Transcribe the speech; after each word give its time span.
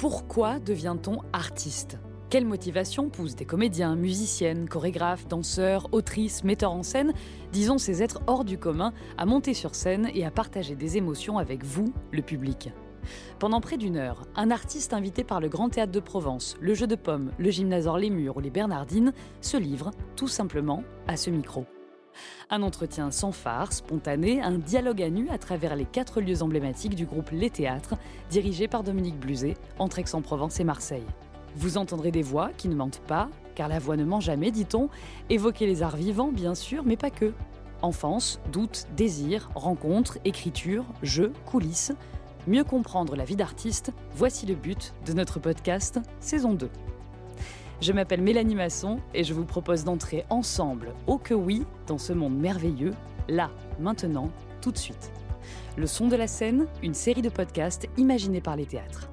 Pourquoi 0.00 0.60
devient-on 0.60 1.18
artiste? 1.34 1.98
Quelle 2.30 2.46
motivation 2.46 3.10
pousse 3.10 3.36
des 3.36 3.44
comédiens, 3.44 3.96
musiciennes, 3.96 4.66
chorégraphes, 4.66 5.28
danseurs, 5.28 5.90
autrices, 5.92 6.42
metteurs 6.42 6.72
en 6.72 6.82
scène, 6.82 7.12
disons 7.52 7.76
ces 7.76 8.02
êtres 8.02 8.22
hors 8.26 8.46
du 8.46 8.56
commun, 8.56 8.94
à 9.18 9.26
monter 9.26 9.52
sur 9.52 9.74
scène 9.74 10.08
et 10.14 10.24
à 10.24 10.30
partager 10.30 10.74
des 10.74 10.96
émotions 10.96 11.36
avec 11.36 11.64
vous, 11.64 11.92
le 12.12 12.22
public? 12.22 12.70
Pendant 13.38 13.60
près 13.60 13.76
d'une 13.76 13.98
heure, 13.98 14.22
un 14.36 14.50
artiste 14.50 14.94
invité 14.94 15.22
par 15.22 15.38
le 15.38 15.50
Grand 15.50 15.68
Théâtre 15.68 15.92
de 15.92 16.00
Provence, 16.00 16.56
le 16.62 16.72
Jeu 16.72 16.86
de 16.86 16.96
Pommes, 16.96 17.32
le 17.38 17.50
Gymnasore 17.50 17.98
Les 17.98 18.08
Murs 18.08 18.38
ou 18.38 18.40
les 18.40 18.48
Bernardines 18.48 19.12
se 19.42 19.58
livre, 19.58 19.90
tout 20.16 20.28
simplement, 20.28 20.82
à 21.08 21.18
ce 21.18 21.28
micro. 21.28 21.66
Un 22.50 22.62
entretien 22.62 23.10
sans 23.10 23.32
phare, 23.32 23.72
spontané, 23.72 24.42
un 24.42 24.58
dialogue 24.58 25.02
à 25.02 25.10
nu 25.10 25.28
à 25.30 25.38
travers 25.38 25.76
les 25.76 25.84
quatre 25.84 26.20
lieux 26.20 26.42
emblématiques 26.42 26.94
du 26.94 27.06
groupe 27.06 27.30
Les 27.32 27.50
Théâtres, 27.50 27.94
dirigé 28.30 28.68
par 28.68 28.82
Dominique 28.82 29.18
Bluzet, 29.18 29.56
entre 29.78 29.98
Aix-en-Provence 29.98 30.60
et 30.60 30.64
Marseille. 30.64 31.06
Vous 31.56 31.78
entendrez 31.78 32.10
des 32.10 32.22
voix 32.22 32.50
qui 32.56 32.68
ne 32.68 32.74
mentent 32.74 33.02
pas, 33.06 33.28
car 33.54 33.68
la 33.68 33.78
voix 33.78 33.96
ne 33.96 34.04
ment 34.04 34.20
jamais, 34.20 34.50
dit-on, 34.50 34.88
évoquer 35.28 35.66
les 35.66 35.82
arts 35.82 35.96
vivants, 35.96 36.32
bien 36.32 36.54
sûr, 36.54 36.84
mais 36.84 36.96
pas 36.96 37.10
que. 37.10 37.32
Enfance, 37.82 38.40
doute, 38.52 38.86
désir, 38.96 39.50
rencontres, 39.54 40.18
écriture, 40.24 40.84
jeux, 41.02 41.32
coulisses. 41.46 41.92
Mieux 42.46 42.64
comprendre 42.64 43.16
la 43.16 43.24
vie 43.24 43.36
d'artiste, 43.36 43.92
voici 44.14 44.46
le 44.46 44.54
but 44.54 44.94
de 45.06 45.12
notre 45.12 45.40
podcast 45.40 46.00
saison 46.20 46.54
2. 46.54 46.70
Je 47.80 47.94
m'appelle 47.94 48.20
Mélanie 48.20 48.56
Masson 48.56 49.00
et 49.14 49.24
je 49.24 49.32
vous 49.32 49.46
propose 49.46 49.84
d'entrer 49.84 50.26
ensemble, 50.28 50.92
au 51.06 51.16
que 51.16 51.32
oui, 51.32 51.64
dans 51.86 51.96
ce 51.96 52.12
monde 52.12 52.38
merveilleux, 52.38 52.92
là, 53.26 53.50
maintenant, 53.78 54.30
tout 54.60 54.70
de 54.70 54.76
suite. 54.76 55.10
Le 55.78 55.86
son 55.86 56.08
de 56.08 56.14
la 56.14 56.26
scène, 56.26 56.66
une 56.82 56.92
série 56.92 57.22
de 57.22 57.30
podcasts 57.30 57.88
imaginés 57.96 58.42
par 58.42 58.56
les 58.56 58.66
théâtres. 58.66 59.10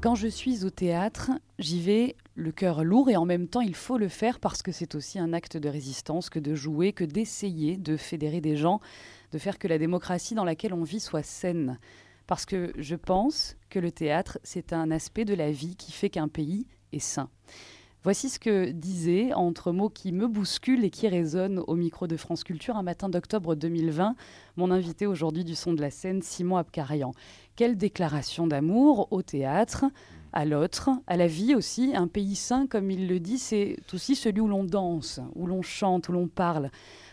Quand 0.00 0.14
je 0.14 0.28
suis 0.28 0.64
au 0.64 0.70
théâtre, 0.70 1.32
j'y 1.58 1.80
vais 1.80 2.14
le 2.36 2.52
cœur 2.52 2.84
lourd 2.84 3.10
et 3.10 3.16
en 3.16 3.26
même 3.26 3.48
temps 3.48 3.60
il 3.60 3.74
faut 3.74 3.98
le 3.98 4.08
faire 4.08 4.38
parce 4.38 4.62
que 4.62 4.70
c'est 4.70 4.94
aussi 4.94 5.18
un 5.18 5.32
acte 5.32 5.56
de 5.56 5.68
résistance 5.68 6.30
que 6.30 6.38
de 6.38 6.54
jouer, 6.54 6.92
que 6.92 7.04
d'essayer 7.04 7.76
de 7.76 7.96
fédérer 7.96 8.40
des 8.40 8.56
gens, 8.56 8.80
de 9.32 9.38
faire 9.38 9.58
que 9.58 9.66
la 9.66 9.76
démocratie 9.76 10.36
dans 10.36 10.44
laquelle 10.44 10.72
on 10.72 10.84
vit 10.84 11.00
soit 11.00 11.24
saine. 11.24 11.78
Parce 12.30 12.46
que 12.46 12.72
je 12.78 12.94
pense 12.94 13.56
que 13.70 13.80
le 13.80 13.90
théâtre, 13.90 14.38
c'est 14.44 14.72
un 14.72 14.92
aspect 14.92 15.24
de 15.24 15.34
la 15.34 15.50
vie 15.50 15.74
qui 15.74 15.90
fait 15.90 16.10
qu'un 16.10 16.28
pays 16.28 16.68
est 16.92 17.00
sain. 17.00 17.28
Voici 18.04 18.28
ce 18.28 18.38
que 18.38 18.70
disait, 18.70 19.34
entre 19.34 19.72
mots 19.72 19.88
qui 19.88 20.12
me 20.12 20.28
bousculent 20.28 20.84
et 20.84 20.90
qui 20.90 21.08
résonnent 21.08 21.58
au 21.66 21.74
micro 21.74 22.06
de 22.06 22.16
France 22.16 22.44
Culture 22.44 22.76
un 22.76 22.84
matin 22.84 23.08
d'octobre 23.08 23.56
2020, 23.56 24.14
mon 24.56 24.70
invité 24.70 25.08
aujourd'hui 25.08 25.42
du 25.42 25.56
son 25.56 25.72
de 25.72 25.80
la 25.80 25.90
scène, 25.90 26.22
Simon 26.22 26.58
Abkarian. 26.58 27.10
Quelle 27.56 27.76
déclaration 27.76 28.46
d'amour 28.46 29.08
au 29.10 29.22
théâtre, 29.22 29.86
à 30.32 30.44
l'autre, 30.44 30.90
à 31.08 31.16
la 31.16 31.26
vie 31.26 31.56
aussi. 31.56 31.96
Un 31.96 32.06
pays 32.06 32.36
sain, 32.36 32.68
comme 32.68 32.92
il 32.92 33.08
le 33.08 33.18
dit, 33.18 33.38
c'est 33.38 33.76
aussi 33.92 34.14
celui 34.14 34.40
où 34.40 34.46
l'on 34.46 34.62
danse, 34.62 35.20
où 35.34 35.46
l'on 35.46 35.62
chante, 35.62 36.08
où 36.08 36.12
l'on 36.12 36.28
parle, 36.28 36.70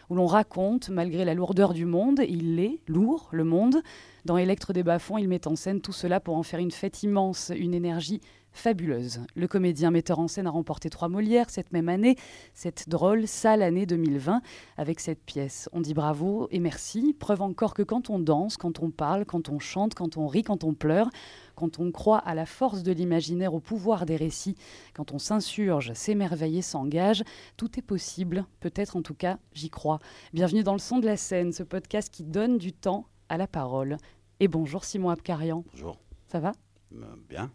où 0.09 0.15
l'on 0.15 0.27
raconte, 0.27 0.89
malgré 0.89 1.25
la 1.25 1.33
lourdeur 1.33 1.73
du 1.73 1.85
monde. 1.85 2.21
Il 2.27 2.59
est 2.59 2.79
lourd, 2.87 3.29
le 3.31 3.43
monde. 3.43 3.81
Dans 4.27 4.35
Électre 4.35 4.73
des 4.73 4.83
bas 4.83 4.97
il 5.19 5.29
met 5.29 5.47
en 5.47 5.55
scène 5.55 5.79
tout 5.79 5.93
cela 5.93 6.19
pour 6.19 6.35
en 6.35 6.43
faire 6.43 6.59
une 6.59 6.71
fête 6.71 7.01
immense, 7.01 7.49
une 7.55 7.73
énergie 7.73 8.19
fabuleuse. 8.51 9.21
Le 9.37 9.47
comédien 9.47 9.89
metteur 9.89 10.19
en 10.19 10.27
scène 10.27 10.47
a 10.47 10.49
remporté 10.49 10.89
trois 10.89 11.07
Molières 11.07 11.49
cette 11.49 11.71
même 11.71 11.87
année, 11.87 12.17
cette 12.53 12.89
drôle, 12.89 13.25
sale 13.25 13.61
année 13.61 13.85
2020, 13.85 14.41
avec 14.75 14.99
cette 14.99 15.23
pièce. 15.23 15.69
On 15.71 15.79
dit 15.79 15.93
bravo 15.93 16.49
et 16.51 16.59
merci, 16.59 17.15
preuve 17.17 17.41
encore 17.41 17.73
que 17.73 17.83
quand 17.83 18.09
on 18.09 18.19
danse, 18.19 18.57
quand 18.57 18.81
on 18.81 18.91
parle, 18.91 19.23
quand 19.23 19.47
on 19.47 19.59
chante, 19.59 19.95
quand 19.95 20.17
on 20.17 20.27
rit, 20.27 20.43
quand 20.43 20.65
on 20.65 20.73
pleure, 20.73 21.09
quand 21.55 21.79
on 21.79 21.89
croit 21.93 22.19
à 22.19 22.35
la 22.35 22.45
force 22.45 22.83
de 22.83 22.91
l'imaginaire, 22.91 23.53
au 23.53 23.61
pouvoir 23.61 24.05
des 24.05 24.17
récits, 24.17 24.57
quand 24.93 25.13
on 25.13 25.19
s'insurge, 25.19 25.93
s'émerveille 25.93 26.57
et 26.57 26.61
s'engage, 26.61 27.23
tout 27.55 27.79
est 27.79 27.81
possible, 27.81 28.45
peut-être 28.59 28.97
en 28.97 29.01
tout 29.01 29.15
cas, 29.15 29.37
j'y 29.53 29.69
crois. 29.69 29.99
Bienvenue 30.33 30.63
dans 30.63 30.73
le 30.73 30.79
son 30.79 30.99
de 30.99 31.05
la 31.05 31.15
scène, 31.15 31.53
ce 31.53 31.63
podcast 31.63 32.13
qui 32.13 32.25
donne 32.25 32.57
du 32.57 32.73
temps 32.73 33.05
à 33.29 33.37
la 33.37 33.47
parole. 33.47 33.97
Et 34.39 34.47
bonjour 34.47 34.85
Simon 34.85 35.09
Abkarian. 35.09 35.63
Bonjour. 35.71 35.99
Ça 36.27 36.39
va? 36.39 36.51
Euh, 36.93 37.15
bien. 37.27 37.51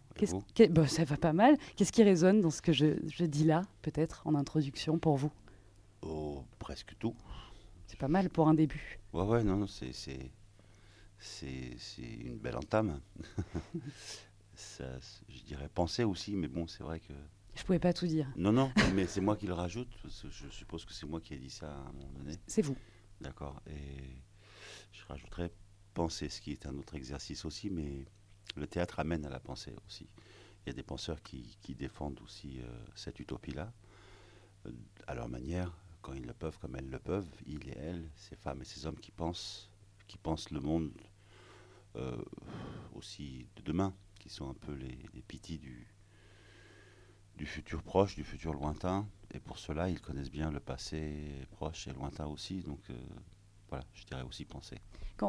Bon, 0.70 0.86
ça 0.88 1.04
va 1.04 1.16
pas 1.16 1.32
mal. 1.32 1.56
Qu'est-ce 1.76 1.92
qui 1.92 2.02
résonne 2.02 2.40
dans 2.40 2.50
ce 2.50 2.60
que 2.60 2.72
je, 2.72 2.96
je 3.06 3.24
dis 3.24 3.44
là, 3.44 3.62
peut-être, 3.82 4.26
en 4.26 4.34
introduction 4.34 4.98
pour 4.98 5.16
vous? 5.16 5.30
Oh, 6.02 6.44
presque 6.58 6.96
tout. 6.98 7.14
C'est 7.86 7.98
pas 7.98 8.08
mal 8.08 8.30
pour 8.30 8.48
un 8.48 8.54
début. 8.54 8.98
Ouais, 9.12 9.22
ouais, 9.22 9.44
non, 9.44 9.68
c'est, 9.68 9.92
c'est, 9.92 10.32
une 12.02 12.38
belle 12.38 12.56
entame. 12.56 13.00
ça, 14.54 14.98
je 15.28 15.42
dirais 15.44 15.70
penser 15.72 16.02
aussi, 16.02 16.34
mais 16.34 16.48
bon, 16.48 16.66
c'est 16.66 16.82
vrai 16.82 16.98
que. 16.98 17.12
Je 17.54 17.62
pouvais 17.62 17.78
pas 17.78 17.92
tout 17.92 18.08
dire. 18.08 18.26
Non, 18.34 18.50
non, 18.50 18.72
mais 18.96 19.06
c'est 19.06 19.20
moi 19.20 19.36
qui 19.36 19.46
le 19.46 19.54
rajoute. 19.54 19.96
je 20.04 20.48
suppose 20.48 20.84
que 20.84 20.92
c'est 20.92 21.06
moi 21.06 21.20
qui 21.20 21.34
ai 21.34 21.38
dit 21.38 21.50
ça 21.50 21.70
à 21.70 21.78
un 21.78 21.92
moment 21.92 22.10
donné. 22.18 22.34
C'est 22.48 22.62
vous. 22.62 22.76
D'accord. 23.20 23.62
Et 23.68 24.16
je 24.90 25.04
rajouterais 25.06 25.52
penser, 25.92 26.28
ce 26.28 26.40
qui 26.40 26.52
est 26.52 26.66
un 26.66 26.76
autre 26.76 26.94
exercice 26.94 27.44
aussi, 27.44 27.70
mais 27.70 28.04
le 28.56 28.66
théâtre 28.66 29.00
amène 29.00 29.24
à 29.24 29.30
la 29.30 29.40
pensée 29.40 29.74
aussi. 29.86 30.08
Il 30.64 30.68
y 30.68 30.70
a 30.70 30.74
des 30.74 30.82
penseurs 30.82 31.22
qui, 31.22 31.56
défendent 31.74 32.20
aussi 32.20 32.60
euh, 32.60 32.84
cette 32.94 33.18
utopie-là, 33.20 33.72
euh, 34.66 34.72
à 35.06 35.14
leur 35.14 35.28
manière, 35.28 35.76
quand 36.02 36.12
ils 36.12 36.26
le 36.26 36.34
peuvent, 36.34 36.58
comme 36.58 36.76
elles 36.76 36.90
le 36.90 36.98
peuvent, 36.98 37.28
ils 37.46 37.68
et 37.68 37.76
elles, 37.76 38.08
ces 38.16 38.36
femmes 38.36 38.62
et 38.62 38.64
ces 38.64 38.86
hommes 38.86 38.98
qui 38.98 39.10
pensent, 39.10 39.70
qui 40.08 40.18
pensent 40.18 40.50
le 40.50 40.60
monde 40.60 40.92
euh, 41.96 42.22
aussi 42.94 43.46
de 43.56 43.62
demain, 43.62 43.94
qui 44.18 44.28
sont 44.28 44.48
un 44.48 44.54
peu 44.54 44.72
les, 44.72 44.98
les 45.14 45.58
du, 45.58 45.86
du 47.36 47.46
futur 47.46 47.82
proche, 47.82 48.14
du 48.14 48.24
futur 48.24 48.52
lointain. 48.52 49.08
Et 49.32 49.40
pour 49.40 49.58
cela, 49.58 49.88
ils 49.88 50.00
connaissent 50.00 50.30
bien 50.30 50.50
le 50.50 50.60
passé 50.60 51.46
proche 51.50 51.88
et 51.88 51.92
lointain 51.92 52.26
aussi. 52.26 52.60
Donc 52.60 52.80
voilà, 53.68 53.84
je 53.94 54.04
dirais 54.04 54.22
aussi 54.22 54.44
penser. 54.44 54.78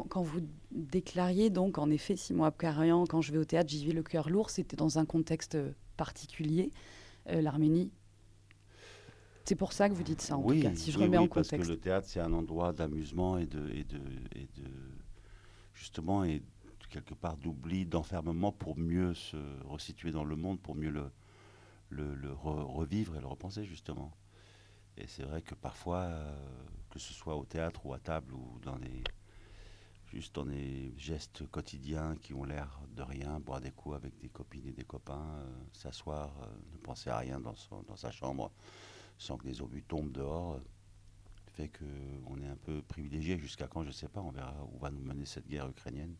Quand, 0.02 0.22
vous 0.22 0.40
déclariez 0.72 1.50
donc, 1.50 1.78
en 1.78 1.90
effet, 1.90 2.16
Simon 2.16 2.44
Abkarian, 2.44 3.06
quand 3.06 3.20
je 3.20 3.32
vais 3.32 3.38
au 3.38 3.44
théâtre, 3.44 3.70
j'y 3.70 3.86
vais 3.86 3.92
le 3.92 4.02
cœur 4.02 4.28
lourd, 4.28 4.50
c'était 4.50 4.76
dans 4.76 4.98
un 4.98 5.04
contexte 5.04 5.56
particulier, 5.96 6.72
euh, 7.28 7.40
l'Arménie. 7.40 7.92
C'est 9.44 9.56
pour 9.56 9.72
ça 9.72 9.88
que 9.88 9.94
vous 9.94 10.02
dites 10.02 10.22
ça, 10.22 10.36
en 10.36 10.42
tout 10.42 10.60
cas, 10.60 10.74
si 10.74 10.90
je 10.90 10.98
remets 10.98 11.18
en 11.18 11.28
parce 11.28 11.48
contexte. 11.48 11.68
que 11.68 11.72
le 11.74 11.78
théâtre, 11.78 12.08
c'est 12.08 12.20
un 12.20 12.32
endroit 12.32 12.72
d'amusement 12.72 13.38
et 13.38 13.46
de, 13.46 13.68
et, 13.70 13.84
de, 13.84 14.00
et 14.34 14.48
de, 14.56 14.68
justement, 15.74 16.24
et 16.24 16.42
quelque 16.94 17.14
part 17.14 17.36
d'oubli, 17.36 17.84
d'enfermement 17.84 18.52
pour 18.52 18.78
mieux 18.78 19.14
se 19.14 19.36
resituer 19.64 20.12
dans 20.12 20.24
le 20.24 20.36
monde, 20.36 20.60
pour 20.60 20.76
mieux 20.76 20.90
le, 20.90 21.10
le, 21.90 22.32
revivre 22.32 23.16
et 23.16 23.20
le 23.20 23.26
repenser, 23.26 23.64
justement. 23.64 24.12
Et 24.96 25.06
c'est 25.08 25.24
vrai 25.24 25.42
que 25.42 25.54
parfois, 25.54 26.02
euh, 26.02 26.34
que 26.90 27.00
ce 27.00 27.12
soit 27.12 27.36
au 27.36 27.44
théâtre 27.44 27.84
ou 27.84 27.92
à 27.94 27.98
table 27.98 28.32
ou 28.32 28.60
dans 28.62 28.76
les 28.76 29.02
juste 30.14 30.36
dans 30.36 30.46
des 30.46 30.94
gestes 30.96 31.46
quotidiens 31.50 32.16
qui 32.20 32.34
ont 32.34 32.44
l'air 32.44 32.80
de 32.94 33.02
rien, 33.02 33.40
boire 33.40 33.60
des 33.60 33.72
coups 33.72 33.96
avec 33.96 34.16
des 34.18 34.28
copines 34.28 34.66
et 34.68 34.72
des 34.72 34.84
copains, 34.84 35.38
euh, 35.40 35.50
s'asseoir, 35.72 36.30
euh, 36.42 36.46
ne 36.72 36.78
penser 36.78 37.10
à 37.10 37.18
rien 37.18 37.40
dans, 37.40 37.54
dans, 37.88 37.96
sa 37.96 38.12
chambre 38.12 38.52
sans 39.18 39.36
que 39.36 39.44
des 39.44 39.60
obus 39.60 39.82
tombent 39.82 40.12
dehors, 40.12 40.60
fait 41.54 41.68
qu'on 41.68 42.40
est 42.40 42.46
un 42.46 42.56
peu 42.56 42.82
privilégié 42.82 43.38
jusqu'à 43.38 43.66
quand, 43.66 43.82
je 43.82 43.88
ne 43.88 43.92
sais 43.92 44.08
pas, 44.08 44.20
on 44.20 44.30
verra 44.30 44.54
où 44.72 44.78
va 44.78 44.90
nous 44.90 45.02
mener 45.02 45.24
cette 45.24 45.48
guerre 45.48 45.68
ukrainienne. 45.68 46.14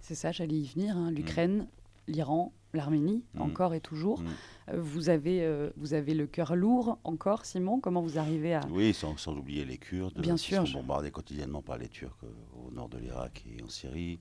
C'est 0.00 0.14
ça, 0.14 0.32
j'allais 0.32 0.56
y 0.56 0.66
venir. 0.66 0.96
Hein. 0.96 1.10
L'Ukraine, 1.10 1.68
l'Iran, 2.06 2.52
l'Arménie, 2.72 3.24
mm. 3.34 3.40
encore 3.40 3.74
et 3.74 3.80
toujours. 3.80 4.20
Mm. 4.20 4.26
Euh, 4.70 4.80
vous, 4.80 5.08
avez, 5.08 5.44
euh, 5.44 5.70
vous 5.76 5.94
avez 5.94 6.14
le 6.14 6.26
cœur 6.26 6.56
lourd 6.56 6.98
encore, 7.04 7.44
Simon 7.44 7.80
Comment 7.80 8.02
vous 8.02 8.18
arrivez 8.18 8.54
à... 8.54 8.60
Oui, 8.70 8.94
sans, 8.94 9.16
sans 9.16 9.36
oublier 9.36 9.64
les 9.64 9.78
Kurdes, 9.78 10.18
Bien 10.20 10.36
qui 10.36 10.44
sûr, 10.44 10.66
sont 10.66 10.80
bombardés 10.80 11.10
quotidiennement 11.10 11.62
par 11.62 11.78
les 11.78 11.88
Turcs 11.88 12.16
euh, 12.24 12.66
au 12.66 12.70
nord 12.70 12.88
de 12.88 12.98
l'Irak 12.98 13.44
et 13.46 13.62
en 13.62 13.68
Syrie, 13.68 14.20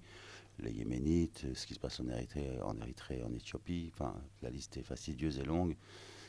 les 0.60 0.72
Yéménites, 0.72 1.46
ce 1.54 1.66
qui 1.66 1.74
se 1.74 1.80
passe 1.80 2.00
en 2.00 2.08
Érythrée, 2.08 2.60
en, 2.64 2.78
Érythrée, 2.82 3.24
en 3.24 3.34
Éthiopie. 3.34 3.92
Enfin, 3.94 4.16
la 4.42 4.50
liste 4.50 4.78
est 4.78 4.84
fastidieuse 4.84 5.40
et 5.40 5.46
longue. 5.46 5.76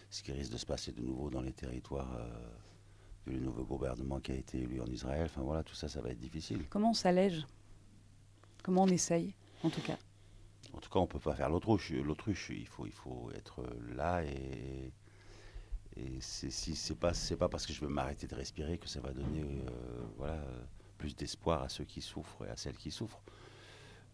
Ce 0.09 0.23
qui 0.23 0.33
risque 0.33 0.53
de 0.53 0.59
se 0.59 0.67
passer 0.67 0.93
de 0.93 1.01
nouveau 1.01 1.31
dans 1.31 1.41
les 1.41 1.53
territoires 1.53 2.19
du 3.27 3.41
nouveau 3.41 3.65
gouvernement 3.65 4.19
qui 4.19 4.33
a 4.33 4.35
été 4.35 4.59
élu 4.59 4.81
en 4.81 4.87
Israël. 4.87 5.27
Enfin 5.27 5.43
voilà, 5.43 5.63
tout 5.63 5.75
ça, 5.75 5.89
ça 5.89 6.01
va 6.01 6.11
être 6.11 6.19
difficile. 6.19 6.65
Comment 6.69 6.91
on 6.91 6.95
s'allège? 6.95 7.47
Comment 8.63 8.83
on 8.83 8.89
essaye, 8.89 9.35
en 9.63 9.71
tout 9.71 9.81
cas? 9.81 9.99
En 10.73 10.81
tout 10.81 10.91
cas, 10.91 10.99
on 10.99 11.03
ne 11.03 11.09
peut 11.09 11.19
pas 11.19 11.35
faire 11.35 11.51
l'autruche. 11.51 11.91
L'autruche, 11.93 12.51
il 12.51 12.67
faut, 12.67 12.87
il 12.87 12.93
faut 12.93 13.31
être 13.35 13.63
là 13.95 14.25
et, 14.25 14.93
et 15.97 16.21
c'est, 16.21 16.51
si 16.51 16.95
pas, 16.95 17.13
parce 17.49 17.67
que 17.67 17.73
je 17.73 17.81
veux 17.81 17.89
m'arrêter 17.89 18.27
de 18.27 18.35
respirer 18.35 18.79
que 18.79 18.89
ça 18.89 19.01
va 19.01 19.13
donner, 19.13 19.45
euh, 20.21 20.63
plus 20.99 21.17
d'espoir 21.17 21.63
à 21.63 21.69
ceux 21.69 21.85
qui 21.85 22.01
souffrent 22.01 22.45
et 22.47 22.51
à 22.51 22.57
celles 22.57 22.77
qui 22.77 22.91
souffrent. 22.91 23.23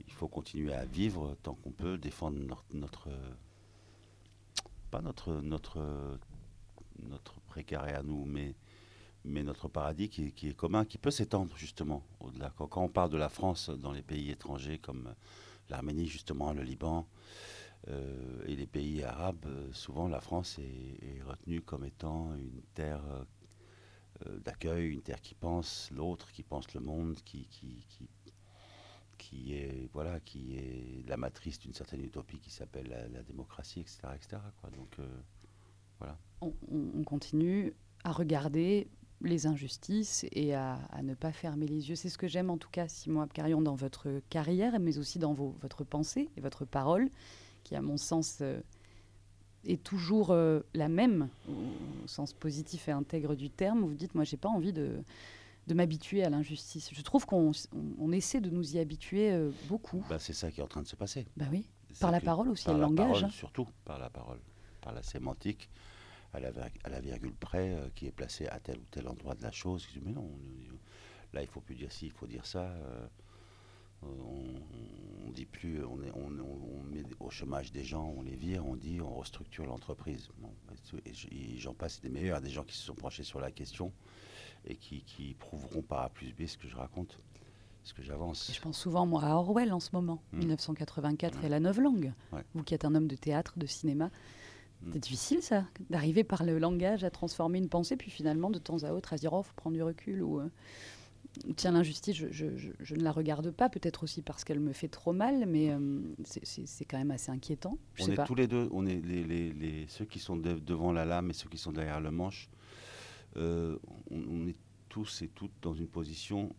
Il 0.07 0.13
faut 0.13 0.29
continuer 0.29 0.73
à 0.73 0.85
vivre 0.85 1.37
tant 1.43 1.55
qu'on 1.55 1.73
peut, 1.73 1.99
défendre 1.99 2.39
notre, 2.73 3.09
pas 4.91 5.01
notre, 5.01 5.33
notre, 5.33 6.19
notre 7.03 7.41
précaré 7.41 7.93
à 7.93 8.03
nous, 8.03 8.25
mais 8.25 8.55
notre 9.43 9.69
paradis 9.69 10.09
qui, 10.09 10.49
est 10.49 10.57
commun, 10.57 10.85
qui 10.85 10.99
peut 10.99 11.11
s'étendre 11.11 11.57
justement 11.57 12.03
au-delà. 12.21 12.53
Quand, 12.57 12.83
on 12.83 12.89
parle 12.89 13.11
de 13.11 13.17
la 13.17 13.29
France 13.29 13.71
dans 13.71 13.93
les 13.93 14.03
pays 14.03 14.31
étrangers 14.31 14.79
comme 14.79 15.15
l'Arménie, 15.71 16.07
justement, 16.07 16.53
le 16.53 16.63
Liban 16.63 17.07
euh, 17.89 18.45
et 18.47 18.57
les 18.57 18.67
pays 18.67 19.05
arabes, 19.05 19.47
euh, 19.47 19.73
souvent 19.73 20.09
la 20.09 20.21
France 20.21 20.59
est, 20.59 21.23
retenue 21.23 21.61
comme 21.63 21.85
étant 21.85 22.35
une 22.35 22.63
terre 22.75 23.03
euh, 24.27 24.39
d'accueil, 24.41 24.93
une 24.93 25.03
terre 25.03 25.21
qui 25.21 25.35
pense 25.35 25.91
l'autre, 25.93 26.33
qui 26.33 26.43
pense 26.43 26.73
le 26.75 26.81
monde, 26.81 27.17
qui, 27.25 27.49
est 29.53 29.91
voilà, 29.93 30.21
qui 30.21 30.57
est 30.57 31.09
la 31.09 31.17
matrice 31.17 31.59
d'une 31.59 31.75
certaine 31.75 32.03
utopie 32.03 32.39
qui 32.39 32.51
s'appelle 32.51 32.89
la, 33.13 33.23
démocratie, 33.23 33.81
etc., 33.81 33.99
etc. 34.15 34.43
On, 36.41 37.05
continue 37.05 37.75
à 38.05 38.13
regarder 38.13 38.89
les 39.23 39.47
injustices 39.47 40.27
et 40.33 40.55
à, 40.55 40.79
ne 41.03 41.15
pas 41.15 41.33
fermer 41.33 41.67
les 41.67 41.89
yeux. 41.89 41.97
C'est 41.97 42.09
ce 42.09 42.19
que 42.19 42.29
j'aime 42.29 42.51
en 42.51 42.59
tout 42.59 42.69
cas, 42.71 42.89
Simon 42.89 43.23
Abkarion, 43.23 43.61
dans 43.61 43.75
votre 43.75 44.21
carrière, 44.31 44.79
mais 44.79 44.99
aussi 44.99 45.19
dans 45.19 45.33
vos, 45.33 45.55
votre 45.61 45.85
pensée 45.85 46.29
et 46.37 46.41
votre 46.41 46.65
parole, 46.65 47.09
qui 47.65 47.75
à 47.75 47.83
mon 47.83 47.97
sens 47.97 48.39
euh, 48.43 48.61
est 49.65 49.83
toujours 49.83 50.31
euh, 50.31 50.61
la 50.75 50.89
même, 50.89 51.29
au, 51.49 52.07
sens 52.07 52.33
positif 52.33 52.89
et 52.89 52.93
intègre 52.93 53.35
du 53.35 53.51
terme. 53.51 53.81
Vous 53.81 53.95
dites, 53.95 54.15
moi, 54.15 54.25
j'ai 54.25 54.37
pas 54.37 54.49
envie 54.49 54.73
de, 54.73 55.03
de 55.67 55.75
m'habituer 55.75 56.23
à 56.23 56.31
l'injustice. 56.31 56.91
Je 56.93 57.03
trouve 57.03 57.27
qu'on 57.27 57.53
on, 57.99 58.13
essaie 58.13 58.41
de 58.41 58.51
nous 58.51 58.77
y 58.77 58.79
habituer 58.79 59.33
euh, 59.33 59.51
beaucoup. 59.69 60.05
Bah, 60.09 60.19
c'est 60.19 60.35
ça 60.35 60.51
qui 60.51 60.61
est 60.61 60.65
en 60.65 60.69
train 60.69 60.83
de 60.83 60.89
se 60.89 60.97
passer. 60.97 61.27
Bah 61.37 61.47
oui. 61.51 61.67
Par 62.01 62.11
la 62.11 62.21
parole 62.21 62.51
aussi, 62.51 62.69
le 62.69 62.79
langage. 62.79 63.25
Hein. 63.25 63.31
Surtout 63.31 63.67
par 63.87 63.99
la 63.99 64.11
parole, 64.11 64.39
par 64.83 64.93
la 64.93 65.03
sémantique 65.03 65.71
à 66.33 66.41
la, 66.41 67.01
virgule 67.01 67.35
près, 67.35 67.73
euh, 67.73 67.89
qui 67.95 68.07
est 68.07 68.13
placé 68.13 68.47
à 68.49 68.61
tel 68.61 68.79
ou 68.79 68.85
tel 68.91 69.09
endroit 69.09 69.35
de 69.35 69.43
la 69.43 69.53
chose. 69.53 69.87
Mais 70.03 70.13
non, 70.13 70.31
là, 71.33 71.43
il 71.43 71.49
faut 71.49 71.61
plus 71.61 71.75
dire 71.75 71.93
ci, 71.93 72.07
il 72.07 72.13
faut 72.13 72.27
dire 72.27 72.47
ça. 72.47 72.63
Euh, 72.63 73.07
on, 74.03 75.31
dit 75.31 75.47
plus, 75.47 75.85
on, 75.85 75.99
on, 76.15 76.83
met 76.85 77.03
au 77.19 77.31
chômage 77.31 77.73
des 77.73 77.85
gens, 77.85 78.13
on 78.17 78.23
les 78.23 78.37
vire, 78.37 78.67
on 78.67 78.77
dit 78.77 79.01
on 79.01 79.15
restructure 79.15 79.65
l'entreprise. 79.65 80.29
et 81.05 81.59
j'en 81.59 81.75
passe 81.75 82.01
des 82.01 82.11
meilleurs, 82.11 82.41
des 82.41 82.51
gens 82.51 82.65
qui 82.65 82.77
se 82.77 82.85
sont 82.85 82.95
penchés 82.95 83.25
sur 83.25 83.41
la 83.41 83.51
question 83.51 83.93
et 84.67 84.77
qui, 84.77 85.35
prouveront 85.39 85.83
par 85.83 86.03
A 86.03 86.09
plus 86.09 86.33
B 86.33 86.47
ce 86.47 86.57
que 86.57 86.69
je 86.69 86.77
raconte, 86.77 87.19
ce 87.85 87.95
que 87.95 88.03
j'avance. 88.03 88.51
Je 88.53 88.61
pense 88.61 88.79
souvent 88.79 89.07
moi 89.07 89.25
à 89.25 89.35
Orwell 89.35 89.73
en 89.73 89.81
ce 89.81 89.91
moment, 89.93 90.23
1984 90.33 91.41
hmm. 91.41 91.45
et 91.45 91.49
la 91.49 91.61
langue. 91.61 92.13
Vous 92.55 92.63
qui 92.63 92.75
êtes 92.75 92.85
un 92.85 92.95
homme 92.95 93.09
de 93.09 93.17
théâtre, 93.17 93.55
de 93.59 93.67
cinéma. 93.67 94.11
C'est 94.93 95.01
difficile 95.01 95.43
ça, 95.43 95.65
d'arriver 95.91 96.25
par 96.25 96.45
le 96.45 96.59
langage 96.59 97.05
à 97.05 97.11
transformer 97.11 97.59
une 97.59 97.69
pensée, 97.69 97.97
puis 97.97 98.11
finalement 98.11 98.51
de 98.51 98.59
temps 98.59 98.83
à 98.85 98.93
autre 98.93 99.13
à 99.13 99.17
se 99.17 99.23
dire 99.23 99.33
oh 99.33 99.43
faut 99.43 99.55
prendre 99.57 99.77
du 99.77 99.83
recul 99.83 100.23
ou 100.23 100.41
euh, 100.41 100.49
tiens 101.57 101.73
l'injustice 101.73 102.17
je, 102.17 102.95
ne 102.95 103.03
la 103.03 103.13
regarde 103.13 103.51
pas, 103.51 103.69
peut-être 103.69 104.03
aussi 104.05 104.23
parce 104.23 104.45
qu'elle 104.45 104.61
me 104.61 104.73
fait 104.73 104.89
trop 104.89 105.13
mal, 105.13 105.47
mais 105.47 105.71
euh, 105.71 106.01
c'est 106.25 106.85
quand 106.85 106.99
même 106.99 107.11
assez 107.11 107.31
inquiétant. 107.31 107.79
on 108.01 108.09
est 108.09 108.25
tous 108.25 108.35
les 108.35 108.47
deux, 108.47 108.69
on 108.73 108.87
est 108.87 109.01
les, 109.05 109.87
ceux 109.89 110.05
qui 110.05 110.19
sont 110.19 110.37
devant 110.37 110.93
la 110.93 111.05
lame 111.05 111.31
et 111.31 111.33
ceux 111.33 111.49
qui 111.49 111.59
sont 111.59 111.73
derrière 111.73 112.01
le 112.01 112.11
manche. 112.11 112.49
Euh, 113.37 113.77
on, 114.11 114.47
est 114.47 114.57
tous 114.89 115.21
et 115.23 115.29
toutes 115.29 115.53
dans 115.61 115.75
une 115.75 115.89
position 115.89 116.55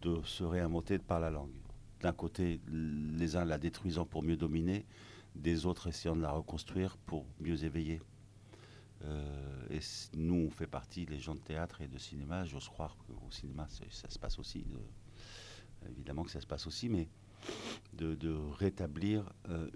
de 0.00 0.20
se 0.24 0.44
réinventer 0.44 0.98
par 0.98 1.18
la 1.18 1.30
langue. 1.30 1.50
D'un 2.02 2.12
côté, 2.12 2.60
les 2.70 3.36
uns 3.36 3.44
la 3.44 3.58
détruisant 3.58 4.04
pour 4.04 4.22
mieux 4.22 4.36
dominer, 4.36 4.86
des 5.34 5.66
autres 5.66 5.86
essayant 5.88 6.16
de 6.16 6.22
la 6.22 6.30
reconstruire 6.30 6.96
pour 6.98 7.26
mieux 7.40 7.64
éveiller. 7.64 8.00
Euh, 9.04 9.66
et 9.70 9.80
nous, 10.14 10.46
on 10.48 10.50
fait 10.50 10.66
partie, 10.66 11.06
les 11.06 11.18
gens 11.18 11.34
de 11.34 11.40
théâtre 11.40 11.80
et 11.80 11.88
de 11.88 11.98
cinéma, 11.98 12.44
j'ose 12.44 12.68
croire 12.68 12.96
qu'au 12.98 13.30
cinéma, 13.30 13.66
ça 13.90 14.10
se 14.10 14.18
passe 14.18 14.38
aussi, 14.38 14.64
évidemment 15.88 16.24
que 16.24 16.30
ça 16.30 16.40
se 16.40 16.46
passe 16.46 16.66
aussi, 16.66 16.88
mais 16.88 17.08
de, 17.94 18.36
rétablir 18.58 19.24
euh, 19.48 19.68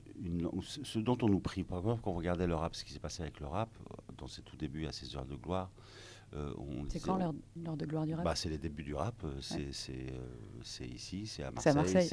ce 0.60 0.98
dont 0.98 1.18
on 1.22 1.28
nous 1.28 1.40
prie. 1.40 1.64
Par 1.64 1.78
exemple, 1.78 2.02
quand 2.02 2.10
on 2.10 2.16
regardait 2.16 2.46
le 2.46 2.54
rap, 2.54 2.74
ce 2.74 2.84
qui 2.84 2.92
s'est 2.92 2.98
passé 2.98 3.22
avec 3.22 3.40
le 3.40 3.46
rap, 3.46 3.70
dans 4.18 4.28
ses 4.28 4.42
tout 4.42 4.56
débuts 4.56 4.86
à 4.86 4.92
ses 4.92 5.16
heures 5.16 5.26
de 5.26 5.36
gloire, 5.36 5.70
euh, 5.70 6.13
c'est 6.88 7.00
quand 7.00 7.16
l'heure 7.16 7.76
de 7.76 7.86
gloire 7.86 8.06
du 8.06 8.14
rap 8.14 8.24
bah, 8.24 8.34
C'est 8.34 8.48
les 8.48 8.58
débuts 8.58 8.82
du 8.82 8.94
rap, 8.94 9.14
euh, 9.24 9.40
euh, 9.58 10.26
c'est 10.62 10.86
ici, 10.86 11.26
c'est 11.26 11.42
à 11.42 11.50
Marseille. 11.50 11.72
C'est 11.72 11.78
à 11.78 11.82
Marseille. 11.82 12.08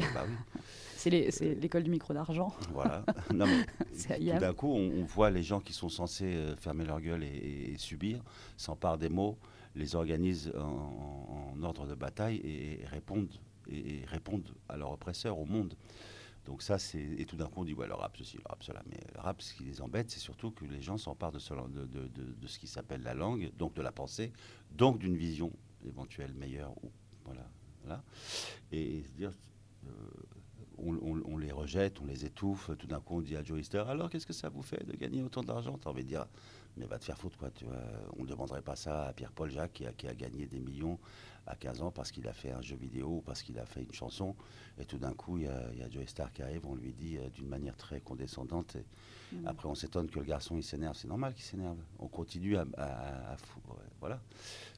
C'est 0.96 1.10
bah 1.10 1.56
l'école 1.62 1.84
du 1.84 1.90
micro 1.90 2.14
d'argent. 2.14 2.54
Voilà. 2.72 3.04
tout 3.30 4.40
d'un 4.40 4.54
coup, 4.54 4.74
on, 4.74 5.04
voit 5.04 5.30
les 5.30 5.44
gens 5.44 5.60
qui 5.60 5.74
sont 5.74 5.90
censés 5.90 6.38
fermer 6.60 6.86
leur 6.86 7.02
gueule 7.02 7.24
et, 7.24 7.76
subir, 7.78 8.24
s'emparent 8.58 8.98
des 8.98 9.10
mots, 9.10 9.38
les 9.76 9.96
organisent 9.96 10.52
en, 10.58 11.62
ordre 11.64 11.88
de 11.88 11.96
bataille 11.96 12.38
et, 12.38 12.86
répondent, 12.86 13.34
et, 13.70 14.02
répondent 14.08 14.50
à 14.70 14.78
leurs 14.78 14.92
oppresseurs, 14.92 15.40
au 15.40 15.46
monde. 15.46 15.76
Donc 16.52 16.64
ça, 16.64 16.78
c'est 16.78 17.00
et 17.00 17.24
tout 17.24 17.38
d'un 17.38 17.46
coup 17.46 17.62
on 17.62 17.64
dit 17.64 17.74
ouais 17.74 17.88
le 17.88 17.94
rap 17.94 18.18
ceci, 18.18 18.36
le 18.36 18.44
rap 18.46 18.62
cela, 18.62 18.84
mais 18.90 19.00
le 19.16 19.22
rap 19.22 19.42
ce 19.42 19.54
qui 19.54 19.64
les 19.64 19.80
embête, 19.80 20.12
c'est 20.12 20.20
surtout 20.20 20.52
que 20.52 20.66
les 20.66 20.82
gens 20.82 20.98
s'emparent 20.98 21.32
de, 21.32 21.40
ce, 21.40 22.60
qui 22.60 22.68
s'appelle 22.68 23.04
la 23.04 23.14
langue, 23.14 23.54
donc 23.58 23.74
de 23.74 23.82
la 23.82 23.94
pensée, 23.94 24.34
donc 24.70 25.00
d'une 25.00 25.16
vision 25.16 25.50
éventuelle 25.86 26.34
meilleure 26.34 26.74
ou 26.84 26.92
voilà, 27.24 28.04
et, 28.74 29.02
se 29.02 29.12
dire 29.14 29.32
euh, 29.88 29.92
on, 30.78 31.38
les 31.38 31.54
rejette, 31.54 32.02
on 32.02 32.06
les 32.06 32.26
étouffe, 32.26 32.70
tout 32.78 32.88
d'un 32.88 33.00
coup 33.00 33.20
on 33.20 33.22
dit 33.22 33.38
à 33.38 33.44
Joe 33.44 33.62
Easter 33.62 33.86
alors 33.88 34.10
qu'est-ce 34.10 34.28
que 34.28 34.34
ça 34.34 34.50
vous 34.50 34.62
fait 34.62 34.86
de 34.86 34.98
gagner 34.98 35.24
autant 35.24 35.44
d'argent? 35.44 35.78
T'as 35.78 35.90
envie 35.90 36.04
de 36.04 36.10
dire 36.10 36.26
mais 36.78 36.86
va 36.86 37.00
te 37.00 37.06
faire 37.06 37.18
foutre 37.18 37.38
quoi, 37.38 37.50
tu 37.52 37.66
vois. 37.66 37.78
On 38.18 38.24
ne 38.24 38.28
demanderait 38.28 38.62
pas 38.62 38.76
ça 38.76 39.08
à 39.08 39.14
Pierre-Paul 39.14 39.50
Jacques 39.50 39.74
qui 39.74 39.86
a, 39.86 39.94
qui 39.94 40.08
a 40.08 40.14
gagné 40.14 40.46
des 40.48 40.60
millions 40.60 41.00
à 41.48 41.56
15 41.56 41.82
ans 41.82 41.92
parce 41.92 42.12
qu'il 42.12 42.28
a 42.28 42.34
fait 42.34 42.52
un 42.52 42.62
jeu 42.62 42.76
vidéo 42.76 43.18
ou 43.18 43.22
parce 43.22 43.42
qu'il 43.42 43.58
a 43.60 43.66
fait 43.66 43.82
une 43.82 43.92
chanson. 43.92 44.36
Et 44.80 44.86
tout 44.86 44.98
d'un 44.98 45.14
coup, 45.14 45.38
il 45.38 45.44
y, 45.44 45.48
a, 45.48 45.90
Joe 45.90 46.06
Star 46.06 46.32
qui 46.32 46.42
arrive, 46.42 46.66
on 46.66 46.76
lui 46.76 46.94
dit 46.94 47.18
euh, 47.18 47.30
d'une 47.30 47.48
manière 47.48 47.76
très 47.76 48.00
condescendante. 48.00 48.78
Mm. 49.32 49.48
Après, 49.48 49.68
on 49.68 49.76
s'étonne 49.76 50.10
que 50.10 50.20
le 50.20 50.26
garçon 50.26 50.58
il 50.58 50.64
s'énerve. 50.64 50.96
C'est 50.96 51.08
normal 51.08 51.34
qu'il 51.34 51.44
s'énerve. 51.44 51.78
On 52.00 52.08
continue 52.08 52.58
à, 52.58 52.66
à, 52.78 53.36
voilà. 54.00 54.20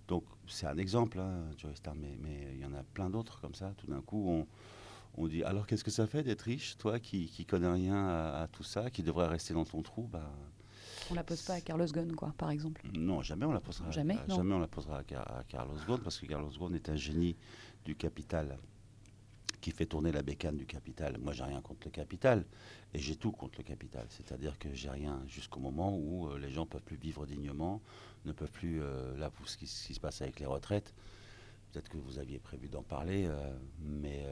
Donc 0.07 0.23
c'est 0.47 0.67
un 0.67 0.77
exemple, 0.77 1.19
hein, 1.19 1.45
Joe 1.57 1.75
Star, 1.75 1.95
mais 1.95 2.17
il 2.53 2.59
y 2.59 2.65
en 2.65 2.73
a 2.73 2.83
plein 2.83 3.09
d'autres 3.09 3.39
comme 3.41 3.55
ça. 3.55 3.73
Tout 3.77 3.87
d'un 3.87 4.01
coup, 4.01 4.25
on, 4.29 4.47
on 5.15 5.27
dit 5.27 5.43
alors 5.43 5.67
qu'est-ce 5.67 5.83
que 5.83 5.91
ça 5.91 6.07
fait 6.07 6.23
d'être 6.23 6.41
riche, 6.41 6.77
toi 6.77 6.99
qui, 6.99 7.27
qui 7.27 7.45
connais 7.45 7.71
rien 7.71 8.07
à, 8.07 8.47
tout 8.51 8.63
ça, 8.63 8.89
qui 8.89 9.03
devrait 9.03 9.27
rester 9.27 9.53
dans 9.53 9.65
ton 9.65 9.81
trou? 9.81 10.07
Bah, 10.11 10.31
on 11.11 11.13
la 11.13 11.23
pose 11.23 11.41
pas 11.41 11.53
à 11.53 11.61
Carlos 11.61 11.85
Ghosn, 11.85 12.15
quoi, 12.15 12.33
par 12.37 12.49
exemple. 12.51 12.81
Non, 12.93 13.21
jamais 13.21 13.45
on 13.45 13.51
la 13.51 13.59
posera. 13.59 13.89
Jamais, 13.91 14.15
à, 14.15 14.35
jamais 14.35 14.53
on 14.53 14.59
la 14.59 14.67
posera 14.67 14.99
à, 14.99 15.43
Carlos 15.43 15.77
Ghosn 15.87 16.01
parce 16.01 16.19
que 16.19 16.25
Carlos 16.25 16.51
Ghosn 16.57 16.75
est 16.75 16.89
un 16.89 16.95
génie 16.95 17.35
du 17.85 17.95
capital 17.95 18.57
qui 19.61 19.71
fait 19.71 19.85
tourner 19.85 20.11
la 20.11 20.21
bécane 20.21 20.57
du 20.57 20.65
capital. 20.65 21.17
Moi, 21.19 21.33
j'ai 21.33 21.43
rien 21.43 21.61
contre 21.61 21.81
le 21.85 21.91
capital 21.91 22.45
et 22.93 22.99
j'ai 22.99 23.15
tout 23.15 23.31
contre 23.31 23.59
le 23.59 23.63
capital. 23.63 24.05
C'est-à-dire 24.09 24.59
que 24.59 24.73
j'ai 24.73 24.89
rien 24.89 25.23
jusqu'au 25.27 25.59
moment 25.59 25.95
où 25.97 26.27
euh, 26.27 26.37
les 26.37 26.51
gens 26.51 26.65
peuvent 26.65 26.81
plus 26.83 26.97
vivre 26.97 27.25
dignement, 27.25 27.81
ne 28.25 28.33
peuvent 28.33 28.51
plus 28.51 28.81
euh, 28.81 29.17
là 29.17 29.29
pour 29.29 29.47
ce 29.47 29.57
qui, 29.57 29.67
se 29.67 29.99
passe 29.99 30.21
avec 30.21 30.39
les 30.39 30.45
retraites. 30.45 30.93
Peut-être 31.71 31.89
que 31.89 31.97
vous 31.97 32.19
aviez 32.19 32.39
prévu 32.39 32.67
d'en 32.67 32.83
parler, 32.83 33.25
euh, 33.25 33.57
mais 33.79 34.25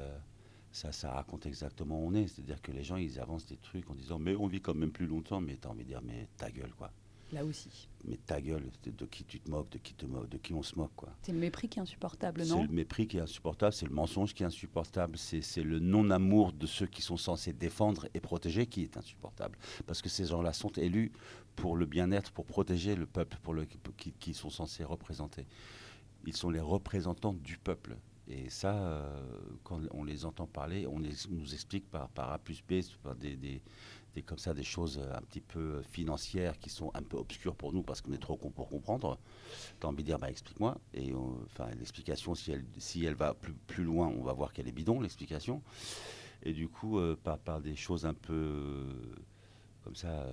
ça, 0.71 0.91
ça 0.91 1.11
raconte 1.11 1.45
exactement 1.45 1.99
où 1.99 2.07
on 2.07 2.13
est. 2.13 2.27
C'est-à-dire 2.27 2.61
que 2.61 2.71
les 2.71 2.83
gens, 2.83 2.97
ils 2.97 3.19
avancent 3.19 3.45
des 3.45 3.57
trucs 3.57 3.89
en 3.89 3.95
disant, 3.95 4.19
mais 4.19 4.35
on 4.35 4.47
vit 4.47 4.61
quand 4.61 4.73
même 4.73 4.91
plus 4.91 5.07
longtemps, 5.07 5.41
mais 5.41 5.57
t'as 5.57 5.69
envie 5.69 5.83
de 5.83 5.89
dire, 5.89 6.01
mais 6.03 6.27
ta 6.37 6.49
gueule, 6.49 6.73
quoi. 6.77 6.91
Là 7.33 7.45
aussi. 7.45 7.87
Mais 8.03 8.17
ta 8.17 8.41
gueule, 8.41 8.69
de, 8.83 9.05
qui 9.05 9.23
tu 9.23 9.39
te 9.39 9.49
moques, 9.49 9.69
de 9.69 9.77
qui, 9.77 9.93
te 9.93 10.05
de 10.05 10.37
qui 10.37 10.53
on 10.53 10.63
se 10.63 10.75
moque, 10.75 10.91
quoi. 10.95 11.09
C'est 11.21 11.31
le 11.31 11.39
mépris 11.39 11.69
qui 11.69 11.79
est 11.79 11.81
insupportable, 11.81 12.41
non 12.43 12.61
C'est 12.61 12.67
le 12.67 12.73
mépris 12.73 13.07
qui 13.07 13.17
est 13.17 13.21
insupportable, 13.21 13.73
c'est 13.73 13.85
le 13.85 13.93
mensonge 13.93 14.33
qui 14.33 14.43
est 14.43 14.45
insupportable, 14.45 15.17
c'est 15.17 15.63
le 15.63 15.79
non-amour 15.79 16.51
de 16.51 16.65
ceux 16.65 16.87
qui 16.87 17.01
sont 17.01 17.15
censés 17.15 17.53
défendre 17.53 18.07
et 18.13 18.19
protéger 18.19 18.65
qui 18.65 18.83
est 18.83 18.97
insupportable. 18.97 19.57
Parce 19.87 20.01
que 20.01 20.09
ces 20.09 20.25
gens-là 20.25 20.51
sont 20.51 20.71
élus 20.71 21.13
pour 21.55 21.77
le 21.77 21.85
bien-être, 21.85 22.31
pour 22.31 22.45
protéger 22.45 22.95
le 22.95 23.05
peuple 23.05 23.37
pour 23.41 23.53
le, 23.53 23.65
qui, 23.65 24.11
qui 24.11 24.33
sont 24.33 24.49
censés 24.49 24.83
représenter. 24.83 25.45
Ils 26.25 26.35
sont 26.35 26.49
les 26.49 26.59
représentants 26.59 27.33
du 27.33 27.57
peuple. 27.57 27.97
Et 28.27 28.49
ça, 28.49 28.73
euh, 28.73 29.23
quand 29.63 29.79
on 29.91 30.03
les 30.03 30.25
entend 30.25 30.47
parler, 30.47 30.87
on, 30.87 30.99
nous 30.99 31.53
explique 31.53 31.89
par, 31.89 32.09
par 32.09 32.31
A 32.31 32.39
plus 32.39 32.61
B, 32.61 32.81
par 33.03 33.15
des, 33.15 33.35
des, 33.35 33.61
comme 34.23 34.37
ça, 34.37 34.53
des 34.53 34.63
choses 34.63 34.99
un 35.13 35.21
petit 35.21 35.41
peu 35.41 35.81
financières 35.81 36.59
qui 36.59 36.69
sont 36.69 36.91
un 36.93 37.01
peu 37.01 37.17
obscures 37.17 37.55
pour 37.55 37.73
nous 37.73 37.81
parce 37.81 38.01
qu'on 38.01 38.13
est 38.13 38.21
trop 38.21 38.37
con 38.37 38.51
pour 38.51 38.69
comprendre. 38.69 39.17
T'as 39.79 39.87
envie 39.87 40.03
de 40.03 40.07
dire, 40.07 40.19
bah, 40.19 40.29
explique-moi. 40.29 40.77
Et 40.93 41.13
enfin, 41.13 41.69
l'explication, 41.77 42.35
si 42.35 42.51
elle, 42.51 42.65
si 42.77 43.05
elle 43.05 43.15
va 43.15 43.33
plus, 43.33 43.53
plus 43.53 43.83
loin, 43.83 44.07
on 44.07 44.23
va 44.23 44.33
voir 44.33 44.53
qu'elle 44.53 44.67
est 44.67 44.73
bidon, 44.73 45.01
l'explication. 45.01 45.61
Et 46.43 46.53
du 46.53 46.67
coup, 46.67 46.99
euh, 46.99 47.17
par, 47.21 47.37
par 47.37 47.61
des 47.61 47.75
choses 47.75 48.05
un 48.05 48.13
peu 48.13 48.33
euh, 48.33 49.15
comme 49.83 49.95
ça 49.95 50.25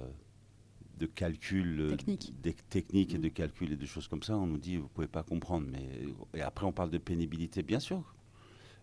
de 0.98 1.06
calcul, 1.06 1.80
euh, 1.80 1.96
Technique. 1.96 2.34
des 2.42 2.52
techniques 2.52 3.14
et 3.14 3.18
de 3.18 3.28
mm. 3.28 3.32
calcul 3.32 3.72
et 3.72 3.76
de 3.76 3.86
choses 3.86 4.08
comme 4.08 4.22
ça, 4.22 4.36
on 4.36 4.46
nous 4.46 4.58
dit 4.58 4.76
vous 4.76 4.88
pouvez 4.88 5.08
pas 5.08 5.22
comprendre. 5.22 5.66
Mais 5.70 5.88
et 6.34 6.42
après 6.42 6.66
on 6.66 6.72
parle 6.72 6.90
de 6.90 6.98
pénibilité, 6.98 7.62
bien 7.62 7.80
sûr. 7.80 8.14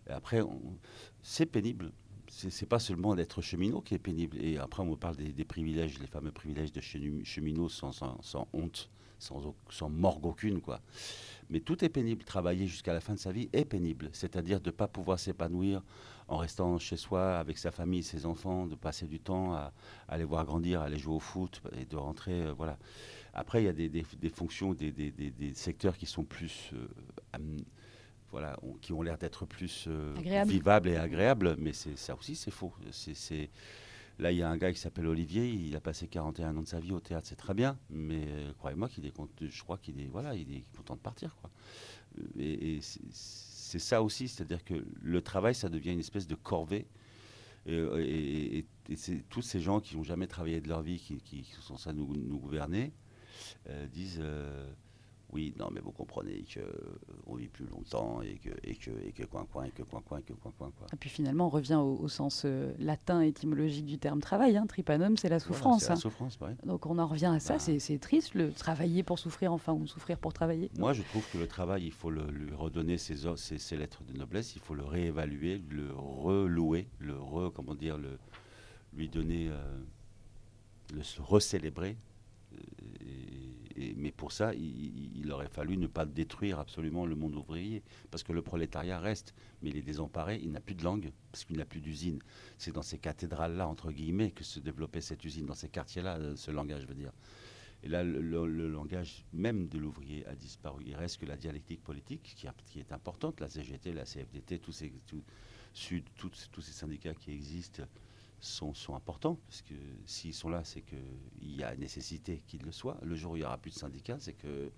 Et 0.08 0.12
après 0.12 0.40
c'est 1.22 1.46
pénible. 1.46 1.92
C'est 2.28 2.68
pas 2.68 2.80
seulement 2.80 3.14
d'être 3.14 3.40
cheminot 3.40 3.80
qui 3.80 3.94
est 3.94 3.98
pénible. 3.98 4.36
Et 4.42 4.58
après 4.58 4.82
on 4.82 4.86
me 4.86 4.96
parle 4.96 5.16
des, 5.16 5.44
privilèges, 5.44 6.00
les 6.00 6.08
fameux 6.08 6.32
privilèges 6.32 6.72
de 6.72 6.80
cheminot 6.80 7.68
sans, 7.68 7.92
sans, 7.92 8.48
honte, 8.52 8.90
sans, 9.18 9.54
sans 9.70 9.88
morgue 9.88 10.26
aucune, 10.26 10.60
quoi. 10.60 10.80
Mais 11.48 11.60
tout 11.60 11.84
est 11.84 11.88
pénible. 11.88 12.24
Travailler 12.24 12.66
jusqu'à 12.66 12.92
la 12.92 13.00
fin 13.00 13.14
de 13.14 13.18
sa 13.18 13.32
vie 13.32 13.48
est 13.52 13.64
pénible. 13.64 14.08
C'est-à-dire 14.12 14.60
de 14.60 14.70
ne 14.70 14.74
pas 14.74 14.88
pouvoir 14.88 15.18
s'épanouir 15.18 15.82
en 16.28 16.38
restant 16.38 16.78
chez 16.78 16.96
soi 16.96 17.38
avec 17.38 17.56
sa 17.58 17.70
famille, 17.70 18.02
ses 18.02 18.26
enfants, 18.26 18.66
de 18.66 18.74
passer 18.74 19.06
du 19.06 19.20
temps 19.20 19.54
à, 19.54 19.72
aller 20.08 20.24
voir 20.24 20.44
grandir, 20.44 20.80
à 20.80 20.84
aller 20.84 20.98
jouer 20.98 21.14
au 21.14 21.20
foot 21.20 21.62
et 21.78 21.84
de 21.84 21.96
rentrer. 21.96 22.42
Euh, 22.42 22.52
voilà. 22.52 22.78
Après, 23.32 23.62
il 23.62 23.66
y 23.66 23.68
a 23.68 23.72
des, 23.72 24.30
fonctions, 24.30 24.74
des, 24.74 24.92
secteurs 25.54 25.96
qui 25.96 26.06
sont 26.06 26.24
plus. 26.24 26.70
Euh, 26.72 27.38
voilà, 28.32 28.58
qui 28.82 28.92
ont 28.92 29.02
l'air 29.02 29.18
d'être 29.18 29.46
plus 29.46 29.84
euh, 29.86 30.12
vivables 30.46 30.88
et 30.88 30.96
agréables, 30.96 31.54
mais 31.58 31.72
ça 31.72 32.14
aussi, 32.16 32.34
c'est 32.34 32.50
faux. 32.50 32.72
C'est 32.90 33.50
Là, 34.18 34.32
il 34.32 34.38
y 34.38 34.42
a 34.42 34.48
un 34.48 34.56
gars 34.56 34.72
qui 34.72 34.78
s'appelle 34.78 35.06
Olivier, 35.06 35.46
il 35.46 35.76
a 35.76 35.80
passé 35.80 36.08
41 36.08 36.56
ans 36.56 36.62
de 36.62 36.66
sa 36.66 36.80
vie 36.80 36.92
au 36.92 37.00
théâtre, 37.00 37.26
c'est 37.28 37.36
très 37.36 37.52
bien, 37.52 37.78
mais 37.90 38.24
euh, 38.26 38.52
croyez-moi 38.54 38.88
qu'il 38.88 39.04
est 39.04 39.12
je 39.40 39.62
crois 39.62 39.76
qu'il 39.76 40.00
est, 40.00 40.06
voilà, 40.06 40.34
il 40.34 40.54
est 40.54 40.64
content 40.74 40.94
de 40.94 41.00
partir. 41.00 41.36
Euh, 42.18 42.22
et, 42.38 42.80
c'est 42.80 43.78
ça 43.78 44.02
aussi, 44.02 44.28
c'est-à-dire 44.28 44.64
que 44.64 44.74
le 45.02 45.20
travail, 45.20 45.54
ça 45.54 45.68
devient 45.68 45.92
une 45.92 46.00
espèce 46.00 46.26
de 46.26 46.34
corvée. 46.34 46.86
Et, 47.66 48.64
tous 49.28 49.42
ces 49.42 49.60
gens 49.60 49.80
qui 49.80 49.96
n'ont 49.96 50.04
jamais 50.04 50.28
travaillé 50.28 50.60
de 50.60 50.68
leur 50.68 50.82
vie, 50.82 51.00
qui, 51.00 51.44
sont 51.60 51.76
ça 51.76 51.92
nous, 51.92 52.14
nous 52.14 52.38
gouverner, 52.38 52.92
euh, 53.68 53.86
disent 53.88 54.22
oui, 55.32 55.52
non, 55.58 55.68
mais 55.72 55.80
vous 55.80 55.90
comprenez 55.90 56.44
qu'on 56.54 57.34
vit 57.34 57.48
plus 57.48 57.66
longtemps 57.66 58.22
et 58.22 58.38
que, 58.38 58.50
et 58.62 58.76
que, 58.76 58.90
et 59.04 59.12
que 59.12 59.24
coin 59.24 59.44
coin, 59.44 59.64
et 59.64 59.70
que 59.70 59.82
coin 59.82 60.00
coin, 60.00 60.18
et 60.18 60.22
que 60.22 60.32
coin 60.32 60.52
coin. 60.56 60.70
Quoi. 60.78 60.86
Et 60.92 60.96
puis 60.96 61.10
finalement, 61.10 61.46
on 61.46 61.50
revient 61.50 61.74
au, 61.74 62.06
sens 62.08 62.42
euh, 62.44 62.72
latin 62.78 63.20
étymologique 63.22 63.86
du 63.86 63.98
terme 63.98 64.20
travail. 64.20 64.56
Hein. 64.56 64.66
Tripanum, 64.66 65.16
c'est 65.16 65.28
la 65.28 65.40
souffrance. 65.40 65.82
c'est 65.84 65.88
la 65.88 66.10
hein. 66.10 66.28
oui. 66.42 66.50
Donc 66.64 66.86
on 66.86 66.98
en 66.98 67.06
revient 67.06 67.32
à 67.34 67.40
ça. 67.40 67.54
Bah. 67.54 67.78
C'est 67.78 67.98
triste, 67.98 68.34
le 68.34 68.52
travailler 68.52 69.02
pour 69.02 69.18
souffrir, 69.18 69.52
enfin, 69.52 69.72
ou 69.72 69.86
souffrir 69.86 70.18
pour 70.18 70.32
travailler. 70.32 70.70
Moi, 70.78 70.92
je 70.92 71.02
trouve 71.02 71.28
que 71.32 71.38
le 71.38 71.48
travail, 71.48 71.84
il 71.84 71.92
faut 71.92 72.10
le, 72.10 72.30
lui 72.30 72.54
redonner 72.54 72.96
ses, 72.96 73.16
ses, 73.36 73.58
ses, 73.58 73.76
lettres 73.76 74.04
de 74.04 74.16
noblesse, 74.16 74.54
il 74.54 74.60
faut 74.62 74.74
le 74.74 74.84
réévaluer, 74.84 75.60
le 75.68 75.92
relouer, 75.92 76.88
le 77.00 77.18
re, 77.18 77.52
comment 77.52 77.74
dire, 77.74 77.98
le, 77.98 78.18
lui 78.94 79.08
donner, 79.08 79.48
euh, 79.48 79.78
le 80.94 81.02
recélébrer. 81.20 81.96
Mais 83.96 84.10
pour 84.10 84.32
ça, 84.32 84.54
il, 84.54 85.30
aurait 85.30 85.48
fallu 85.48 85.76
ne 85.76 85.86
pas 85.86 86.06
détruire 86.06 86.58
absolument 86.58 87.04
le 87.04 87.14
monde 87.14 87.34
ouvrier, 87.34 87.82
parce 88.10 88.22
que 88.22 88.32
le 88.32 88.42
prolétariat 88.42 88.98
reste, 88.98 89.34
mais 89.62 89.70
il 89.70 89.76
est 89.76 89.82
désemparé, 89.82 90.40
il 90.42 90.50
n'a 90.50 90.60
plus 90.60 90.74
de 90.74 90.82
langue, 90.82 91.12
parce 91.30 91.44
qu'il 91.44 91.56
n'a 91.58 91.64
plus 91.64 91.80
d'usine. 91.80 92.20
C'est 92.58 92.72
dans 92.72 92.82
ces 92.82 92.98
cathédrales-là, 92.98 93.68
entre 93.68 93.92
guillemets, 93.92 94.30
que 94.30 94.44
se 94.44 94.60
développait 94.60 95.00
cette 95.00 95.24
usine, 95.24 95.46
dans 95.46 95.54
ces 95.54 95.68
quartiers-là, 95.68 96.16
euh, 96.16 96.36
ce 96.36 96.50
langage, 96.50 96.82
je 96.82 96.86
veux 96.86 96.94
dire. 96.94 97.12
Et 97.82 97.88
là, 97.88 98.02
le, 98.02 98.68
langage 98.68 99.26
même 99.32 99.68
de 99.68 99.78
l'ouvrier 99.78 100.26
a 100.26 100.34
disparu. 100.34 100.82
Il 100.86 100.96
reste 100.96 101.18
que 101.18 101.26
la 101.26 101.36
dialectique 101.36 101.84
politique, 101.84 102.34
qui, 102.66 102.80
est 102.80 102.92
importante, 102.92 103.40
la 103.40 103.48
CGT, 103.48 103.92
la 103.92 104.04
CFDT, 104.04 104.60
Sud, 105.74 106.04
tous 106.16 106.32
ces 106.62 106.72
syndicats 106.72 107.14
qui 107.14 107.32
existent, 107.32 107.82
sont, 108.40 108.72
importants, 108.94 109.38
parce 109.48 109.62
que 109.62 109.74
s'ils 110.04 110.34
sont 110.34 110.48
là, 110.48 110.62
c'est 110.64 110.82
qu'il 110.82 111.56
y 111.56 111.62
a 111.62 111.74
nécessité 111.76 112.42
qu'ils 112.46 112.62
le 112.62 112.72
soient. 112.72 112.98
Le 113.02 113.14
jour 113.14 113.32
où 113.32 113.36
il 113.36 113.40
n'y 113.40 113.44
aura 113.44 113.58
plus 113.58 113.72
de 113.72 113.78
syndicats, 113.78 114.18
c'est 114.18 114.34
que 114.34 114.70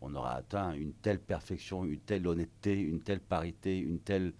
on 0.00 0.14
aura 0.14 0.34
atteint 0.34 0.72
une 0.72 0.92
telle 0.92 1.20
perfection, 1.20 1.84
une 1.84 2.00
telle 2.00 2.26
honnêteté, 2.26 2.78
une 2.78 3.00
telle 3.00 3.20
parité, 3.20 3.78
une 3.78 4.00
telle 4.00 4.34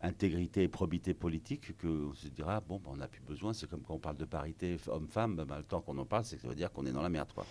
intégrité 0.00 0.62
et 0.62 0.68
probité 0.68 1.14
politique 1.14 1.76
qu'on 1.78 2.14
se 2.14 2.28
dira 2.28 2.60
bon, 2.60 2.78
ben, 2.78 2.92
on 2.92 2.96
n'a 2.96 3.08
plus 3.08 3.20
besoin. 3.20 3.52
C'est 3.52 3.68
comme 3.68 3.82
quand 3.82 3.94
on 3.94 3.98
parle 3.98 4.16
de 4.16 4.24
parité 4.24 4.76
homme-femme, 4.86 5.36
ben, 5.36 5.56
le 5.56 5.64
temps 5.64 5.80
qu'on 5.80 5.98
en 5.98 6.06
parle, 6.06 6.24
c'est 6.24 6.38
ça 6.38 6.48
veut 6.48 6.54
dire 6.54 6.72
qu'on 6.72 6.86
est 6.86 6.92
dans 6.92 7.02
la 7.02 7.08
merde. 7.08 7.32
Quoi. 7.34 7.46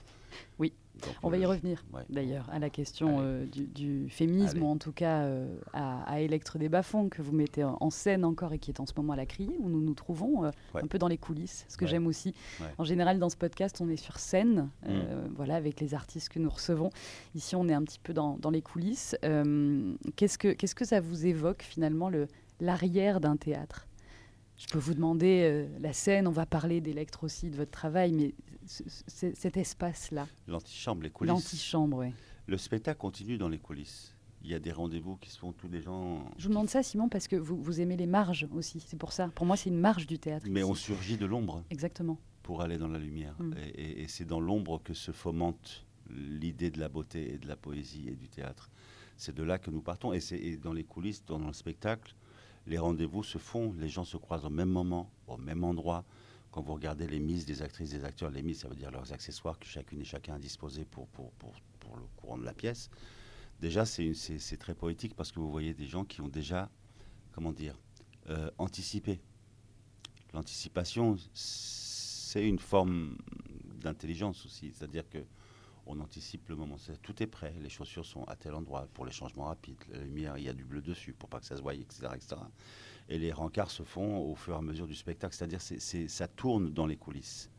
Oui, 0.57 0.73
on 1.23 1.29
va 1.29 1.37
y 1.37 1.45
revenir 1.45 1.83
d'ailleurs 2.09 2.49
à 2.51 2.59
la 2.59 2.69
question 2.69 3.17
euh, 3.19 3.45
du, 3.45 4.09
féminisme, 4.09 4.61
ou 4.61 4.67
en 4.67 4.77
tout 4.77 4.91
cas 4.91 5.23
euh, 5.23 5.47
à, 5.73 6.21
Electre 6.21 6.57
des 6.57 6.69
Bafons 6.69 7.09
que 7.09 7.21
vous 7.21 7.31
mettez 7.31 7.63
en 7.63 7.89
scène 7.89 8.25
encore 8.25 8.53
et 8.53 8.59
qui 8.59 8.71
est 8.71 8.79
en 8.79 8.85
ce 8.85 8.93
moment 8.97 9.13
à 9.13 9.15
la 9.15 9.25
criée, 9.25 9.57
où 9.59 9.69
nous 9.69 9.81
nous 9.81 9.93
trouvons 9.93 10.45
euh, 10.45 10.51
un 10.73 10.87
peu 10.87 10.97
dans 10.97 11.07
les 11.07 11.17
coulisses, 11.17 11.65
ce 11.67 11.77
que 11.77 11.85
j'aime 11.85 12.07
aussi. 12.07 12.33
En 12.77 12.83
général, 12.83 13.19
dans 13.19 13.29
ce 13.29 13.37
podcast, 13.37 13.81
on 13.81 13.89
est 13.89 13.97
sur 13.97 14.19
scène, 14.19 14.69
mm. 14.85 14.91
voilà, 15.35 15.55
avec 15.55 15.79
les 15.79 15.93
artistes 15.93 16.29
que 16.29 16.39
nous 16.39 16.49
recevons. 16.49 16.89
Ici, 17.35 17.55
on 17.55 17.67
est 17.67 17.73
un 17.73 17.83
petit 17.83 17.99
peu 17.99 18.13
dans, 18.13 18.37
dans 18.37 18.49
les 18.49 18.61
coulisses. 18.61 19.15
qu'est-ce, 20.15 20.37
que, 20.37 20.53
qu'est-ce 20.53 20.75
que 20.75 20.85
ça 20.85 20.99
vous 20.99 21.25
évoque 21.25 21.63
finalement, 21.63 22.09
le, 22.09 22.27
l'arrière 22.59 23.19
d'un 23.19 23.37
théâtre? 23.37 23.87
Je 24.57 24.67
peux 24.67 24.79
vous 24.79 24.93
demander 24.93 25.67
la 25.79 25.93
scène, 25.93 26.27
on 26.27 26.31
va 26.31 26.45
parler 26.45 26.81
d'Electre 26.81 27.23
aussi, 27.23 27.49
de 27.49 27.57
votre 27.57 27.71
travail, 27.71 28.11
mais 28.13 28.33
cet 28.65 29.57
espace-là. 29.57 30.27
L'antichambre, 30.47 31.03
les 31.03 31.09
coulisses. 31.09 31.33
L'antichambre, 31.33 31.97
oui. 31.97 32.07
Le 32.47 32.57
spectacle 32.57 32.99
continue 32.99 33.37
dans 33.37 33.49
les 33.49 33.57
coulisses. 33.57 34.15
Il 34.43 34.51
y 34.51 34.53
a 34.53 34.59
des 34.59 34.71
rendez-vous 34.71 35.15
qui 35.17 35.31
se 35.31 35.39
font 35.39 35.51
tous 35.51 35.67
les 35.67 35.81
gens. 35.81 36.23
Je 36.37 36.43
vous 36.43 36.49
demande 36.49 36.69
ça, 36.69 36.83
Simon, 36.83 37.09
parce 37.09 37.27
que 37.27 37.35
vous, 37.35 37.57
vous 37.59 37.81
aimez 37.81 37.97
les 37.97 38.05
marges 38.05 38.47
aussi. 38.53 38.79
C'est 38.85 38.97
pour 38.97 39.11
ça. 39.11 39.29
Pour 39.29 39.47
moi, 39.47 39.57
c'est 39.57 39.71
une 39.71 39.79
marge 39.79 40.05
du 40.05 40.19
théâtre. 40.19 40.45
Mais 40.47 40.61
on 40.61 40.75
surgit 40.75 41.17
de 41.17 41.25
l'ombre. 41.25 41.63
Exactement. 41.71 42.19
Pour 42.43 42.61
aller 42.61 42.77
dans 42.77 42.87
la 42.87 42.99
lumière. 42.99 43.35
Mm. 43.39 43.53
Et, 43.75 44.07
c'est 44.07 44.25
dans 44.25 44.39
l'ombre 44.39 44.79
que 44.83 44.93
se 44.93 45.11
fomente 45.11 45.87
l'idée 46.11 46.69
de 46.69 46.79
la 46.79 46.89
beauté 46.89 47.33
et 47.33 47.37
de 47.39 47.47
la 47.47 47.55
poésie 47.55 48.07
et 48.07 48.15
du 48.15 48.29
théâtre. 48.29 48.69
C'est 49.17 49.33
de 49.33 49.41
là 49.41 49.57
que 49.57 49.71
nous 49.71 49.81
partons. 49.81 50.13
Et, 50.13 50.19
c'est 50.19 50.57
dans 50.57 50.73
les 50.73 50.83
coulisses, 50.83 51.25
dans 51.25 51.39
le 51.39 51.51
spectacle, 51.51 52.13
les 52.67 52.77
rendez-vous 52.77 53.23
se 53.23 53.37
font. 53.37 53.73
Les 53.77 53.89
gens 53.89 54.05
se 54.05 54.17
croisent 54.17 54.45
au 54.45 54.49
même 54.49 54.69
moment, 54.69 55.09
au 55.27 55.37
même 55.37 55.63
endroit 55.63 56.03
quand 56.55 56.61
vous 56.61 56.73
regardez 56.73 57.05
les 57.05 57.19
mises 57.19 57.45
des 57.45 57.61
actrices, 57.61 57.89
des 57.89 58.05
acteurs, 58.05 58.29
les 58.29 58.41
mises, 58.41 58.59
ça 58.61 58.69
veut 58.69 58.77
dire 58.77 58.89
leurs 58.89 59.11
accessoires 59.11 59.59
que 59.59 59.65
chacune 59.65 59.99
et 59.99 60.05
chacun 60.05 60.35
a 60.35 60.39
disposé 60.39 60.85
pour, 60.85 61.05
pour, 61.09 61.31
pour, 61.33 61.53
pour 61.81 61.97
le 61.97 62.03
courant 62.15 62.37
de 62.37 62.45
la 62.45 62.53
pièce. 62.53 62.89
Déjà, 63.59 63.85
c'est 63.85 64.57
très 64.57 64.73
poétique 64.73 65.15
parce 65.15 65.33
que 65.33 65.41
vous 65.41 65.51
voyez 65.51 65.73
des 65.73 65.85
gens 65.85 66.05
qui 66.05 66.21
ont 66.21 66.29
déjà, 66.29 66.69
comment 67.33 67.51
dire, 67.51 67.77
euh, 68.29 68.49
anticipé. 68.57 69.19
L'anticipation, 70.33 71.17
c'est 71.33 72.47
une 72.47 72.59
forme 72.59 73.17
d'intelligence 73.81 74.45
aussi, 74.45 74.71
c'est-à-dire 74.71 75.09
que 75.09 75.17
on 75.85 75.99
anticipe 75.99 76.49
le 76.49 76.55
moment. 76.55 76.77
Tout 77.01 77.21
est 77.21 77.27
prêt, 77.27 77.53
les 77.61 77.69
chaussures 77.69 78.05
sont 78.05 78.23
à 78.25 78.35
tel 78.35 78.53
endroit 78.53 78.87
pour 78.93 79.05
les 79.05 79.11
changements 79.11 79.45
rapides, 79.45 79.77
la 79.91 79.99
lumière, 79.99 80.37
il 80.37 80.43
y 80.43 80.49
a 80.49 80.53
du 80.53 80.65
bleu 80.65 80.81
dessus 80.81 81.13
pour 81.13 81.29
pas 81.29 81.39
que 81.39 81.45
ça 81.45 81.57
se 81.57 81.61
voie, 81.61 81.73
etc., 81.73 82.07
etc 82.15 82.37
et 83.09 83.19
les 83.19 83.31
rencarts 83.31 83.71
se 83.71 83.83
font 83.83 84.17
au 84.17 84.35
fur 84.35 84.55
et 84.55 84.57
à 84.57 84.61
mesure 84.61 84.87
du 84.87 84.95
spectacle. 84.95 85.35
C'est-à-dire 85.35 85.61
c'est 85.61 86.07
ça 86.07 86.27
tourne 86.27 86.71
dans 86.71 86.87
les 86.87 86.97
coulisses. 86.97 87.49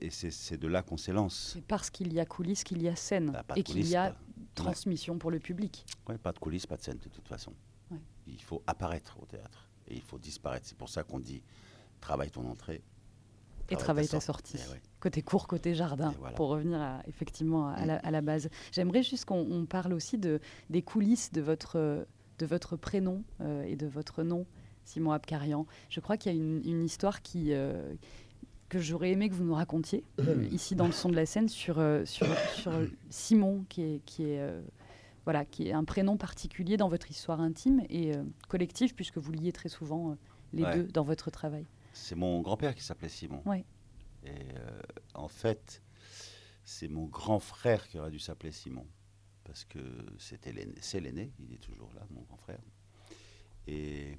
et 0.00 0.10
c'est 0.10 0.56
de 0.56 0.68
là 0.68 0.82
qu'on 0.82 0.96
s'élance. 0.96 1.52
C'est 1.54 1.64
parce 1.64 1.90
qu'il 1.90 2.12
y 2.12 2.20
a 2.20 2.26
coulisses 2.26 2.64
qu'il 2.64 2.82
y 2.82 2.88
a 2.88 2.96
scène 2.96 3.32
bah, 3.32 3.54
et 3.56 3.62
qu'il 3.62 3.86
y 3.86 3.96
a 3.96 4.14
transmission 4.54 5.18
pour 5.18 5.30
le 5.30 5.38
public. 5.38 5.84
Oui, 6.08 6.18
pas 6.18 6.32
de 6.32 6.38
coulisses, 6.38 6.66
pas 6.66 6.76
de 6.76 6.82
scène 6.82 6.98
de 6.98 7.08
toute 7.08 7.28
façon. 7.28 7.52
Il 8.26 8.40
faut 8.40 8.62
apparaître 8.66 9.18
au 9.20 9.26
théâtre 9.26 9.68
et 9.88 9.94
il 9.94 10.02
faut 10.02 10.18
disparaître. 10.18 10.66
C'est 10.66 10.78
pour 10.78 10.88
ça 10.88 11.02
qu'on 11.02 11.18
dit 11.18 11.42
travaille 12.00 12.30
ton 12.30 12.48
entrée. 12.48 12.82
Et 13.70 13.76
travaille 13.76 14.08
ta 14.08 14.20
sortie. 14.20 14.58
Eh 14.58 14.80
côté 15.00 15.22
court, 15.22 15.48
côté 15.48 15.74
jardin, 15.74 16.14
pour 16.36 16.48
revenir 16.48 16.80
à, 16.80 17.02
effectivement 17.08 17.68
à, 17.68 17.86
la, 17.86 17.96
à 17.96 18.10
la, 18.10 18.20
base. 18.20 18.48
J'aimerais 18.70 19.02
juste 19.02 19.24
qu'on 19.24 19.66
parle 19.68 19.94
aussi 19.94 20.16
de, 20.16 20.40
des 20.70 20.82
coulisses 20.82 21.32
de 21.32 21.40
votre 21.40 22.06
de 22.42 22.46
votre 22.46 22.76
prénom 22.76 23.22
euh, 23.40 23.62
et 23.62 23.76
de 23.76 23.86
votre 23.86 24.24
nom, 24.24 24.46
Simon 24.84 25.12
Abkarian. 25.12 25.66
Je 25.88 26.00
crois 26.00 26.16
qu'il 26.16 26.32
y 26.32 26.34
a 26.34 26.38
une, 26.38 26.82
histoire 26.82 27.22
qui, 27.22 27.52
euh, 27.52 27.94
que 28.68 28.80
j'aurais 28.80 29.12
aimé 29.12 29.28
que 29.28 29.34
vous 29.34 29.44
nous 29.44 29.54
racontiez, 29.54 30.04
euh, 30.20 30.44
ici 30.50 30.74
dans 30.74 30.86
le 30.86 30.92
son 30.92 31.08
de 31.08 31.14
la 31.14 31.24
scène, 31.24 31.48
sur, 31.48 31.80
sur, 32.04 32.26
sur 32.56 32.72
Simon, 33.10 33.64
qui 33.68 33.82
est, 33.82 34.00
qui, 34.04 34.24
est, 34.24 34.44
voilà, 35.24 35.44
qui 35.44 35.68
est 35.68 35.72
un 35.72 35.84
prénom 35.84 36.16
particulier 36.16 36.76
dans 36.76 36.88
votre 36.88 37.10
histoire 37.10 37.40
intime 37.40 37.82
et 37.88 38.12
collective, 38.48 38.94
puisque 38.94 39.18
vous 39.18 39.32
liez 39.32 39.52
très 39.52 39.68
souvent 39.68 40.16
les 40.52 40.64
deux 40.74 40.84
dans 40.84 41.04
votre 41.04 41.30
travail. 41.30 41.66
C'est 41.92 42.14
mon 42.14 42.40
grand-père 42.40 42.74
qui 42.74 42.82
s'appelait 42.82 43.08
Simon. 43.08 43.42
Ouais. 43.44 43.64
Et 44.24 44.48
en 45.14 45.28
fait, 45.28 45.82
c'est 46.64 46.88
mon 46.88 47.06
grand 47.06 47.40
frère 47.40 47.88
qui 47.88 47.98
aurait 47.98 48.10
dû 48.10 48.18
s'appeler 48.18 48.52
Simon 48.52 48.86
parce 49.44 49.64
que 49.64 49.78
c'était 50.18 50.54
c'est 50.80 51.00
l'aîné, 51.00 51.32
il 51.38 51.52
est 51.52 51.58
toujours 51.58 51.92
là, 51.94 52.06
mon 52.10 52.22
grand 52.22 52.36
frère. 52.36 52.60
Et 53.66 54.18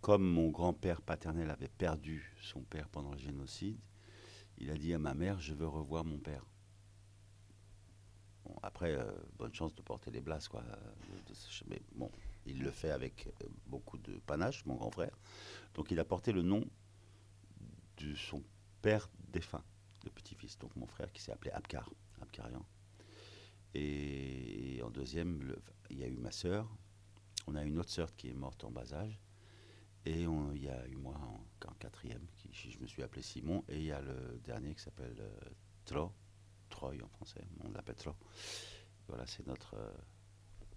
comme 0.00 0.24
mon 0.24 0.50
grand-père 0.50 1.02
paternel 1.02 1.50
avait 1.50 1.68
perdu 1.68 2.34
son 2.42 2.62
père 2.62 2.88
pendant 2.88 3.12
le 3.12 3.18
génocide, 3.18 3.78
il 4.58 4.70
a 4.70 4.76
dit 4.76 4.92
à 4.92 4.98
ma 4.98 5.14
mère, 5.14 5.40
je 5.40 5.54
veux 5.54 5.66
revoir 5.66 6.04
mon 6.04 6.18
père. 6.18 6.44
après, 8.62 8.92
euh, 8.92 9.10
bonne 9.38 9.54
chance 9.54 9.74
de 9.74 9.82
porter 9.82 10.10
les 10.10 10.20
blases, 10.20 10.48
quoi. 10.48 10.62
Mais 11.68 11.80
bon, 11.94 12.10
il 12.44 12.62
le 12.62 12.70
fait 12.70 12.90
avec 12.90 13.28
euh, 13.28 13.46
beaucoup 13.66 13.98
de 13.98 14.18
panache, 14.26 14.66
mon 14.66 14.74
grand 14.74 14.90
frère. 14.90 15.16
Donc 15.74 15.90
il 15.90 16.00
a 16.00 16.04
porté 16.04 16.32
le 16.32 16.42
nom 16.42 16.64
de 18.00 18.14
son 18.14 18.42
père 18.82 19.08
défunt, 19.28 19.64
le 20.04 20.10
petit-fils, 20.10 20.58
donc 20.58 20.74
mon 20.76 20.86
frère 20.86 21.12
qui 21.12 21.22
s'est 21.22 21.32
appelé 21.32 21.50
Abkar, 21.50 21.90
Abkarian. 22.20 22.64
Et 23.74 24.80
en 24.82 24.90
deuxième, 24.90 25.54
il 25.90 25.98
y 25.98 26.04
a 26.04 26.08
eu 26.08 26.16
ma 26.16 26.32
sœur. 26.32 26.68
On 27.46 27.54
a 27.54 27.62
une 27.62 27.78
autre 27.78 27.90
sœur 27.90 28.14
qui 28.16 28.28
est 28.28 28.34
morte 28.34 28.64
en 28.64 28.70
bas 28.70 28.92
âge. 28.92 29.20
Et 30.06 30.22
il 30.22 30.62
y 30.62 30.68
a 30.68 30.86
eu 30.88 30.96
moi 30.96 31.14
en, 31.14 31.44
quatrième, 31.78 32.26
qui 32.36 32.50
je 32.70 32.78
me 32.78 32.86
suis 32.86 33.02
appelé 33.02 33.22
Simon. 33.22 33.64
Et 33.68 33.76
il 33.76 33.84
y 33.84 33.92
a 33.92 34.00
le 34.00 34.40
dernier 34.44 34.74
qui 34.74 34.82
s'appelle 34.82 35.16
euh, 35.20 35.50
Tro, 35.84 36.12
Troy 36.68 36.94
en 37.02 37.08
français, 37.08 37.44
on 37.64 37.70
l'appelle 37.70 37.96
Troy. 37.96 38.16
Voilà, 39.08 39.26
c'est 39.26 39.46
notre 39.46 39.74
euh, 39.74 39.92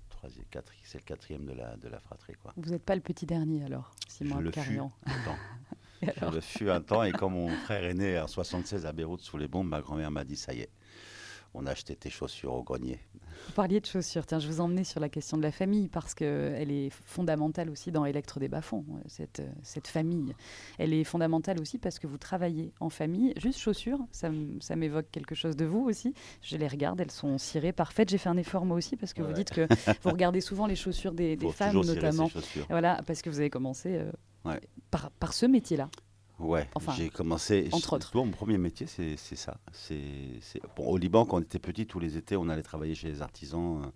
troisième, 0.09 0.45
quatrième, 0.45 0.85
c'est 0.85 0.97
le 0.99 1.03
quatrième 1.05 1.45
de 1.45 1.53
la, 1.53 1.77
de 1.77 1.87
la 1.87 1.99
fratrie. 1.99 2.33
Quoi. 2.35 2.53
Vous 2.57 2.71
n'êtes 2.71 2.83
pas 2.83 2.95
le 2.95 3.01
petit 3.01 3.25
dernier 3.25 3.63
alors, 3.63 3.95
Simon 4.07 4.39
Je 4.39 4.43
le 4.43 4.51
fus 4.51 4.79
Je 6.33 6.39
fus 6.39 6.69
un 6.69 6.81
temps 6.81 7.03
et 7.03 7.11
quand 7.11 7.29
mon 7.29 7.49
frère 7.49 7.83
est 7.83 7.93
né 7.93 8.19
en 8.19 8.27
76 8.27 8.85
à 8.85 8.91
Beyrouth 8.91 9.21
sous 9.21 9.37
les 9.37 9.47
bombes, 9.47 9.67
ma 9.67 9.81
grand-mère 9.81 10.11
m'a 10.11 10.23
dit 10.23 10.35
ça 10.35 10.53
y 10.53 10.61
est, 10.61 10.69
on 11.53 11.65
a 11.65 11.71
acheté 11.71 11.95
tes 11.95 12.09
chaussures 12.09 12.53
au 12.53 12.63
grenier. 12.63 12.99
Vous 13.47 13.53
parliez 13.53 13.79
de 13.79 13.85
chaussures. 13.85 14.25
Tiens, 14.25 14.39
je 14.39 14.47
vous 14.47 14.61
emmenais 14.61 14.83
sur 14.83 14.99
la 14.99 15.09
question 15.09 15.37
de 15.37 15.43
la 15.43 15.51
famille 15.51 15.87
parce 15.89 16.13
qu'elle 16.13 16.71
est 16.71 16.89
fondamentale 16.89 17.69
aussi 17.69 17.91
dans 17.91 18.05
Electre 18.05 18.39
des 18.39 18.47
Bas-Fonds, 18.47 18.85
euh, 18.89 18.99
cette, 19.07 19.41
euh, 19.41 19.51
cette 19.61 19.87
famille. 19.87 20.33
Elle 20.77 20.93
est 20.93 21.03
fondamentale 21.03 21.59
aussi 21.59 21.77
parce 21.77 21.99
que 21.99 22.07
vous 22.07 22.17
travaillez 22.17 22.73
en 22.79 22.89
famille. 22.89 23.33
Juste 23.37 23.59
chaussures, 23.59 23.99
ça, 24.11 24.29
m'évoque 24.75 25.07
quelque 25.11 25.35
chose 25.35 25.55
de 25.55 25.65
vous 25.65 25.81
aussi. 25.81 26.13
Je 26.41 26.57
les 26.57 26.67
regarde, 26.67 26.99
elles 27.01 27.11
sont 27.11 27.37
cirées, 27.37 27.73
parfaites. 27.73 28.09
J'ai 28.09 28.17
fait 28.17 28.29
un 28.29 28.37
effort 28.37 28.65
moi 28.65 28.77
aussi 28.77 28.95
parce 28.95 29.13
que 29.13 29.21
vous 29.21 29.33
dites 29.33 29.51
que 29.51 29.67
vous 30.03 30.09
regardez 30.09 30.41
souvent 30.41 30.65
les 30.65 30.75
chaussures 30.75 31.13
des, 31.13 31.37
femmes 31.51 31.81
notamment. 31.81 32.29
chaussures. 32.29 32.65
Voilà, 32.69 33.01
parce 33.05 33.21
que 33.21 33.29
vous 33.29 33.39
avez 33.39 33.49
commencé 33.49 33.97
euh, 33.97 34.11
Ouais. 34.45 34.59
par, 34.91 35.11
par 35.11 35.33
ce 35.33 35.45
métier-là. 35.45 35.89
Ouais, 36.39 36.67
Enfin, 36.75 36.93
j'ai 36.93 37.09
commencé. 37.09 37.69
entre 37.71 37.93
autres. 37.93 38.11
Mon 38.17 38.31
premier 38.31 38.57
métier, 38.57 38.87
c'est 38.87 39.15
ça. 39.17 39.59
C'est 39.71 40.01
bon, 40.75 40.87
au 40.87 40.97
Liban, 40.97 41.25
quand 41.25 41.37
on 41.37 41.41
était 41.41 41.59
petit, 41.59 41.85
tous 41.85 41.99
les 41.99 42.17
étés, 42.17 42.35
on 42.35 42.49
allait 42.49 42.63
travailler 42.63 42.95
chez 42.95 43.07
les 43.07 43.21
artisans, 43.21 43.83
euh, 43.85 43.89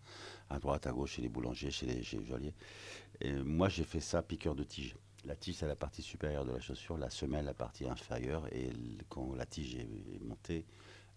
à 0.56 0.60
droite, 0.60 0.86
à 0.88 0.92
gauche, 0.92 1.14
chez 1.14 1.22
les 1.24 1.30
boulangers, 1.30 1.72
chez 1.72 1.88
les, 1.88 2.04
chez 2.04 2.20
les 2.20 2.26
joailliers. 2.26 2.54
Et 3.20 3.34
moi, 3.34 3.68
j'ai 3.70 3.84
fait 3.84 4.00
ça 4.00 4.22
piqueur 4.22 4.56
de 4.56 4.64
tige. 4.64 4.96
La 5.26 5.36
tige, 5.36 5.56
c'est 5.58 5.68
la 5.68 5.76
partie 5.76 6.04
supérieure 6.04 6.46
de 6.46 6.52
la 6.52 6.60
chaussure, 6.62 6.98
la 6.98 7.10
semelle, 7.10 7.44
la 7.46 7.54
partie 7.56 7.86
inférieure. 7.90 8.48
Et 8.54 8.70
quand 9.10 9.34
la 9.34 9.46
tige 9.46 9.76
est, 9.76 9.82
est 10.16 10.24
montée 10.24 10.64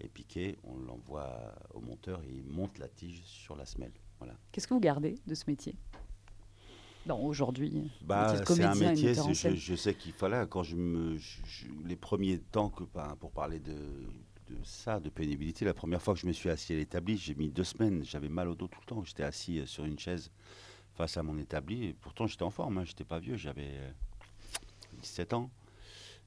et 0.00 0.08
piquée, 0.08 0.56
on 0.64 0.78
l'envoie 0.78 1.54
au 1.74 1.80
monteur 1.80 2.22
et 2.24 2.32
il 2.32 2.44
monte 2.46 2.78
la 2.78 2.88
tige 2.88 3.22
sur 3.24 3.54
la 3.54 3.66
semelle. 3.66 3.92
Voilà. 4.18 4.34
Qu'est-ce 4.50 4.66
que 4.66 4.74
vous 4.74 4.80
gardez 4.80 5.16
de 5.26 5.34
ce 5.34 5.44
métier? 5.46 5.76
Bon, 7.06 7.24
aujourd'hui, 7.24 7.90
Bah, 8.02 8.34
c'est 8.46 8.62
un 8.62 8.74
métier, 8.74 9.14
je, 9.14 9.74
sais 9.74 9.94
qu'il 9.94 10.12
fallait, 10.12 10.46
quand 10.48 10.62
je 10.62 10.76
me. 10.76 11.16
je- 11.16 11.66
les 11.86 11.96
premiers 11.96 12.38
temps, 12.38 12.68
que, 12.68 12.84
ben, 12.94 13.16
pour 13.18 13.30
parler 13.32 13.58
de, 13.58 13.72
de 13.72 14.56
ça, 14.64 15.00
de 15.00 15.08
pénibilité, 15.08 15.64
la 15.64 15.74
première 15.74 16.02
fois 16.02 16.14
que 16.14 16.20
je 16.20 16.26
me 16.26 16.32
suis 16.32 16.50
assis 16.50 16.72
à 16.74 16.76
l'établi, 16.76 17.16
j'ai 17.16 17.34
mis 17.34 17.48
deux 17.48 17.64
semaines, 17.64 18.04
j'avais 18.04 18.28
mal 18.28 18.48
au 18.48 18.54
dos 18.54 18.68
tout 18.68 18.80
le 18.82 18.86
temps. 18.86 19.04
J'étais 19.04 19.22
assis 19.22 19.60
euh, 19.60 19.66
sur 19.66 19.84
une 19.84 19.98
chaise 19.98 20.30
face 20.94 21.16
à 21.16 21.22
mon 21.22 21.38
établi, 21.38 21.86
et 21.86 21.92
pourtant 21.94 22.26
j'étais 22.26 22.42
en 22.42 22.50
forme, 22.50 22.78
hein, 22.78 22.84
j'étais 22.84 23.04
pas 23.04 23.18
vieux, 23.18 23.36
j'avais 23.36 23.70
euh, 23.70 23.90
17 25.00 25.32
ans. 25.32 25.50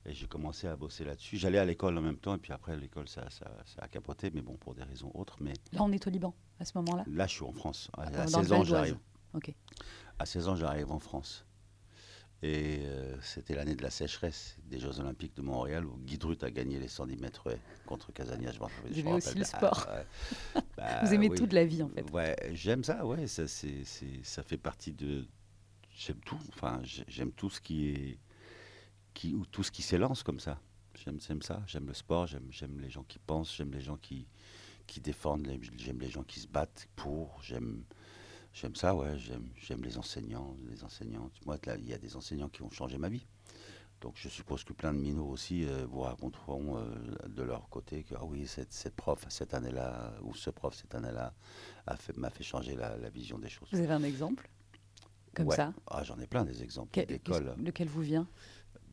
Et 0.06 0.14
j'ai 0.14 0.28
commencé 0.28 0.68
à 0.68 0.76
bosser 0.76 1.06
là-dessus. 1.06 1.38
J'allais 1.38 1.60
à 1.60 1.64
l'école 1.66 1.98
en 1.98 2.02
même 2.02 2.18
temps, 2.18 2.36
et 2.36 2.38
puis 2.38 2.52
après, 2.52 2.76
l'école, 2.76 3.08
ça, 3.08 3.30
ça, 3.30 3.46
ça 3.66 3.84
a 3.84 3.88
capoté, 3.88 4.32
mais 4.34 4.42
bon, 4.42 4.58
pour 4.58 4.74
des 4.76 4.84
raisons 4.84 5.10
autres. 5.14 5.38
Mais 5.40 5.54
Là, 5.72 5.82
on 5.84 5.92
est 5.94 6.06
au 6.06 6.10
Liban 6.10 6.34
à 6.60 6.66
ce 6.66 6.78
moment-là. 6.80 7.06
là, 7.08 7.26
je 7.26 7.32
suis 7.36 7.44
en 7.46 7.54
France. 7.54 7.90
À, 7.96 8.02
à 8.02 8.26
Dans 8.26 8.40
le 8.40 8.44
16 8.44 8.52
ans, 8.52 8.64
j'arrive. 8.66 8.98
Ok. 9.34 9.54
À 10.20 10.26
16 10.26 10.48
ans, 10.48 10.56
j'arrive 10.56 10.92
en 10.92 11.00
France. 11.00 11.46
Et 12.46 12.80
euh, 12.84 13.16
c'était 13.22 13.56
l'année 13.56 13.74
de 13.76 13.82
la 13.82 13.90
sécheresse 13.90 14.58
des 14.66 14.78
Jeux 14.78 15.00
Olympiques 15.00 15.34
de 15.38 15.42
Montréal 15.42 15.86
où 15.86 15.96
Guy 16.00 16.18
Drut 16.18 16.44
a 16.44 16.52
gagné 16.52 16.78
les 16.78 16.90
110 16.90 17.16
mètres 17.16 17.48
contre 17.86 18.12
Casania. 18.12 18.52
Je 18.52 18.60
je 18.94 19.00
aimez 19.00 19.14
aussi 19.14 19.38
le 19.38 19.46
sport. 19.46 19.88
Bah, 20.78 21.02
Vous 21.06 21.14
aimez 21.14 21.30
oui. 21.30 21.38
toute 21.38 21.54
la 21.54 21.64
vie, 21.66 21.82
en 21.84 21.88
fait. 21.90 22.04
Ouais, 22.12 22.36
j'aime 22.52 22.84
ça, 22.84 23.06
ouais. 23.06 23.28
Ça, 23.28 23.48
c'est, 23.48 23.84
ça 24.24 24.44
fait 24.44 24.58
partie 24.58 24.92
de. 24.92 25.26
J'aime 25.96 26.20
tout. 26.26 26.38
Enfin, 26.50 26.82
j'ai- 26.84 27.06
j'aime 27.08 27.32
tout 27.32 27.50
ce 27.50 27.62
qui 27.62 27.90
est. 27.90 28.20
Qui, 29.14 29.34
ou 29.36 29.46
tout 29.46 29.64
ce 29.64 29.72
qui 29.72 29.82
s'élance 29.82 30.22
comme 30.24 30.40
ça. 30.42 30.60
J'aime, 30.96 31.20
ça. 31.42 31.64
J'aime 31.66 31.88
le 31.88 31.94
sport. 31.94 32.28
J'aime, 32.28 32.48
j'aime 32.50 32.80
les 32.82 32.90
gens 32.90 33.04
qui 33.04 33.20
pensent. 33.20 33.56
J'aime 33.56 33.72
les 33.72 33.80
gens 33.82 33.96
qui, 33.98 34.28
qui 34.86 35.00
défendent. 35.00 35.48
J'aime 35.78 36.00
les 36.02 36.10
gens 36.10 36.24
qui 36.24 36.42
se 36.42 36.48
battent 36.48 36.90
pour. 36.98 37.40
J'aime. 37.42 37.84
J'aime 38.54 38.76
ça, 38.76 38.96
ouais. 38.96 39.18
J'aime, 39.18 39.84
les 39.84 39.98
enseignants, 39.98 40.56
les 40.70 40.84
enseignantes. 40.84 41.34
Moi, 41.46 41.58
il 41.80 41.90
y 41.90 41.94
a 41.94 41.98
des 41.98 42.16
enseignants 42.16 42.50
qui 42.50 42.62
ont 42.62 42.70
changé 42.70 42.98
ma 42.98 43.10
vie. 43.10 43.26
Donc, 44.02 44.14
je 44.18 44.28
suppose 44.30 44.64
que 44.64 44.74
plein 44.74 44.94
de 44.94 45.00
minots 45.00 45.28
aussi 45.30 45.66
euh, 45.66 45.86
vous 45.90 46.02
raconteront 46.02 46.78
euh, 46.78 46.84
de 47.30 47.42
leur 47.42 47.70
côté 47.70 48.04
que, 48.04 48.16
ah 48.16 48.26
oui, 48.26 48.46
cette, 48.48 48.74
cette 48.74 48.96
prof 48.96 49.26
cette 49.30 49.54
année-là, 49.54 50.14
ou 50.24 50.36
ce 50.36 50.50
prof 50.50 50.76
cette 50.76 50.94
année-là, 50.94 51.34
fait- 51.96 52.16
m'a 52.18 52.30
fait 52.30 52.44
changer 52.44 52.76
la, 52.76 52.98
la 52.98 53.10
vision 53.10 53.40
des 53.40 53.50
choses. 53.50 53.70
Vous 53.72 53.80
avez 53.80 53.94
un 53.94 54.04
exemple? 54.04 54.50
Comme 55.34 55.48
Ouais. 55.48 55.56
ça? 55.56 55.74
Ah, 55.88 56.04
J'en 56.04 56.20
ai 56.20 56.28
plein 56.28 56.44
des 56.44 56.62
exemples 56.62 57.06
d'école. 57.06 57.56
Lequel 57.58 57.88
vous 57.88 58.02
vient? 58.02 58.28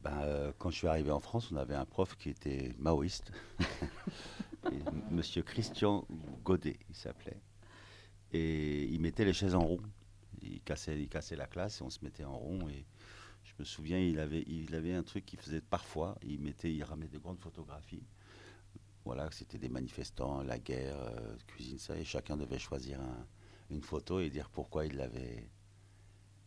Ben, 0.02 0.16
euh, 0.22 0.52
quand 0.58 0.70
je 0.70 0.76
suis 0.76 0.86
arrivé 0.86 1.10
en 1.10 1.20
France, 1.20 1.50
on 1.52 1.56
avait 1.56 1.74
un 1.74 1.84
prof 1.84 2.16
qui 2.16 2.30
était 2.30 2.72
maoïste. 2.78 3.32
Monsieur 5.10 5.42
Christian 5.42 6.06
Godet, 6.44 6.78
il 6.88 6.94
s'appelait. 6.94 7.40
Et 8.32 8.84
il 8.84 9.00
mettait 9.00 9.24
les 9.24 9.32
chaises 9.32 9.54
en 9.54 9.64
rond. 9.64 9.80
Il 10.42 10.60
cassait, 10.62 10.98
il 11.00 11.08
cassait 11.08 11.36
la 11.36 11.46
classe 11.46 11.80
et 11.80 11.82
on 11.82 11.90
se 11.90 11.98
mettait 12.02 12.24
en 12.24 12.36
rond. 12.38 12.68
Et 12.68 12.84
je 13.44 13.52
me 13.58 13.64
souviens, 13.64 13.98
il 13.98 14.18
avait, 14.20 14.42
il 14.46 14.74
avait 14.74 14.94
un 14.94 15.02
truc 15.02 15.26
qu'il 15.26 15.38
faisait 15.40 15.60
parfois. 15.60 16.16
Il, 16.22 16.40
mettait, 16.40 16.72
il 16.72 16.82
ramenait 16.82 17.08
de 17.08 17.18
grandes 17.18 17.40
photographies. 17.40 18.02
Voilà, 19.04 19.28
c'était 19.32 19.58
des 19.58 19.68
manifestants, 19.68 20.42
la 20.42 20.58
guerre, 20.58 20.96
euh, 20.98 21.36
cuisine, 21.46 21.78
ça. 21.78 21.96
Et 21.96 22.04
chacun 22.04 22.36
devait 22.36 22.58
choisir 22.58 23.00
un- 23.00 23.26
une 23.70 23.82
photo 23.82 24.20
et 24.20 24.30
dire 24.30 24.48
pourquoi 24.50 24.86
il 24.86 24.96
l'avait 24.96 25.48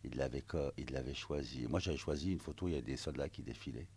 il 0.04 0.16
l'avait 0.16 0.44
il 0.76 0.90
l'avait 0.92 1.14
choisi. 1.14 1.66
Moi, 1.66 1.80
j'avais 1.80 1.96
choisi 1.96 2.32
une 2.32 2.38
photo, 2.38 2.68
il 2.68 2.74
y 2.74 2.76
a 2.76 2.82
des 2.82 2.96
soldats 2.96 3.28
qui 3.28 3.42
défilaient. 3.42 3.88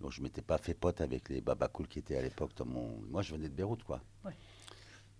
Donc, 0.00 0.12
je 0.12 0.22
m'étais 0.22 0.42
pas 0.42 0.58
fait 0.58 0.74
pote 0.74 1.00
avec 1.00 1.28
les 1.28 1.40
babacools 1.40 1.88
qui 1.88 1.98
étaient 1.98 2.16
à 2.16 2.22
l'époque 2.22 2.54
dans 2.56 2.66
mon. 2.66 3.00
Moi, 3.10 3.22
je 3.22 3.34
venais 3.34 3.48
de 3.48 3.54
Beyrouth, 3.54 3.82
quoi. 3.82 4.00
Ouais. 4.24 4.32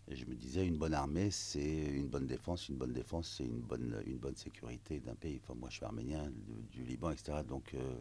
Et 0.08 0.16
je 0.16 0.26
me 0.26 0.34
disais, 0.34 0.66
une 0.66 0.76
bonne 0.76 0.92
armée, 0.92 1.30
c'est 1.30 1.64
une 1.64 2.08
bonne 2.08 2.26
défense. 2.26 2.68
Une 2.68 2.76
bonne 2.76 2.92
défense, 2.92 3.36
c'est 3.38 3.44
une 3.44 3.60
bonne, 3.60 4.02
une 4.06 4.18
bonne 4.18 4.36
sécurité 4.36 5.00
d'un 5.00 5.14
pays. 5.14 5.40
Enfin, 5.42 5.54
moi, 5.58 5.70
je 5.70 5.76
suis 5.76 5.84
arménien, 5.84 6.30
du, 6.30 6.62
du 6.78 6.84
Liban, 6.84 7.10
etc. 7.10 7.38
Donc, 7.48 7.72
euh, 7.74 7.94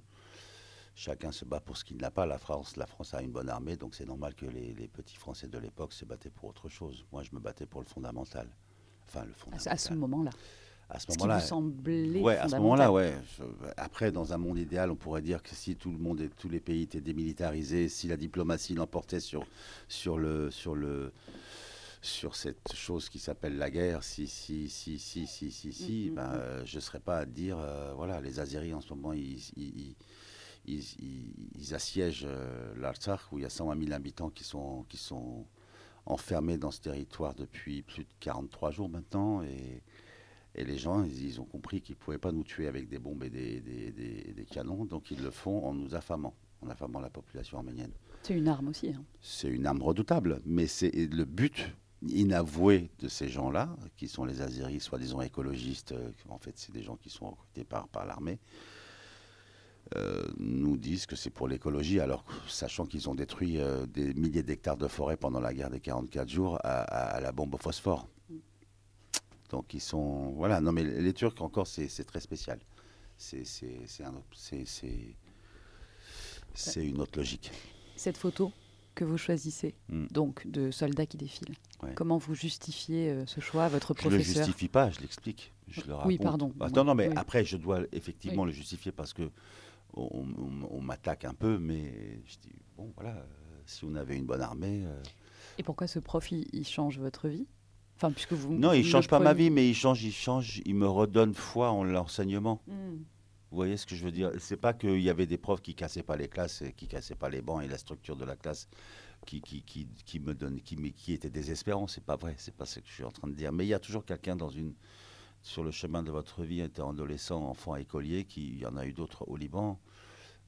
chacun 0.95 1.31
se 1.31 1.45
bat 1.45 1.61
pour 1.61 1.77
ce 1.77 1.85
qu'il 1.85 1.97
n'a 1.97 2.11
pas. 2.11 2.25
La 2.25 2.37
France, 2.37 2.75
la 2.75 2.87
France 2.87 3.13
a 3.13 3.21
une 3.21 3.31
bonne 3.31 3.47
armée, 3.49 3.77
donc 3.77 3.95
c'est 3.95 4.05
normal 4.05 4.35
que 4.35 4.45
les, 4.45 4.73
les 4.73 4.87
petits 4.89 5.15
Français 5.15 5.47
de 5.47 5.57
l'époque 5.57 5.93
se 5.93 6.03
battaient 6.03 6.29
pour 6.29 6.49
autre 6.49 6.67
chose. 6.67 7.05
Moi, 7.13 7.23
je 7.23 7.29
me 7.33 7.39
battais 7.39 7.65
pour 7.65 7.79
le 7.81 7.87
fondamental. 7.87 8.49
Enfin, 9.07 9.23
le 9.23 9.33
fondamental. 9.33 9.73
à 9.73 9.77
ce 9.77 9.93
moment-là 9.93 10.31
À 10.89 10.99
ce 10.99 11.05
Ce 11.07 11.17
moment-là, 11.19 11.39
Ouais, 12.21 12.35
à 12.35 12.49
ce 12.49 12.55
moment-là, 12.57 12.91
ouais. 12.91 13.13
Je- 13.37 13.43
Après, 13.77 14.11
dans 14.11 14.33
un 14.33 14.37
monde 14.37 14.57
idéal, 14.57 14.91
on 14.91 14.97
pourrait 14.97 15.21
dire 15.21 15.41
que 15.41 15.55
si 15.55 15.77
tout 15.77 15.91
le 15.91 15.97
monde 15.97 16.19
et 16.19 16.27
tous 16.29 16.49
les 16.49 16.59
pays 16.59 16.81
étaient 16.81 16.99
démilitarisés, 17.01 17.87
si 17.87 18.09
la 18.09 18.17
diplomatie 18.17 18.73
l'emportait 18.73 19.21
sur, 19.21 19.45
sur, 19.87 20.17
le, 20.17 20.51
sur, 20.51 20.75
le, 20.75 21.13
sur 22.03 22.35
cette 22.35 22.73
chose 22.75 23.07
qui 23.09 23.17
s'appelle 23.17 23.57
la 23.57 23.71
guerre, 23.71 24.03
si, 24.03 24.27
si, 24.27 24.69
si, 24.69 24.99
si, 24.99 25.25
si, 25.25 25.51
si, 25.51 25.71
si, 25.71 26.07
Mhm, 26.09 26.15
ben, 26.15 26.27
mhm. 26.27 26.33
euh, 26.35 26.65
je 26.65 26.75
ne 26.75 26.81
serais 26.81 26.99
pas 26.99 27.19
à 27.19 27.25
dire, 27.25 27.57
euh, 27.57 27.93
voilà, 27.95 28.19
les 28.21 28.39
Azeris 28.41 28.73
en 28.73 28.81
ce 28.81 28.89
moment, 28.93 29.13
ils, 29.13 29.39
ils, 29.55 29.95
ils, 30.65 31.73
assiègent 31.73 32.25
euh, 32.27 32.73
l'Artsakh, 32.77 33.21
où 33.31 33.39
il 33.39 33.43
y 33.43 33.45
a 33.45 33.49
120 33.49 33.79
000 33.79 33.93
habitants 33.93 34.29
qui 34.29 34.43
sont, 34.43 34.85
qui 34.89 34.97
sont 34.97 35.45
enfermés 36.05 36.57
dans 36.57 36.71
ce 36.71 36.81
territoire 36.81 37.33
depuis 37.35 37.81
plus 37.81 38.03
de 38.03 38.09
43 38.19 38.71
jours 38.71 38.89
maintenant. 38.89 39.41
Et, 39.43 39.81
et 40.55 40.65
les 40.65 40.77
gens, 40.77 41.03
ils, 41.03 41.23
ils 41.25 41.41
ont 41.41 41.45
compris 41.45 41.81
qu'ils 41.81 41.95
ne 41.95 41.99
pouvaient 42.01 42.17
pas 42.17 42.31
nous 42.31 42.43
tuer 42.43 42.67
avec 42.67 42.87
des 42.89 42.99
bombes 42.99 43.23
et 43.23 43.29
des, 43.29 43.61
des- 43.61 43.91
des- 43.91 44.33
des 44.33 44.45
canons, 44.45 44.85
donc 44.85 45.09
ils 45.11 45.21
le 45.23 45.31
font 45.31 45.65
en 45.65 45.73
nous 45.73 45.95
affamant, 45.95 46.33
en 46.61 46.69
affamant 46.69 46.99
la 46.99 47.09
population 47.09 47.57
arménienne. 47.57 47.91
C'est 48.23 48.35
une 48.35 48.47
arme 48.47 48.67
aussi. 48.69 48.89
hein. 48.89 49.03
C'est 49.21 49.49
une 49.49 49.65
arme 49.65 49.81
redoutable, 49.81 50.41
mais 50.45 50.67
c'est 50.67 50.91
le 50.91 51.25
but 51.25 51.73
inavoué 52.09 52.89
de 52.99 53.07
ces 53.07 53.29
gens-là, 53.29 53.75
qui 53.97 54.07
sont 54.07 54.25
les 54.25 54.41
Azeris, 54.41 54.79
soi-disant 54.79 55.21
écologistes, 55.21 55.91
euh, 55.93 56.11
en 56.29 56.37
fait 56.37 56.53
c'est 56.57 56.71
des 56.71 56.83
gens 56.83 56.95
qui 56.97 57.09
sont 57.09 57.29
recrutés 57.31 57.63
par, 57.63 57.87
par 57.87 58.05
l'armée, 58.05 58.39
euh, 59.95 60.25
nous 60.37 60.77
disent 60.77 61.05
que 61.05 61.15
c'est 61.15 61.29
pour 61.29 61.47
l'écologie, 61.47 61.99
alors 61.99 62.23
sachant 62.47 62.85
qu'ils 62.85 63.09
ont 63.09 63.15
détruit 63.15 63.59
euh, 63.59 63.85
des 63.85 64.13
milliers 64.13 64.43
d'hectares 64.43 64.77
de 64.77 64.87
forêt 64.87 65.17
pendant 65.17 65.39
la 65.39 65.53
guerre 65.53 65.69
des 65.69 65.79
44 65.79 66.29
jours 66.29 66.55
à, 66.63 66.81
à- 66.81 67.15
à 67.17 67.19
la 67.21 67.31
bombe 67.31 67.53
au 67.55 67.57
phosphore. 67.57 68.07
Donc 69.49 69.73
ils 69.73 69.81
sont... 69.81 70.31
Voilà, 70.35 70.61
non 70.61 70.71
mais 70.71 70.83
les 70.83 71.13
Turcs 71.13 71.35
encore, 71.41 71.67
c'est 71.67 71.87
très 72.05 72.19
spécial. 72.21 72.59
Un 72.59 74.21
c'est 76.55 76.85
une 76.85 77.01
autre 77.01 77.17
logique. 77.19 77.51
Cette 77.95 78.17
photo 78.17 78.51
que 78.95 79.03
vous 79.03 79.17
choisissez, 79.17 79.75
Mm. 79.89 80.05
donc 80.11 80.45
de 80.47 80.71
soldats 80.71 81.05
qui 81.05 81.17
défilent, 81.17 81.55
Ouais. 81.81 81.93
comment 81.95 82.17
vous 82.17 82.35
justifiez 82.35 83.09
euh, 83.09 83.25
ce 83.25 83.39
choix 83.41 83.63
à 83.65 83.69
votre 83.69 83.93
Je 83.97 84.05
ne 84.07 84.11
le 84.11 84.17
professeur? 84.17 84.45
justifie 84.45 84.67
pas, 84.69 84.89
je 84.91 84.99
l'explique. 85.01 85.51
Je 85.67 85.81
le 85.87 85.93
raconte. 85.95 86.07
Oui, 86.07 86.17
pardon. 86.17 86.53
Attends, 86.59 86.83
non, 86.83 86.93
mais 86.95 87.07
Oui. 87.09 87.13
après, 87.17 87.43
je 87.45 87.57
dois 87.57 87.81
effectivement 87.91 88.45
le 88.45 88.51
justifier 88.51 88.91
parce 88.91 89.13
que 89.13 89.29
on, 89.95 90.03
on- 90.37 90.67
on 90.71 90.81
m'attaque 90.81 91.25
un 91.25 91.33
peu, 91.33 91.57
mais 91.57 92.19
je 92.25 92.35
dis, 92.41 92.53
bon, 92.77 92.91
voilà, 92.95 93.11
euh, 93.17 93.23
si 93.65 93.83
on 93.85 93.95
avait 93.95 94.15
une 94.17 94.25
bonne 94.25 94.41
armée. 94.41 94.83
euh, 94.85 95.01
Et 95.57 95.63
pourquoi 95.63 95.87
ce 95.87 95.99
prof, 95.99 96.31
il, 96.31 96.47
il 96.53 96.65
change 96.67 96.99
votre 96.99 97.27
vie? 97.27 97.45
Enfin, 97.95 98.11
puisque 98.11 98.33
vous. 98.33 98.53
Non, 98.53 98.69
vous 98.69 98.75
il 98.75 98.83
le 98.83 98.89
change 98.89 99.07
pas 99.07 99.19
ma 99.19 99.33
vie, 99.33 99.49
mais 99.51 99.69
il 99.69 99.75
change, 99.75 100.03
il 100.03 100.11
change, 100.11 100.61
il 100.65 100.75
me 100.75 100.87
redonne 100.87 101.33
foi 101.33 101.69
en 101.71 101.83
l'enseignement. 101.83 102.61
Mm. 102.67 102.73
Vous 103.53 103.57
voyez 103.57 103.77
ce 103.77 103.85
que 103.85 103.93
je 103.93 104.03
veux 104.03 104.11
dire? 104.11 104.31
C'est 104.39 104.57
pas 104.57 104.73
qu'il 104.73 104.99
y 104.99 105.11
avait 105.11 105.27
des 105.27 105.37
profs 105.37 105.61
qui 105.61 105.75
cassaient 105.75 106.01
pas 106.01 106.17
les 106.17 106.27
classes, 106.27 106.63
et 106.63 106.73
qui 106.73 106.87
cassaient 106.87 107.13
pas 107.13 107.29
les 107.29 107.43
bancs 107.43 107.63
et 107.63 107.67
la 107.67 107.77
structure 107.77 108.15
de 108.15 108.25
la 108.25 108.35
classe 108.35 108.67
qui, 109.27 109.41
qui, 109.41 109.61
qui, 109.61 109.87
qui 110.07 110.19
me 110.19 110.33
donne, 110.33 110.59
qui, 110.59 111.13
était 111.13 111.29
désespérant. 111.29 111.85
C'est 111.85 112.03
pas 112.03 112.15
vrai, 112.15 112.33
c'est 112.39 112.55
pas 112.55 112.65
ce 112.65 112.79
que 112.79 112.87
je 112.87 112.93
suis 112.93 113.03
en 113.03 113.11
train 113.11 113.27
de 113.27 113.35
dire. 113.35 113.51
Mais 113.51 113.63
il 113.63 113.67
y 113.67 113.75
a 113.75 113.79
toujours 113.79 114.05
quelqu'un 114.05 114.35
dans 114.35 114.49
une, 114.49 114.73
sur 115.43 115.63
le 115.63 115.69
chemin 115.69 116.01
de 116.01 116.09
votre 116.09 116.41
vie, 116.41 116.61
étant 116.61 116.89
adolescent, 116.89 117.47
enfant, 117.47 117.75
écolier, 117.75 118.25
qui, 118.25 118.47
il 118.47 118.57
y 118.57 118.65
en 118.65 118.75
a 118.75 118.87
eu 118.87 118.91
d'autres 118.91 119.29
au 119.29 119.37
Liban. 119.37 119.79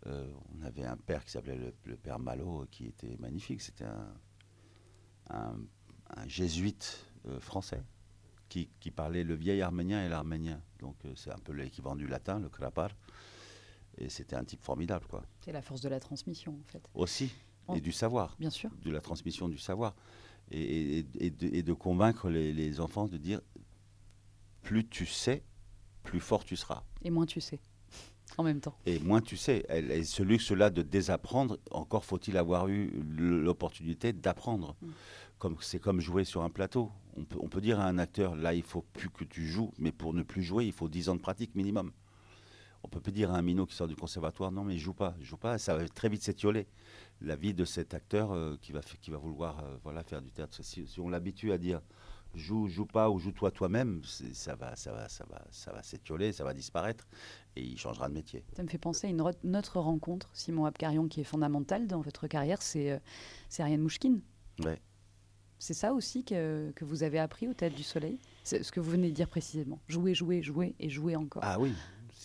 Euh, 0.08 0.28
on 0.58 0.66
avait 0.66 0.86
un 0.86 0.98
père 0.98 1.24
qui 1.26 1.30
s'appelait 1.30 1.76
le, 1.84 1.96
père 1.98 2.18
Malo, 2.18 2.66
qui 2.72 2.88
était 2.88 3.18
magnifique. 3.20 3.62
C'était 3.62 3.86
un 5.30 6.28
jésuite 6.28 7.06
euh, 7.28 7.40
français 7.40 7.84
qui, 8.56 8.70
qui 8.80 8.90
parlait 8.90 9.26
le 9.26 9.36
vieil 9.36 9.62
arménien 9.62 10.06
et 10.06 10.08
l'arménien. 10.08 10.62
Donc 10.80 10.96
euh, 11.04 11.12
c'est 11.16 11.30
un 11.32 11.38
peu 11.44 11.52
l'équivalent 11.52 11.98
du 11.98 12.08
latin, 12.08 12.40
le 12.40 12.48
krapar. 12.48 12.90
Et 13.98 14.08
c'était 14.08 14.38
un 14.38 14.46
type 14.46 14.62
formidable, 14.64 15.06
quoi. 15.10 15.24
C'est 15.42 15.52
la 15.52 15.62
force 15.62 15.82
de 15.82 15.90
la 15.90 16.00
transmission, 16.00 16.54
en 16.62 16.64
fait. 16.72 16.82
Aussi, 16.94 17.34
et 17.76 17.82
du 17.82 17.92
savoir 17.92 18.36
Bien 18.40 18.50
sûr. 18.50 18.70
de 18.82 18.92
la 18.92 19.02
transmission 19.02 19.50
du 19.50 19.58
savoir 19.58 19.94
et, 20.52 21.00
et- 21.00 21.06
et 21.20 21.30
de, 21.32 21.48
et 21.54 21.64
de 21.64 21.74
convaincre 21.74 22.30
les, 22.30 22.54
les 22.54 22.80
enfants 22.80 23.08
de 23.08 23.18
dire 23.18 23.42
plus 24.62 24.88
tu 24.88 25.06
sais, 25.06 25.44
plus 26.04 26.20
fort 26.22 26.46
tu 26.46 26.56
seras. 26.56 26.84
Et 27.04 27.10
moins 27.10 27.26
tu 27.26 27.42
sais. 27.42 27.60
En 28.38 28.44
même 28.44 28.60
temps. 28.62 28.78
Et 28.86 29.00
moins 29.00 29.22
tu 29.22 29.36
sais. 29.38 29.66
Elle- 29.70 29.92
Et 29.92 30.04
ce 30.04 30.24
luxe-là 30.24 30.70
de 30.70 30.82
désapprendre, 30.82 31.58
encore 31.72 32.06
faut-il 32.06 32.38
avoir 32.38 32.68
eu 32.70 32.90
l'opportunité 33.18 34.14
d'apprendre. 34.14 34.76
Mm. 34.82 34.88
Comme 35.38 35.58
C'est 35.62 35.80
comme 35.80 36.00
jouer 36.00 36.24
sur 36.26 36.42
un 36.44 36.50
plateau. 36.50 36.92
On 37.18 37.24
peut, 37.24 37.38
on 37.42 37.48
peut 37.48 37.62
dire 37.62 37.80
à 37.80 37.86
un 37.86 37.98
acteur, 37.98 38.36
là, 38.36 38.54
il 38.54 38.64
faut 38.64 38.82
plus 38.94 39.10
que 39.10 39.24
tu 39.24 39.46
joues, 39.48 39.72
mais 39.78 39.92
pour 39.92 40.14
ne 40.14 40.22
plus 40.24 40.44
jouer, 40.44 40.66
il 40.66 40.74
faut 40.74 40.90
10 40.90 41.10
ans 41.10 41.16
de 41.16 41.22
pratique 41.22 41.56
minimum. 41.56 41.92
On 42.84 42.88
peut 42.88 43.00
plus 43.00 43.12
dire 43.14 43.32
à 43.32 43.38
un 43.38 43.42
minot 43.42 43.66
qui 43.66 43.74
sort 43.76 43.88
du 43.88 43.96
conservatoire, 43.96 44.52
non, 44.52 44.64
mais 44.64 44.78
joue 44.78 44.94
pas, 44.94 45.16
joue 45.22 45.38
pas, 45.38 45.58
ça 45.58 45.76
va 45.76 45.88
très 45.88 46.08
vite 46.10 46.22
s'étioler. 46.22 46.68
La 47.22 47.36
vie 47.36 47.54
de 47.54 47.66
cet 47.66 47.94
acteur 47.94 48.32
euh, 48.34 48.58
qui, 48.62 48.74
va, 48.74 48.82
qui 49.02 49.10
va 49.12 49.18
vouloir 49.18 49.60
euh, 49.64 49.78
voilà, 49.84 50.04
faire 50.04 50.22
du 50.22 50.32
théâtre. 50.32 50.62
Si, 50.62 50.86
si 50.86 51.00
on 51.00 51.10
l'habitue 51.10 51.52
à 51.52 51.58
dire 51.58 51.82
joue, 52.36 52.68
joue 52.68 52.86
pas 52.86 53.10
ou 53.10 53.18
joue-toi 53.18 53.50
toi-même, 53.52 54.02
ça 54.04 54.56
va, 54.56 54.76
ça 54.76 54.92
va, 54.92 55.08
ça 55.08 55.26
va, 55.30 55.42
ça 55.52 55.72
va 55.72 55.82
s'étioler, 55.82 56.34
ça 56.34 56.44
va 56.44 56.54
disparaître 56.54 57.08
et 57.56 57.64
il 57.64 57.78
changera 57.78 58.10
de 58.10 58.14
métier. 58.14 58.44
Ça 58.58 58.62
me 58.62 58.68
fait 58.68 58.78
penser 58.78 59.08
à 59.08 59.10
une, 59.10 59.22
re- 59.22 59.38
une 59.44 59.56
autre 59.56 59.80
rencontre, 59.80 60.30
Simon 60.34 60.66
Abkarion, 60.66 61.08
qui 61.08 61.22
est 61.22 61.26
fondamentale 61.26 61.88
dans 61.88 62.02
votre 62.02 62.28
carrière, 62.28 62.62
c'est 62.62 62.92
euh, 62.92 63.00
Ariane 63.58 63.82
Mouchkine. 63.82 64.22
Ouais. 64.64 64.80
C'est 65.60 65.74
ça 65.74 65.94
aussi 65.94 66.24
que, 66.24 66.72
que 66.76 66.86
vous 66.86 67.04
avez 67.04 67.20
appris 67.20 67.48
au 67.48 67.54
Théâtre 67.54 67.76
du 67.76 67.84
Soleil? 67.84 68.20
C'est 68.44 68.64
ce 68.64 68.72
que 68.72 68.80
vous 68.80 68.92
venez 68.92 69.10
de 69.10 69.14
dire 69.14 69.30
précisément. 69.30 69.80
Jouer, 69.88 70.14
jouer, 70.14 70.42
jouer 70.42 70.76
et 70.80 70.90
jouer 70.90 71.16
encore. 71.16 71.42
Ah 71.46 71.60
oui. 71.60 71.74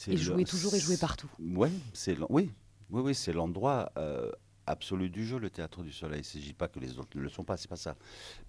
et 0.09 0.17
jouer 0.17 0.45
toujours 0.45 0.75
et 0.75 0.81
jouer 0.81 0.97
partout. 0.97 1.31
Ouais, 1.39 1.71
c'est 1.93 2.19
oui, 2.29 2.51
oui, 2.91 3.03
oui, 3.03 3.15
c'est 3.15 3.33
l'endroit 3.33 3.93
euh, 3.97 4.31
absolu 4.67 5.11
du 5.11 5.25
jeu, 5.25 5.39
le 5.39 5.51
théâtre 5.51 5.83
du 5.83 5.93
soleil. 5.93 6.19
Il 6.19 6.23
ne 6.23 6.41
s'agit 6.41 6.53
pas 6.53 6.69
que 6.69 6.81
les 6.81 6.99
autres 6.99 7.17
ne 7.17 7.23
le 7.23 7.29
sont 7.29 7.45
pas, 7.45 7.57
c'est 7.57 7.69
pas 7.69 7.77
ça. 7.77 7.97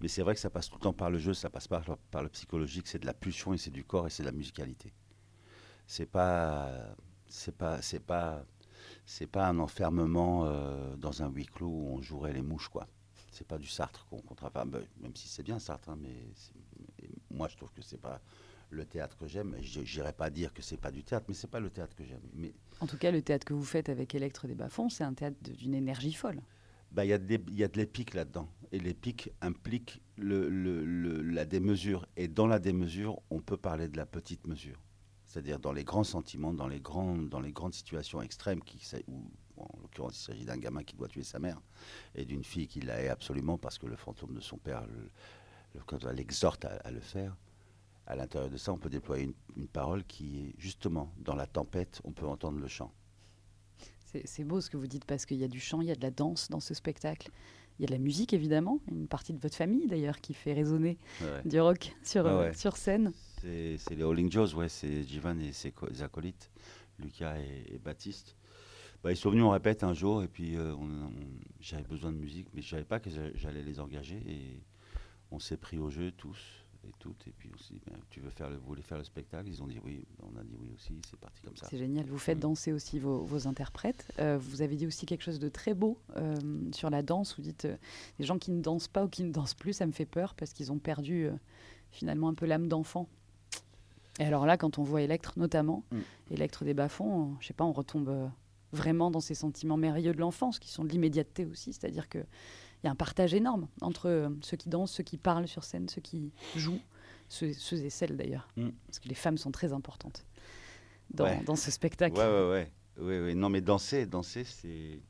Mais 0.00 0.08
c'est 0.08 0.22
vrai 0.22 0.34
que 0.34 0.40
ça 0.40 0.50
passe 0.50 0.68
tout 0.68 0.76
le 0.76 0.82
temps 0.82 0.92
par 0.92 1.10
le 1.10 1.18
jeu, 1.18 1.32
ça 1.32 1.48
passe 1.48 1.68
par, 1.68 1.84
par 2.10 2.22
le 2.22 2.28
psychologique, 2.28 2.86
c'est 2.86 2.98
de 2.98 3.06
la 3.06 3.14
pulsion 3.14 3.54
et 3.54 3.58
c'est 3.58 3.70
du 3.70 3.84
corps 3.84 4.06
et 4.06 4.10
c'est 4.10 4.22
de 4.22 4.28
la 4.28 4.32
musicalité. 4.32 4.92
C'est 5.86 6.06
pas, 6.06 6.94
c'est 7.28 7.56
pas, 7.56 7.80
c'est 7.82 8.00
pas, 8.00 8.44
c'est 9.04 9.26
pas 9.26 9.46
un 9.48 9.58
enfermement 9.58 10.44
euh, 10.46 10.96
dans 10.96 11.22
un 11.22 11.28
huis 11.28 11.46
clos 11.46 11.68
où 11.68 11.94
on 11.94 12.02
jouerait 12.02 12.32
les 12.32 12.42
mouches, 12.42 12.68
quoi. 12.68 12.86
C'est 13.32 13.46
pas 13.46 13.58
du 13.58 13.66
Sartre 13.66 14.06
qu'on 14.08 14.20
qu'on 14.20 14.34
travaille, 14.34 14.68
ben, 14.68 14.82
même 15.00 15.16
si 15.16 15.26
c'est 15.26 15.42
bien 15.42 15.58
Sartre, 15.58 15.88
hein, 15.88 15.98
mais 16.00 16.14
moi 17.30 17.48
je 17.48 17.56
trouve 17.56 17.72
que 17.72 17.82
c'est 17.82 18.00
pas 18.00 18.20
le 18.70 18.84
théâtre 18.86 19.16
que 19.18 19.26
j'aime. 19.26 19.56
Je 19.60 19.80
n'irai 19.80 20.12
pas 20.12 20.30
dire 20.30 20.52
que 20.54 20.62
c'est 20.62 20.76
pas 20.76 20.90
du 20.90 21.02
théâtre, 21.02 21.26
mais 21.28 21.34
c'est 21.34 21.50
pas 21.50 21.60
le 21.60 21.70
théâtre 21.70 21.94
que 21.96 22.04
j'aime. 22.04 22.22
Mais 22.34 22.52
En 22.80 22.86
tout 22.86 22.96
cas, 22.96 23.10
le 23.10 23.20
théâtre 23.22 23.44
que 23.44 23.52
vous 23.54 23.64
faites 23.64 23.88
avec 23.88 24.14
Electre 24.14 24.46
des 24.46 24.54
Bas-Fonds, 24.54 24.88
c'est 24.88 25.04
un 25.04 25.12
théâtre 25.14 25.36
d'une 25.42 25.74
énergie 25.74 26.12
folle. 26.12 26.40
bah, 26.90 27.06
il 27.06 27.08
y, 27.08 27.12
a 27.14 27.18
des- 27.18 27.42
y 27.52 27.64
a 27.64 27.68
de 27.68 27.78
l'épique 27.78 28.12
là-dedans. 28.12 28.48
Et 28.70 28.78
l'épique 28.78 29.30
implique 29.40 30.02
le, 30.16 30.50
le- 30.50 30.84
le- 30.84 31.22
la 31.22 31.46
démesure. 31.46 32.06
Et 32.18 32.28
dans 32.28 32.46
la 32.46 32.58
démesure, 32.58 33.18
on 33.30 33.40
peut 33.40 33.56
parler 33.56 33.88
de 33.88 33.96
la 33.96 34.04
petite 34.04 34.46
mesure. 34.46 34.78
C'est-à-dire 35.24 35.58
dans 35.58 35.72
les 35.72 35.84
grands 35.84 36.04
sentiments, 36.04 36.52
dans 36.52 36.68
les, 36.68 36.80
grandes, 36.80 37.30
dans 37.30 37.40
les 37.40 37.52
grandes 37.52 37.72
situations 37.72 38.20
extrêmes, 38.20 38.62
qui, 38.62 38.78
en 39.62 39.78
l'occurrence, 39.80 40.18
il 40.20 40.24
s'agit 40.24 40.44
d'un 40.44 40.56
gamin 40.58 40.82
qui 40.82 40.96
doit 40.96 41.08
tuer 41.08 41.22
sa 41.22 41.38
mère 41.38 41.60
et 42.14 42.24
d'une 42.24 42.44
fille 42.44 42.66
qui 42.68 42.80
la 42.80 43.00
hait 43.02 43.08
absolument 43.08 43.58
parce 43.58 43.78
que 43.78 43.86
le 43.86 43.96
fantôme 43.96 44.34
de 44.34 44.40
son 44.40 44.56
père 44.58 44.84
le- 44.86 45.10
le- 45.74 46.12
l'exhorte 46.12 46.64
à, 46.64 46.76
à 46.84 46.90
le 46.90 47.00
faire. 47.00 47.36
À 48.06 48.16
l'intérieur 48.16 48.50
de 48.50 48.56
ça, 48.56 48.72
on 48.72 48.78
peut 48.78 48.90
déployer 48.90 49.24
une, 49.24 49.34
une 49.56 49.68
parole 49.68 50.04
qui 50.04 50.40
est 50.40 50.54
justement 50.58 51.12
dans 51.18 51.34
la 51.36 51.46
tempête, 51.46 52.00
on 52.04 52.12
peut 52.12 52.26
entendre 52.26 52.58
le 52.58 52.68
chant. 52.68 52.92
C'est 54.26 54.44
beau 54.44 54.60
ce 54.60 54.68
que 54.68 54.76
vous 54.76 54.86
dites 54.88 55.06
parce 55.06 55.24
qu'il 55.24 55.38
y 55.38 55.44
a 55.44 55.48
du 55.48 55.60
chant, 55.60 55.80
il 55.80 55.88
y 55.88 55.90
a 55.90 55.94
de 55.94 56.02
la 56.02 56.10
danse 56.10 56.50
dans 56.50 56.60
ce 56.60 56.74
spectacle. 56.74 57.30
Il 57.78 57.82
y 57.82 57.84
a 57.86 57.86
de 57.86 57.92
la 57.92 57.98
musique 57.98 58.34
évidemment, 58.34 58.78
une 58.90 59.08
partie 59.08 59.32
de 59.32 59.38
votre 59.38 59.56
famille 59.56 59.86
d'ailleurs 59.86 60.20
qui 60.20 60.34
fait 60.34 60.52
résonner 60.52 60.98
Ouais. 61.22 61.40
du 61.48 61.58
rock 61.58 61.94
sur, 62.04 62.26
Ah 62.26 62.30
euh, 62.30 62.52
sur 62.52 62.76
scène. 62.76 63.12
C'est 63.40 63.78
les 63.90 64.02
Howling 64.02 64.30
Joes, 64.30 64.54
ouais, 64.54 64.68
c'est 64.68 65.02
Jivan 65.04 65.38
et 65.38 65.52
ses 65.52 65.72
co- 65.72 65.88
ses 65.92 66.02
acolytes, 66.02 66.50
Lucas 66.98 67.38
et, 67.38 67.74
et 67.74 67.78
Baptiste. 67.78 68.36
Bah, 69.02 69.10
ils 69.10 69.16
sont 69.16 69.30
venus, 69.30 69.42
on 69.44 69.50
répète 69.50 69.82
un 69.82 69.94
jour, 69.94 70.22
et 70.22 70.28
puis 70.28 70.56
euh, 70.56 70.74
j'avais 71.60 71.82
besoin 71.82 72.12
de 72.12 72.16
musique, 72.18 72.46
mais 72.54 72.62
je 72.62 72.68
savais 72.70 72.84
pas 72.84 73.00
que 73.00 73.10
j'a- 73.10 73.34
j'allais 73.34 73.62
les 73.62 73.80
engager, 73.80 74.22
et 74.26 74.62
on 75.32 75.38
s'est 75.40 75.56
pris 75.56 75.78
au 75.78 75.90
jeu 75.90 76.12
tous 76.12 76.38
et 76.84 76.92
toutes, 77.00 77.26
et 77.26 77.32
puis 77.36 77.50
on 77.52 77.58
s'est 77.58 77.74
dit, 77.74 77.80
Ben, 77.86 77.96
tu 78.10 78.20
veux 78.20 78.30
faire 78.30 78.48
le, 78.48 78.56
vous 78.56 78.66
voulez 78.66 78.82
faire 78.82 78.98
le 78.98 79.04
spectacle? 79.04 79.48
Ils 79.48 79.60
ont 79.62 79.66
dit 79.66 79.78
oui, 79.84 80.04
on 80.20 80.36
a 80.38 80.42
dit 80.44 80.54
oui 80.60 80.70
aussi, 80.74 81.00
c'est 81.08 81.18
parti 81.18 81.40
comme 81.42 81.56
ça. 81.56 81.66
C'est 81.68 81.78
génial. 81.78 82.06
Vous 82.06 82.18
faites 82.18 82.38
Mm. 82.38 82.42
danser 82.42 82.72
aussi 82.72 82.98
vos, 83.00 83.24
vos 83.24 83.46
interprètes. 83.48 84.06
Euh, 84.18 84.36
vous 84.40 84.62
avez 84.62 84.76
dit 84.76 84.86
aussi 84.86 85.04
quelque 85.06 85.22
chose 85.22 85.38
de 85.40 85.48
très 85.48 85.74
beau 85.74 85.98
euh, 86.16 86.36
sur 86.72 86.90
la 86.90 87.02
danse. 87.02 87.36
Vous 87.36 87.42
dites 87.42 87.66
les 88.18 88.24
gens 88.24 88.38
qui 88.38 88.50
ne 88.52 88.60
dansent 88.60 88.88
pas 88.88 89.04
ou 89.04 89.08
qui 89.08 89.22
ne 89.24 89.30
dansent 89.32 89.54
plus, 89.54 89.72
ça 89.74 89.86
me 89.86 89.92
fait 89.92 90.06
peur 90.06 90.34
parce 90.34 90.52
qu'ils 90.52 90.70
ont 90.72 90.78
perdu 90.78 91.28
finalement 91.92 92.28
un 92.28 92.34
peu 92.34 92.46
l'âme 92.46 92.66
d'enfant. 92.68 93.08
Et 94.20 94.24
alors 94.24 94.44
là, 94.44 94.56
quand 94.56 94.78
on 94.78 94.82
voit 94.82 95.02
Electre 95.02 95.34
notamment, 95.38 95.84
Mm. 95.92 95.98
Electre 96.32 96.64
des 96.64 96.74
bas-fonds, 96.74 97.36
je 97.40 97.46
sais 97.48 97.54
pas, 97.54 97.64
on 97.64 97.72
retombe 97.72 98.30
vraiment 98.72 99.10
dans 99.10 99.20
ces 99.20 99.34
sentiments 99.34 99.76
merveilleux 99.76 100.12
de 100.12 100.18
l'enfance 100.18 100.58
qui 100.58 100.70
sont 100.70 100.84
de 100.84 100.90
l'immédiateté 100.90 101.44
aussi. 101.46 101.72
C'est-à-dire 101.72 102.08
que 102.08 102.18
il 102.18 102.86
y 102.86 102.88
a 102.88 102.90
un 102.90 102.96
partage 102.96 103.32
énorme 103.32 103.68
entre 103.80 104.08
euh, 104.08 104.28
ceux 104.42 104.56
qui 104.56 104.68
dansent, 104.68 104.90
ceux 104.90 105.04
qui 105.04 105.16
parlent 105.16 105.46
sur 105.46 105.62
scène, 105.62 105.88
ceux 105.88 106.00
qui 106.00 106.32
jouent, 106.56 106.80
ceux, 107.28 107.52
ceux 107.52 107.84
et 107.84 107.90
celles 107.90 108.16
d'ailleurs. 108.16 108.48
Mm. 108.56 108.70
Parce 108.86 108.98
que 108.98 109.08
les 109.08 109.14
femmes 109.14 109.38
sont 109.38 109.52
très 109.52 109.72
importantes 109.72 110.24
dans, 111.10 111.24
Ouais. 111.24 111.42
dans 111.44 111.54
ce 111.54 111.70
spectacle. 111.70 112.16
Ouais, 112.18 112.24
ouais, 112.26 112.50
ouais. 112.50 112.72
ouais, 113.04 113.20
ouais. 113.26 113.34
Non, 113.34 113.48
mais 113.50 113.60
danser, 113.60 114.06
danser, 114.06 114.44
c'est. 114.44 115.00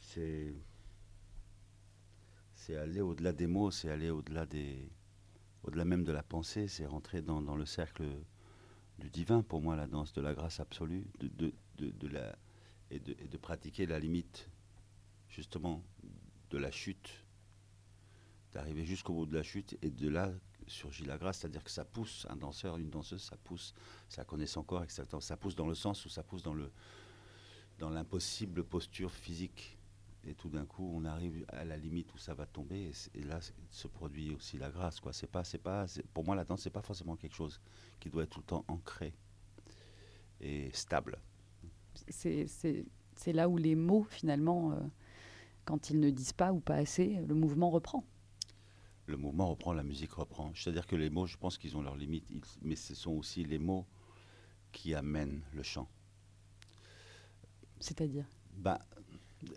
C'est. 0.00 0.54
C'est 2.54 2.76
aller 2.76 3.00
au-delà 3.00 3.32
des 3.32 3.46
mots, 3.46 3.70
c'est 3.70 3.90
aller 3.90 4.10
au-delà 4.10 4.46
des. 4.46 4.88
Au-delà 5.64 5.84
même 5.84 6.04
de 6.04 6.12
la 6.12 6.22
pensée, 6.22 6.66
c'est 6.68 6.86
rentrer 6.86 7.22
dans, 7.22 7.40
dans 7.42 7.56
le 7.56 7.66
cercle 7.66 8.04
du 9.02 9.10
divin, 9.10 9.42
pour 9.42 9.60
moi, 9.60 9.76
la 9.76 9.86
danse 9.86 10.12
de 10.12 10.20
la 10.20 10.32
grâce 10.32 10.60
absolue, 10.60 11.04
de, 11.18 11.52
de, 11.76 11.90
de, 11.90 12.08
la, 12.08 12.36
et, 12.90 13.00
de, 13.00 13.14
de 13.14 13.36
pratiquer 13.36 13.84
la 13.86 13.98
limite, 13.98 14.48
justement, 15.28 15.82
de 16.50 16.58
la 16.58 16.70
chute, 16.70 17.10
d'arriver 18.52 18.84
jusqu'au 18.84 19.14
bout 19.14 19.26
de 19.26 19.34
la 19.34 19.42
chute, 19.42 19.76
et 19.82 19.90
de 19.90 20.08
là 20.08 20.32
surgit 20.68 21.04
la 21.04 21.18
grâce, 21.18 21.38
c'est-à-dire 21.38 21.64
que 21.64 21.70
ça 21.70 21.84
pousse, 21.84 22.26
un 22.30 22.36
danseur, 22.36 22.78
une 22.78 22.90
danseuse, 22.90 23.22
ça 23.22 23.36
pousse 23.36 23.74
ça 24.08 24.24
connaît 24.24 24.46
son 24.46 24.62
corps, 24.62 24.84
etc. 24.84 25.04
Ça 25.20 25.36
pousse 25.36 25.56
dans 25.56 25.66
le 25.66 25.74
sens 25.74 26.04
où 26.06 26.08
ça 26.08 26.22
pousse 26.22 26.42
dans 26.42 26.54
le 26.54 26.70
dans 27.78 27.90
l'impossible 27.90 28.62
posture 28.62 29.12
physique. 29.12 29.76
Et 30.24 30.34
tout 30.34 30.48
d'un 30.48 30.64
coup, 30.64 30.88
on 30.94 31.04
arrive 31.04 31.44
à 31.48 31.64
la 31.64 31.76
limite 31.76 32.14
où 32.14 32.18
ça 32.18 32.32
va 32.34 32.46
tomber, 32.46 32.80
et, 32.84 32.92
c'est- 32.92 33.14
et 33.16 33.22
là 33.24 33.40
c'est- 33.40 33.54
se 33.70 33.88
produit 33.88 34.32
aussi 34.34 34.56
la 34.56 34.70
grâce. 34.70 35.00
Quoi. 35.00 35.12
C'est 35.12 35.26
pas, 35.26 35.42
c'est 35.42 35.58
pas, 35.58 35.88
c'est- 35.88 36.06
pour 36.08 36.24
moi, 36.24 36.36
la 36.36 36.44
danse, 36.44 36.62
c'est 36.62 36.70
pas 36.70 36.82
forcément 36.82 37.16
quelque 37.16 37.34
chose 37.34 37.60
qui 37.98 38.08
doit 38.08 38.22
être 38.22 38.30
tout 38.30 38.40
le 38.40 38.46
temps 38.46 38.64
ancré 38.68 39.14
et 40.40 40.70
stable. 40.72 41.18
c'est 42.08 42.46
c'est- 42.46 42.84
c'est 43.16 43.32
là 43.32 43.48
où 43.48 43.56
les 43.56 43.74
mots, 43.74 44.04
finalement, 44.04 44.72
euh, 44.72 44.80
quand 45.64 45.90
ils 45.90 46.00
ne 46.00 46.10
disent 46.10 46.32
pas 46.32 46.52
ou 46.52 46.60
pas 46.60 46.76
assez, 46.76 47.16
le 47.26 47.34
mouvement 47.34 47.70
reprend. 47.70 48.04
Le 49.06 49.16
mouvement 49.16 49.48
reprend, 49.50 49.72
la 49.72 49.82
musique 49.82 50.12
reprend. 50.12 50.52
C'est-à-dire 50.54 50.86
que 50.86 50.96
les 50.96 51.10
mots, 51.10 51.26
je 51.26 51.36
pense 51.36 51.58
qu'ils 51.58 51.76
ont 51.76 51.82
leurs 51.82 51.96
limites, 51.96 52.30
ils- 52.30 52.40
mais 52.62 52.76
ce 52.76 52.94
sont 52.94 53.12
aussi 53.12 53.44
les 53.44 53.58
mots 53.58 53.86
qui 54.72 54.94
amènent 54.94 55.42
le 55.52 55.62
chant. 55.62 55.88
C'est-à-dire? 57.80 58.26
Bah, 58.56 58.80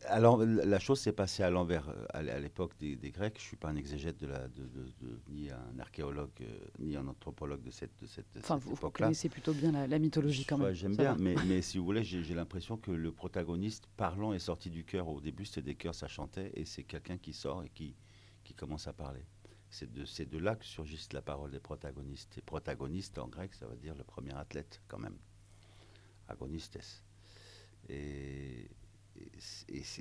alors, 0.07 0.37
la 0.43 0.79
chose 0.79 0.99
s'est 0.99 1.13
passée 1.13 1.43
à 1.43 1.49
l'envers. 1.49 1.89
euh, 1.89 2.05
À 2.09 2.21
l'époque 2.39 2.77
des, 2.79 2.95
des 2.95 3.11
Grecs, 3.11 3.35
je 3.37 3.43
ne 3.43 3.47
suis 3.47 3.57
pas 3.57 3.69
un 3.69 3.75
exégète 3.75 4.17
de 4.17 4.27
la, 4.27 4.47
de, 4.47 4.63
de- 4.63 4.93
de- 5.01 5.19
ni 5.29 5.49
un 5.51 5.79
archéologue, 5.79 6.29
euh, 6.41 6.57
ni 6.79 6.95
un 6.95 7.07
anthropologue 7.07 7.61
de 7.61 7.71
cette, 7.71 7.91
de 8.01 8.07
cette, 8.07 8.25
Enfin, 8.37 8.55
cette 8.55 8.63
vous, 8.63 8.69
vous 8.71 8.75
époque-là. 8.77 9.07
connaissez 9.07 9.29
plutôt 9.29 9.53
bien 9.53 9.71
la, 9.71 9.87
la 9.87 9.99
mythologie 9.99 10.45
quand 10.45 10.57
même. 10.57 10.73
J'aime 10.73 10.95
bien, 10.95 11.15
mais, 11.19 11.35
mais 11.47 11.61
si 11.61 11.77
vous 11.77 11.85
voulez, 11.85 12.03
j'ai 12.03 12.33
l'impression 12.33 12.77
que 12.77 12.91
le 12.91 13.11
protagoniste 13.11 13.85
parlant 13.97 14.33
est 14.33 14.39
sorti 14.39 14.69
du 14.69 14.83
cœur. 14.85 15.07
Au 15.07 15.21
début, 15.21 15.45
c'était 15.45 15.61
des 15.61 15.75
cœurs, 15.75 15.95
ça 15.95 16.07
chantait, 16.07 16.51
et 16.55 16.65
c'est 16.65 16.83
quelqu'un 16.83 17.17
qui 17.17 17.33
sort 17.33 17.63
et 17.63 17.69
qui, 17.69 17.95
qui 18.43 18.53
commence 18.53 18.87
à 18.87 18.93
parler. 18.93 19.25
C'est 19.69 19.91
de, 19.91 20.05
c'est 20.05 20.29
de 20.29 20.37
là 20.37 20.55
que 20.55 20.65
surgissent 20.65 21.11
la 21.13 21.21
parole 21.21 21.51
des 21.51 21.59
protagonistes. 21.59 22.37
Et 22.37 22.41
protagoniste, 22.41 23.17
en 23.17 23.27
grec, 23.27 23.53
ça 23.53 23.65
veut 23.67 23.75
dire 23.77 23.93
le 23.95 24.03
premier 24.03 24.33
athlète, 24.33 24.81
quand 24.87 24.99
même. 24.99 25.17
Agonistes. 26.27 26.79
Et, 27.89 28.69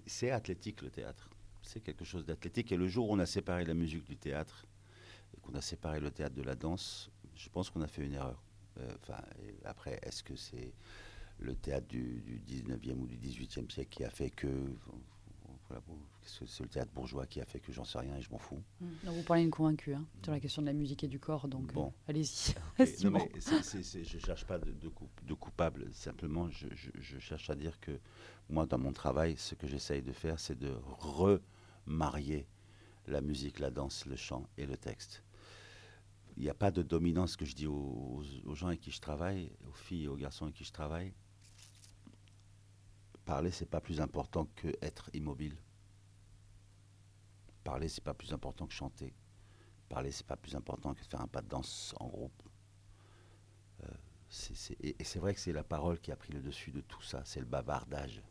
c'est 0.07 0.31
athlétique 0.31 0.83
le 0.83 0.91
théâtre. 0.91 1.29
C'est 1.63 1.81
quelque 1.81 2.05
chose 2.05 2.25
d'athlétique. 2.25 2.73
Et 2.73 2.77
le 2.77 2.89
jour 2.89 3.09
où 3.09 3.15
on 3.15 3.19
a 3.19 3.27
séparé 3.27 3.65
la 3.65 3.75
musique 3.75 4.05
du 4.05 4.17
théâtre, 4.17 4.67
et 5.37 5.41
qu'on 5.41 5.55
a 5.55 5.63
séparé 5.63 6.01
le 6.01 6.11
théâtre 6.11 6.35
de 6.35 6.43
la 6.43 6.55
danse, 6.55 7.11
je 7.35 7.49
pense 7.49 7.71
qu'on 7.71 7.83
a 7.83 7.87
fait 7.89 8.05
une 8.05 8.15
erreur. 8.15 8.43
Euh, 8.79 8.95
enfin, 9.03 9.23
après, 9.65 9.99
est-ce 10.03 10.23
que 10.23 10.37
c'est 10.37 10.73
le 11.39 11.55
théâtre 11.55 11.87
du, 11.89 12.23
du, 12.23 12.41
19e 12.41 12.95
ou 12.95 13.07
du 13.07 13.17
18e 13.17 13.71
siècle 13.71 13.91
qui 13.91 14.05
a 14.05 14.11
fait 14.11 14.31
que 14.31 14.49
c'est 16.23 16.63
le 16.63 16.69
théâtre 16.69 16.93
bourgeois 16.93 17.27
qui 17.27 17.41
a 17.41 17.45
fait 17.45 17.61
que 17.61 17.73
j'en 17.73 17.85
sais 17.85 17.99
rien 17.99 18.17
et 18.17 18.23
je 18.23 18.31
m'en 18.31 18.39
fous. 18.39 18.63
Mmh. 18.81 18.87
vous 19.07 19.23
parlez 19.23 19.43
d'une 19.43 19.51
convaincue 19.51 19.95
hein, 19.95 20.05
sur 20.23 20.33
la 20.33 20.41
question 20.41 20.63
de 20.63 20.67
la 20.67 20.73
musique 20.73 21.05
et 21.05 21.09
du 21.09 21.19
corps, 21.19 21.49
donc 21.49 21.73
bon. 21.73 21.87
Euh, 21.87 22.11
allez-y. 22.11 22.55
je 22.79 24.17
ne 24.17 24.21
cherche 24.21 24.45
pas 24.47 24.59
de, 24.59 24.73
de, 24.73 25.35
coupable, 25.35 25.93
simplement 25.93 26.49
je, 26.51 26.67
je, 26.75 27.19
cherche 27.19 27.51
à 27.51 27.55
dire 27.55 27.79
que 27.81 27.99
moi, 28.49 28.67
dans 28.67 28.79
mon 28.79 28.93
travail, 28.93 29.37
ce 29.37 29.55
que 29.55 29.67
j'essaye 29.67 30.03
de 30.03 30.13
faire, 30.13 30.39
c'est 30.39 30.59
de 30.59 30.75
remarier 30.85 32.47
la 33.07 33.21
musique, 33.21 33.59
la 33.59 33.71
danse, 33.71 34.07
le 34.07 34.17
chant 34.17 34.47
et 34.57 34.67
le 34.67 34.77
texte. 34.77 35.23
Il 36.37 36.43
n'y 36.43 36.51
a 36.51 36.55
pas 36.55 36.71
de 36.71 36.83
dominance 36.83 37.37
que 37.37 37.45
je 37.45 37.55
dis 37.55 37.67
aux, 37.67 38.23
aux 38.45 38.55
gens 38.55 38.69
avec 38.69 38.81
qui 38.81 38.91
je 38.91 39.01
travaille, 39.01 39.53
aux 39.69 39.73
filles 39.73 40.05
et 40.05 40.09
aux 40.09 40.17
garçons 40.17 40.45
avec 40.47 40.57
qui 40.57 40.65
je 40.65 40.73
travaille 40.73 41.13
parler, 43.25 43.51
c'est 43.51 43.67
pas 43.67 43.81
plus 43.81 44.01
important 44.01 44.47
que 44.57 44.69
être 44.83 45.11
immobile. 45.15 45.57
Parler, 47.63 47.89
c'est 47.89 48.05
pas 48.05 48.15
plus 48.15 48.33
important 48.33 48.67
que 48.67 48.73
chanter. 48.73 49.15
Parler, 49.89 50.11
c'est 50.11 50.27
pas 50.27 50.37
plus 50.37 50.55
important 50.55 50.95
que 50.95 51.05
faire 51.05 51.21
un 51.21 51.27
pas 51.27 51.43
de 51.43 51.49
danse 51.49 51.95
en 51.99 52.09
groupe. 52.09 52.43
Euh, 53.83 53.89
et, 54.81 55.05
c'est 55.05 55.19
vrai 55.19 55.35
que 55.35 55.41
c'est 55.41 55.53
la 55.53 55.65
parole 55.65 56.01
qui 56.01 56.13
a 56.13 56.17
pris 56.17 56.33
le 56.33 56.41
dessus 56.41 56.73
de 56.73 56.81
tout 56.81 57.03
ça. 57.03 57.23
C'est 57.25 57.41
le 57.41 57.47
bavardage. 57.47 58.23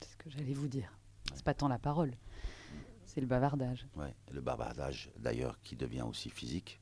C'est 0.00 0.10
ce 0.10 0.16
que 0.16 0.30
j'allais 0.30 0.54
vous 0.54 0.68
dire. 0.68 0.96
C'est 1.34 1.44
pas 1.44 1.54
tant 1.54 1.68
la 1.68 1.78
parole, 1.78 2.12
c'est 3.06 3.20
le 3.20 3.26
bavardage. 3.26 3.86
Ouais, 3.96 4.14
le 4.30 4.40
bavardage, 4.42 5.10
d'ailleurs, 5.16 5.58
qui 5.62 5.74
devient 5.74 6.02
aussi 6.02 6.28
physique, 6.28 6.80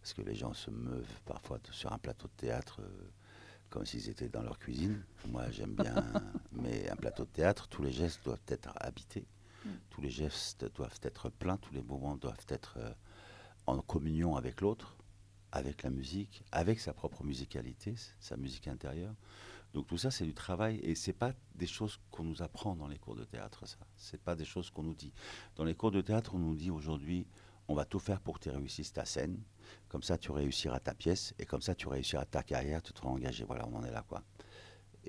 parce 0.00 0.12
que 0.12 0.22
les 0.22 0.34
gens 0.34 0.52
se 0.52 0.70
meuvent 0.70 1.20
parfois 1.24 1.58
sur 1.70 1.92
un 1.92 1.98
plateau 1.98 2.26
de 2.26 2.32
théâtre. 2.32 2.80
Euh, 2.80 3.10
comme 3.70 3.86
s'ils 3.86 4.08
étaient 4.08 4.28
dans 4.28 4.42
leur 4.42 4.58
cuisine. 4.58 5.02
Moi, 5.28 5.50
j'aime 5.50 5.74
bien, 5.74 5.94
mais 6.52 6.90
un 6.90 6.96
plateau 6.96 7.24
de 7.24 7.30
théâtre, 7.30 7.68
tous 7.68 7.82
les 7.82 7.92
gestes 7.92 8.24
doivent 8.24 8.42
être 8.48 8.70
habités, 8.76 9.26
mm. 9.64 9.70
tous 9.90 10.00
les 10.00 10.10
gestes 10.10 10.66
doivent 10.74 10.98
être 11.02 11.30
pleins, 11.30 11.56
tous 11.56 11.72
les 11.72 11.82
moments 11.82 12.16
doivent 12.16 12.46
être 12.48 12.74
euh, 12.78 12.92
en 13.66 13.80
communion 13.80 14.36
avec 14.36 14.60
l'autre, 14.60 14.96
avec 15.52 15.82
la 15.82 15.90
musique, 15.90 16.42
avec 16.52 16.80
sa 16.80 16.92
propre 16.92 17.24
musicalité, 17.24 17.94
sa 18.18 18.36
musique 18.36 18.68
intérieure. 18.68 19.14
Donc 19.72 19.86
tout 19.86 19.98
ça, 19.98 20.10
c'est 20.10 20.24
du 20.24 20.34
travail 20.34 20.80
et 20.82 20.96
c'est 20.96 21.12
pas 21.12 21.32
des 21.54 21.66
choses 21.66 22.00
qu'on 22.10 22.24
nous 22.24 22.42
apprend 22.42 22.74
dans 22.74 22.88
les 22.88 22.98
cours 22.98 23.14
de 23.14 23.24
théâtre. 23.24 23.66
Ça, 23.68 23.76
c'est 23.96 24.20
pas 24.20 24.34
des 24.34 24.44
choses 24.44 24.70
qu'on 24.70 24.82
nous 24.82 24.94
dit. 24.94 25.12
Dans 25.54 25.64
les 25.64 25.74
cours 25.74 25.92
de 25.92 26.00
théâtre, 26.00 26.34
on 26.34 26.38
nous 26.38 26.56
dit 26.56 26.70
aujourd'hui, 26.70 27.26
on 27.70 27.74
va 27.74 27.84
tout 27.84 28.00
faire 28.00 28.20
pour 28.20 28.38
que 28.38 28.44
tu 28.44 28.50
réussisses 28.50 28.92
ta 28.92 29.04
scène. 29.04 29.38
Comme 29.88 30.02
ça, 30.02 30.18
tu 30.18 30.32
réussiras 30.32 30.80
ta 30.80 30.92
pièce 30.92 31.34
et 31.38 31.46
comme 31.46 31.62
ça, 31.62 31.76
tu 31.76 31.86
réussiras 31.86 32.24
ta 32.24 32.42
carrière, 32.42 32.82
tu 32.82 32.92
te 32.92 32.98
seras 32.98 33.10
engagé. 33.10 33.44
Voilà, 33.44 33.64
on 33.68 33.76
en 33.76 33.84
est 33.84 33.92
là, 33.92 34.04
quoi. 34.08 34.24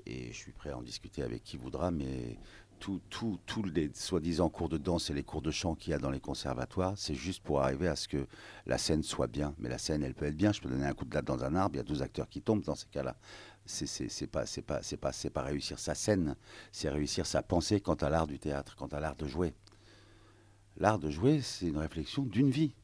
Et 0.06 0.28
je 0.28 0.36
suis 0.36 0.52
prêt 0.52 0.70
à 0.70 0.78
en 0.78 0.82
discuter 0.82 1.24
avec 1.24 1.42
qui 1.42 1.56
voudra, 1.56 1.90
mais 1.90 2.38
tous 2.78 3.00
tout, 3.10 3.40
tout 3.46 3.64
les 3.64 3.90
soi-disant 3.94 4.48
cours 4.48 4.68
de 4.68 4.78
danse 4.78 5.10
et 5.10 5.12
les 5.12 5.24
cours 5.24 5.42
de 5.42 5.50
chant 5.50 5.74
qu'il 5.74 5.90
y 5.90 5.94
a 5.94 5.98
dans 5.98 6.10
les 6.10 6.20
conservatoires, 6.20 6.94
c'est 6.96 7.16
juste 7.16 7.42
pour 7.42 7.60
arriver 7.60 7.88
à 7.88 7.96
ce 7.96 8.06
que 8.06 8.28
la 8.66 8.78
scène 8.78 9.02
soit 9.02 9.26
bien. 9.26 9.56
Mais 9.58 9.68
la 9.68 9.78
scène, 9.78 10.04
elle 10.04 10.14
peut 10.14 10.26
être 10.26 10.36
bien. 10.36 10.52
Je 10.52 10.60
peux 10.60 10.68
donner 10.68 10.86
un 10.86 10.94
coup 10.94 11.04
de 11.04 11.12
latte 11.12 11.24
dans 11.24 11.42
un 11.42 11.56
arbre, 11.56 11.74
il 11.74 11.78
y 11.78 11.80
a 11.80 11.84
deux 11.84 12.00
acteurs 12.00 12.28
qui 12.28 12.42
tombent 12.42 12.62
dans 12.62 12.76
ces 12.76 12.86
cas-là. 12.86 13.16
C'est 13.66 14.26
pas, 14.28 14.46
c'est 14.46 14.62
pas, 14.62 14.80
pas, 15.00 15.12
pas 15.34 15.42
réussir 15.42 15.80
sa 15.80 15.96
scène, 15.96 16.36
c'est 16.70 16.90
réussir 16.90 17.26
sa 17.26 17.42
pensée 17.42 17.80
quant 17.80 17.94
à 17.94 18.08
l'art 18.08 18.28
du 18.28 18.38
théâtre, 18.38 18.76
quant 18.76 18.86
à 18.86 19.00
l'art 19.00 19.16
de 19.16 19.26
jouer. 19.26 19.52
L'art 20.76 20.98
de 20.98 21.10
jouer, 21.10 21.40
c'est 21.40 21.66
une 21.68 21.78
réflexion 21.78 22.22
d'une 22.22 22.50
vie. 22.50 22.74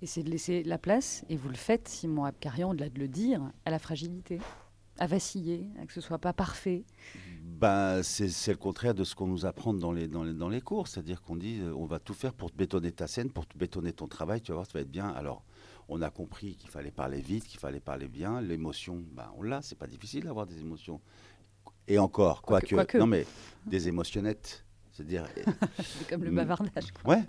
Et 0.00 0.06
c'est 0.06 0.22
de 0.22 0.30
laisser 0.30 0.62
la 0.62 0.78
place, 0.78 1.24
et 1.28 1.36
vous 1.36 1.48
le 1.48 1.56
faites, 1.56 1.88
Simon 1.88 2.24
Abkarian, 2.24 2.72
de, 2.72 2.84
de 2.86 2.98
le 3.00 3.08
dire, 3.08 3.50
à 3.64 3.70
la 3.70 3.80
fragilité, 3.80 4.38
à 4.98 5.06
vaciller, 5.06 5.66
à 5.80 5.86
que 5.86 5.92
ce 5.92 6.00
soit 6.00 6.18
pas 6.18 6.32
parfait. 6.32 6.84
Ben, 7.42 8.02
c'est 8.04 8.52
le 8.52 8.56
contraire 8.56 8.94
de 8.94 9.02
ce 9.02 9.16
qu'on 9.16 9.26
nous 9.26 9.44
apprend 9.44 9.74
dans 9.74 9.90
les, 9.90 10.06
dans 10.06 10.22
les, 10.22 10.32
dans 10.32 10.48
les 10.48 10.60
cours. 10.60 10.86
C'est-à-dire 10.86 11.22
qu'on 11.22 11.34
dit 11.34 11.58
euh, 11.60 11.74
on 11.74 11.86
va 11.86 11.98
tout 11.98 12.14
faire 12.14 12.32
pour 12.32 12.52
te 12.52 12.56
bétonner 12.56 12.92
ta 12.92 13.08
scène, 13.08 13.30
pour 13.30 13.46
te 13.46 13.58
bétonner 13.58 13.92
ton 13.92 14.06
travail, 14.06 14.40
tu 14.40 14.52
vas 14.52 14.56
voir, 14.56 14.66
ça 14.66 14.72
va 14.74 14.80
être 14.80 14.90
bien. 14.90 15.08
Alors, 15.08 15.42
on 15.88 16.00
a 16.02 16.10
compris 16.10 16.54
qu'il 16.54 16.70
fallait 16.70 16.92
parler 16.92 17.20
vite, 17.20 17.44
qu'il 17.44 17.58
fallait 17.58 17.80
parler 17.80 18.06
bien. 18.06 18.40
L'émotion, 18.40 19.02
ben, 19.12 19.32
on 19.36 19.42
l'a, 19.42 19.62
c'est 19.62 19.78
pas 19.78 19.88
difficile 19.88 20.24
d'avoir 20.24 20.46
des 20.46 20.60
émotions. 20.60 21.00
Et 21.88 21.98
encore, 21.98 22.42
quoique, 22.42 22.74
quoi 22.74 22.86
non 22.98 23.06
mais 23.06 23.26
des 23.66 23.88
émotionnettes. 23.88 24.64
C'est-à-dire. 24.98 25.28
c'est 25.78 26.08
comme 26.08 26.24
le 26.24 26.32
bavardage. 26.32 26.90
Quoi. 26.90 27.14
Ouais. 27.14 27.24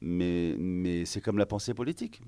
Mais, 0.00 0.54
mais 0.58 1.04
c'est 1.04 1.20
comme 1.20 1.36
la 1.36 1.44
pensée 1.44 1.74
politique. 1.74 2.22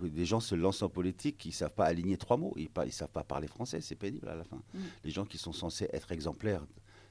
Des 0.00 0.24
gens 0.24 0.40
se 0.40 0.54
lancent 0.54 0.82
en 0.82 0.88
politique, 0.88 1.44
ils 1.44 1.48
ne 1.48 1.52
savent 1.52 1.74
pas 1.74 1.84
aligner 1.84 2.16
trois 2.16 2.38
mots, 2.38 2.54
ils 2.56 2.70
ne 2.74 2.90
savent 2.90 3.10
pas 3.10 3.22
parler 3.22 3.48
français, 3.48 3.82
c'est 3.82 3.96
pénible 3.96 4.28
à 4.30 4.34
la 4.34 4.44
fin. 4.44 4.62
Mm. 4.72 4.78
Les 5.04 5.10
gens 5.10 5.26
qui 5.26 5.36
sont 5.36 5.52
censés 5.52 5.88
être 5.92 6.10
exemplaires, 6.10 6.64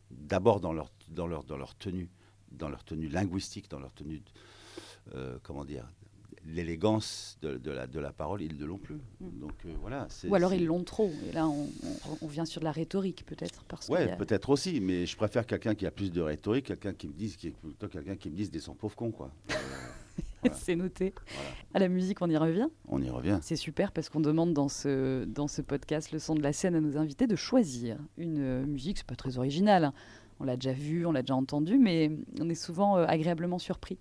d'abord 0.10 0.60
dans 0.60 0.73
leur, 0.73 0.89
dans, 1.10 1.28
leur, 1.28 1.43
dans 1.43 1.58
leur 1.58 1.76
tenue, 1.76 2.10
dans 2.52 2.69
leur 2.69 2.84
tenue 2.84 3.10
linguistique, 3.10 3.69
dans 3.69 3.80
leur 3.80 3.93
tenue, 3.93 4.23
euh, 5.13 5.38
comment 5.43 5.65
dire, 5.65 5.88
l'élégance 6.45 7.38
de, 7.41 7.71
la, 7.71 7.88
de 7.88 7.99
la 7.99 8.12
parole, 8.12 8.41
ils 8.41 8.58
ne 8.58 8.65
l'ont 8.65 8.77
plus. 8.77 8.99
Mm. 9.19 9.39
Donc 9.39 9.53
euh, 9.65 9.69
voilà. 9.82 10.08
Ou 10.27 10.36
alors 10.36 10.53
ils 10.53 10.65
l'ont 10.65 10.84
trop. 10.84 11.12
Et 11.29 11.32
là, 11.32 11.47
on, 11.47 11.67
on, 12.21 12.27
vient 12.27 12.45
sur 12.45 12.60
de 12.60 12.65
la 12.65 12.71
rhétorique 12.71 13.25
peut-être. 13.25 13.63
Oui, 13.89 13.99
peut-être 14.17 14.49
aussi. 14.49 14.79
Mais 14.82 15.06
je 15.06 15.15
préfère 15.15 15.45
quelqu'un 15.45 15.75
qui 15.75 15.86
a 15.86 15.91
plus 15.91 16.12
de 16.12 16.21
rhétorique, 16.21 16.65
quelqu'un 16.65 16.93
qui 16.93 17.08
me 17.08 17.13
dise, 17.13 17.38
qui 17.38 17.51
plutôt 17.51 17.88
quelqu'un 17.88 18.15
qui 18.15 18.29
me 18.29 18.36
dise 18.36 18.51
des 18.51 18.60
sons 18.60 18.75
pauvres 18.75 18.95
cons, 18.95 19.12
quoi. 19.12 19.32
Euh, 19.51 19.53
C'est 20.53 20.75
noté. 20.75 21.13
À 21.73 21.79
la 21.79 21.88
musique, 21.88 22.21
on 22.21 22.29
y 22.29 22.38
revient? 22.38 22.67
On 22.88 23.01
y 23.01 23.10
revient. 23.10 23.39
C'est 23.41 23.56
super 23.56 23.91
parce 23.91 24.10
qu'on 24.10 24.19
demande 24.19 24.53
dans 24.53 24.67
ce, 24.67 25.23
dans 25.25 25.47
ce 25.47 25.62
podcast, 25.62 26.12
le 26.12 26.19
son 26.19 26.36
de 26.36 26.41
la 26.41 26.53
scène, 26.53 26.75
à 26.75 26.82
nos 26.82 26.97
invités 26.97 27.27
de 27.27 27.36
choisir 27.36 27.97
une 28.17 28.39
euh, 28.39 28.65
musique. 28.65 28.97
C'est 28.97 29.08
pas 29.08 29.15
très 29.15 29.38
original. 29.38 29.86
Hein. 29.86 29.93
On 30.39 30.43
l'a 30.43 30.58
déjà 30.58 30.73
vu, 30.73 31.06
on 31.06 31.12
l'a 31.13 31.21
déjà 31.21 31.36
entendu, 31.36 31.77
mais 31.77 32.12
on 32.39 32.49
est 32.49 32.56
souvent 32.56 32.95
agréablement 32.95 33.60
surpris 33.60 33.97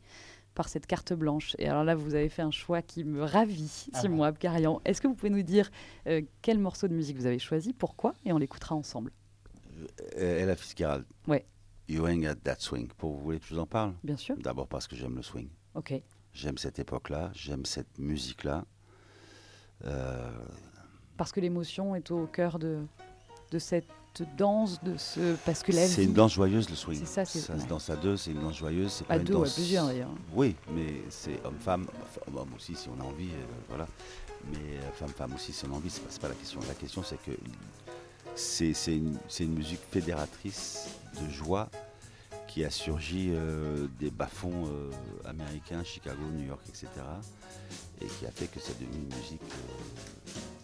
par 0.55 0.69
cette 0.69 0.87
carte 0.87 1.12
blanche. 1.12 1.55
Et 1.59 1.69
alors 1.69 1.85
là, 1.85 1.95
vous 1.95 2.15
avez 2.15 2.29
fait 2.29 2.43
un 2.43 2.51
choix 2.51 2.83
qui 2.83 3.05
me 3.05 3.23
ravit, 3.23 3.87
ah 3.93 4.01
Simon 4.01 4.25
Abkarian. 4.25 4.81
Est-ce 4.85 5.01
que 5.01 5.09
vous 5.09 5.15
pouvez 5.15 5.31
nous 5.31 5.43
dire 5.43 5.71
euh, 6.07 6.23
quel 6.43 6.59
morceau 6.59 6.88
de 6.88 6.95
musique 6.95 7.17
vous 7.17 7.27
avez 7.27 7.38
choisi, 7.38 7.73
pourquoi, 7.73 8.15
et 8.25 8.33
on 8.33 8.38
l'écoutera 8.38 8.75
ensemble 8.75 9.12
euh, 10.19 10.43
Ella 10.43 10.57
Fitzgerald. 10.57 11.05
Ouais. 11.27 11.47
You 11.88 12.07
ain't 12.07 12.23
got 12.23 12.41
that 12.45 12.57
swing. 12.59 12.88
Pour 12.99 13.12
vous 13.12 13.23
voulez 13.23 13.41
que 13.41 13.47
je 13.47 13.55
vous 13.55 13.61
en 13.61 13.67
parle? 13.67 13.95
Bien 14.05 14.17
sûr. 14.17 14.37
D'abord 14.38 14.69
parce 14.69 14.87
que 14.87 14.97
j'aime 14.97 15.17
le 15.17 15.23
swing. 15.23 15.49
Ok. 15.75 15.95
J'aime 16.33 16.57
cette 16.57 16.79
époque-là, 16.79 17.31
j'aime 17.35 17.65
cette 17.67 17.99
musique-là. 17.99 18.65
Euh, 19.85 20.31
parce 21.17 21.33
que 21.33 21.41
l'émotion 21.41 21.95
est 21.95 22.11
au 22.11 22.27
cœur 22.27 22.59
de, 22.59 22.87
de 23.51 23.59
cette 23.59 23.88
danse, 24.37 24.83
de 24.83 24.96
ce 24.96 25.37
parce 25.44 25.62
que 25.62 25.72
la 25.72 25.87
C'est 25.87 26.05
une 26.05 26.12
danse 26.12 26.35
joyeuse 26.35 26.68
le 26.68 26.77
swing. 26.77 26.98
C'est 27.01 27.07
ça, 27.07 27.25
c'est 27.25 27.40
ça. 27.40 27.59
se 27.59 27.66
danse 27.66 27.88
à 27.90 27.96
deux, 27.96 28.16
c'est 28.16 28.31
une 28.31 28.40
danse 28.40 28.57
joyeuse. 28.57 28.92
C'est 28.92 29.07
pas 29.07 29.14
à 29.14 29.18
deux, 29.18 29.33
danse... 29.33 29.53
à 29.53 29.55
plusieurs 29.55 29.87
d'ailleurs. 29.87 30.11
Oui, 30.35 30.55
mais 30.75 31.03
c'est 31.11 31.44
homme-femme, 31.44 31.87
homme 32.35 32.51
aussi 32.57 32.75
si 32.75 32.88
on 32.88 33.01
a 33.03 33.05
envie, 33.05 33.31
euh, 33.31 33.44
voilà. 33.68 33.87
Mais 34.51 34.59
euh, 34.59 34.90
femme-femme 34.94 35.35
aussi 35.35 35.53
si 35.53 35.64
on 35.66 35.72
a 35.72 35.77
envie, 35.77 35.90
c'est 35.90 36.03
pas, 36.03 36.11
pas 36.20 36.29
la 36.29 36.35
question. 36.35 36.61
La 36.68 36.75
question 36.75 37.03
c'est 37.03 37.18
que 37.22 37.33
c'est 38.35 38.72
une, 38.88 39.18
une, 39.40 39.55
musique 39.55 39.81
fédératrice 39.90 40.88
de 41.20 41.31
joie 41.31 41.68
qui 42.53 42.65
a 42.67 42.71
surgi 42.71 43.31
euh, 43.33 43.87
des 43.99 44.11
bas-fonds 44.11 44.69
américains, 45.25 45.83
Chicago, 45.85 46.21
New 46.35 46.49
York, 46.49 46.61
etc. 46.69 46.88
Et 48.03 48.07
qui 48.07 48.27
a 48.27 48.31
fait 48.31 48.47
que 48.47 48.61
c'est 48.61 48.79
devenu 48.79 49.05
une 49.05 49.17
musique 49.17 49.41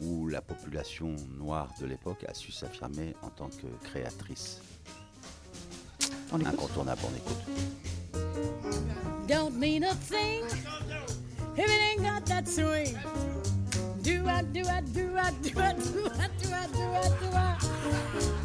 où 0.03 0.29
la 0.29 0.43
population 0.43 1.17
noire 1.39 1.73
de 1.81 1.87
l'époque 1.87 2.27
a 2.29 2.35
su 2.35 2.53
s'affirmer 2.53 3.15
en 3.23 3.31
tant 3.31 3.49
que 3.49 3.67
créatrice. 3.89 4.61
On 6.31 6.45
Incontournable, 6.45 7.01
on 7.05 7.17
écoute. 7.17 7.43
Don't 9.27 9.55
mean 9.55 9.85
a 9.85 9.95
thing 9.95 10.45
if 11.57 11.65
it 11.65 11.71
ain't 11.71 12.03
got 12.03 12.27
that 12.27 12.47
swing. 12.47 12.99
Do 14.03 14.27
I, 14.27 14.43
do 14.43 14.61
I, 14.61 14.83
do 14.83 15.17
I, 15.17 15.31
do 15.43 15.59
I, 15.59 15.73
do 15.73 16.05
I, 16.05 16.29
do 16.37 16.53
I, 16.53 16.67
do 16.67 16.83
I, 16.83 17.09
do 17.19 17.29
I? 17.35 17.59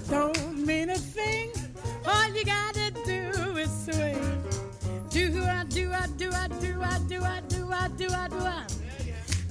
Don't 0.10 0.66
mean 0.66 0.92
a 0.92 0.98
thing. 0.98 1.52
All 2.06 2.28
you 2.30 2.44
gotta 2.44 2.83
do 3.66 3.92
is. 3.92 4.54
Do 5.10 5.44
I, 5.44 5.64
do 5.66 5.92
I, 5.92 6.08
do 6.18 6.30
I, 6.32 6.48
do 6.48 6.82
I, 6.82 7.00
do 7.08 7.24
I, 7.24 7.42
do 7.48 7.72
I, 7.72 7.88
do 7.90 8.08
I, 8.10 8.28
do 8.28 8.40
I. 8.40 8.66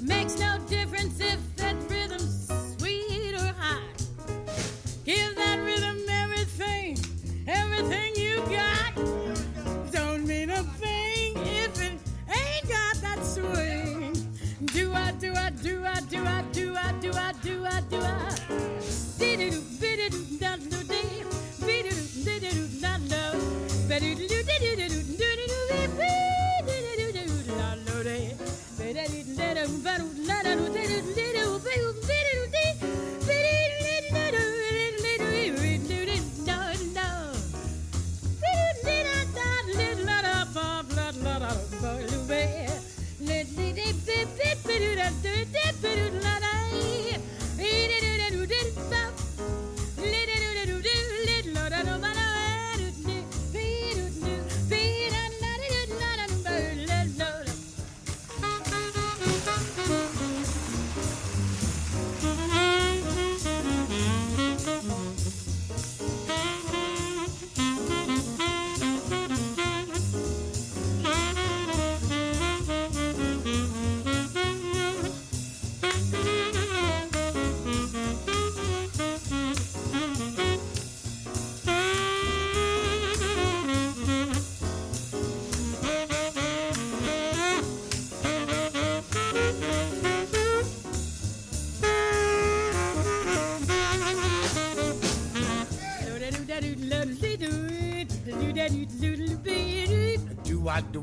Makes 0.00 0.38
no 0.38 0.58
difference 0.68 1.20
if 1.20 1.38
that 1.56 1.76
rhythm's 1.88 2.48
sweet 2.76 3.34
or 3.34 3.54
high. 3.58 3.80
Give 5.04 5.34
that 5.36 5.60
rhythm 5.64 5.98
everything, 6.10 6.98
everything 7.46 8.12
you 8.16 8.42
got. 8.50 8.94
Don't 9.92 10.26
mean 10.26 10.50
a 10.50 10.62
thing 10.62 11.32
if 11.36 11.80
it 11.80 11.98
ain't 12.28 12.68
got 12.68 12.96
that 13.00 13.24
swing. 13.24 14.12
Do 14.66 14.92
I, 14.92 15.12
do 15.12 15.32
I, 15.34 15.50
do 15.50 15.84
I, 15.84 16.00
do 16.00 16.24
I, 16.24 16.42
do 16.52 16.74
I, 16.74 16.92
do 17.00 17.12
I, 17.14 17.32
do 17.42 17.64
I, 17.64 17.80
do 17.88 18.00
I. 18.00 18.82
It, 19.42 19.80
bid 19.80 19.98
it, 19.98 20.40
done, 20.40 20.60
do, 20.68 20.81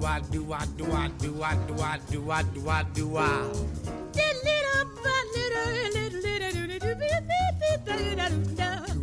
I 0.05 0.21
do 0.31 0.53
I 0.53 0.65
do 0.77 0.91
I 0.91 1.07
do 1.19 1.43
I 1.43 1.57
do 1.67 1.81
I 1.81 1.97
do 2.11 2.31
I 2.31 2.41
do 2.43 2.69
I 2.69 2.83
do 2.93 3.17
I 3.17 3.33
do 3.33 3.51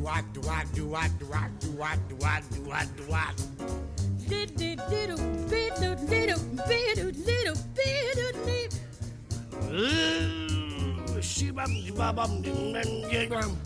I 0.09 0.23
do 0.33 0.49
I 0.49 0.49
do 0.49 0.49
I 0.49 0.65
do 0.73 0.95
I 0.95 1.09
do 1.13 1.35
I 1.35 1.49
do 1.61 1.83
I 1.83 1.99
do 2.01 2.23
I 2.23 2.41
do 2.51 2.71
I 2.73 2.85
do 2.97 3.13
I 3.13 3.35
little 4.89 5.27
bit 5.49 5.79
little 5.81 5.97
bit 6.07 6.97
little 6.97 7.17
bit 8.47 8.81
Rain, 13.31 13.57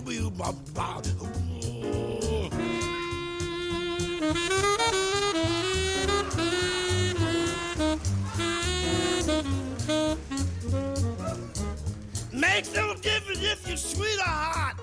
bum. 0.00 0.56
Makes 12.32 12.74
no 12.74 12.94
difference 12.94 13.42
if 13.42 13.68
you're 13.68 13.76
sweet 13.76 14.18
or 14.18 14.24
hot. 14.24 14.74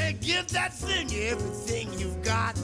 And 0.00 0.20
give 0.20 0.48
that 0.48 0.72
thing 0.74 1.12
everything 1.14 1.98
you've 1.98 2.22
got. 2.22 2.56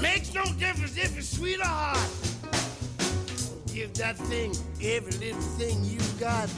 Makes 0.00 0.32
no 0.32 0.44
difference 0.58 0.96
if 0.96 1.18
it's 1.18 1.36
sweet 1.36 1.60
or 1.60 1.64
hot. 1.64 2.08
Give 3.74 3.92
that 3.94 4.16
thing 4.16 4.54
every 4.82 5.12
little 5.12 5.40
thing 5.58 5.84
you 5.84 6.00
got. 6.18 6.48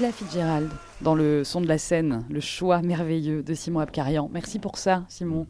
Ella 0.00 0.12
Fitzgerald 0.12 0.70
dans 1.02 1.14
le 1.14 1.44
son 1.44 1.60
de 1.60 1.66
la 1.66 1.76
scène, 1.76 2.24
le 2.30 2.40
choix 2.40 2.80
merveilleux 2.80 3.42
de 3.42 3.52
Simon 3.52 3.80
Abkarian. 3.80 4.30
Merci 4.32 4.58
pour 4.58 4.78
ça, 4.78 5.04
Simon. 5.10 5.46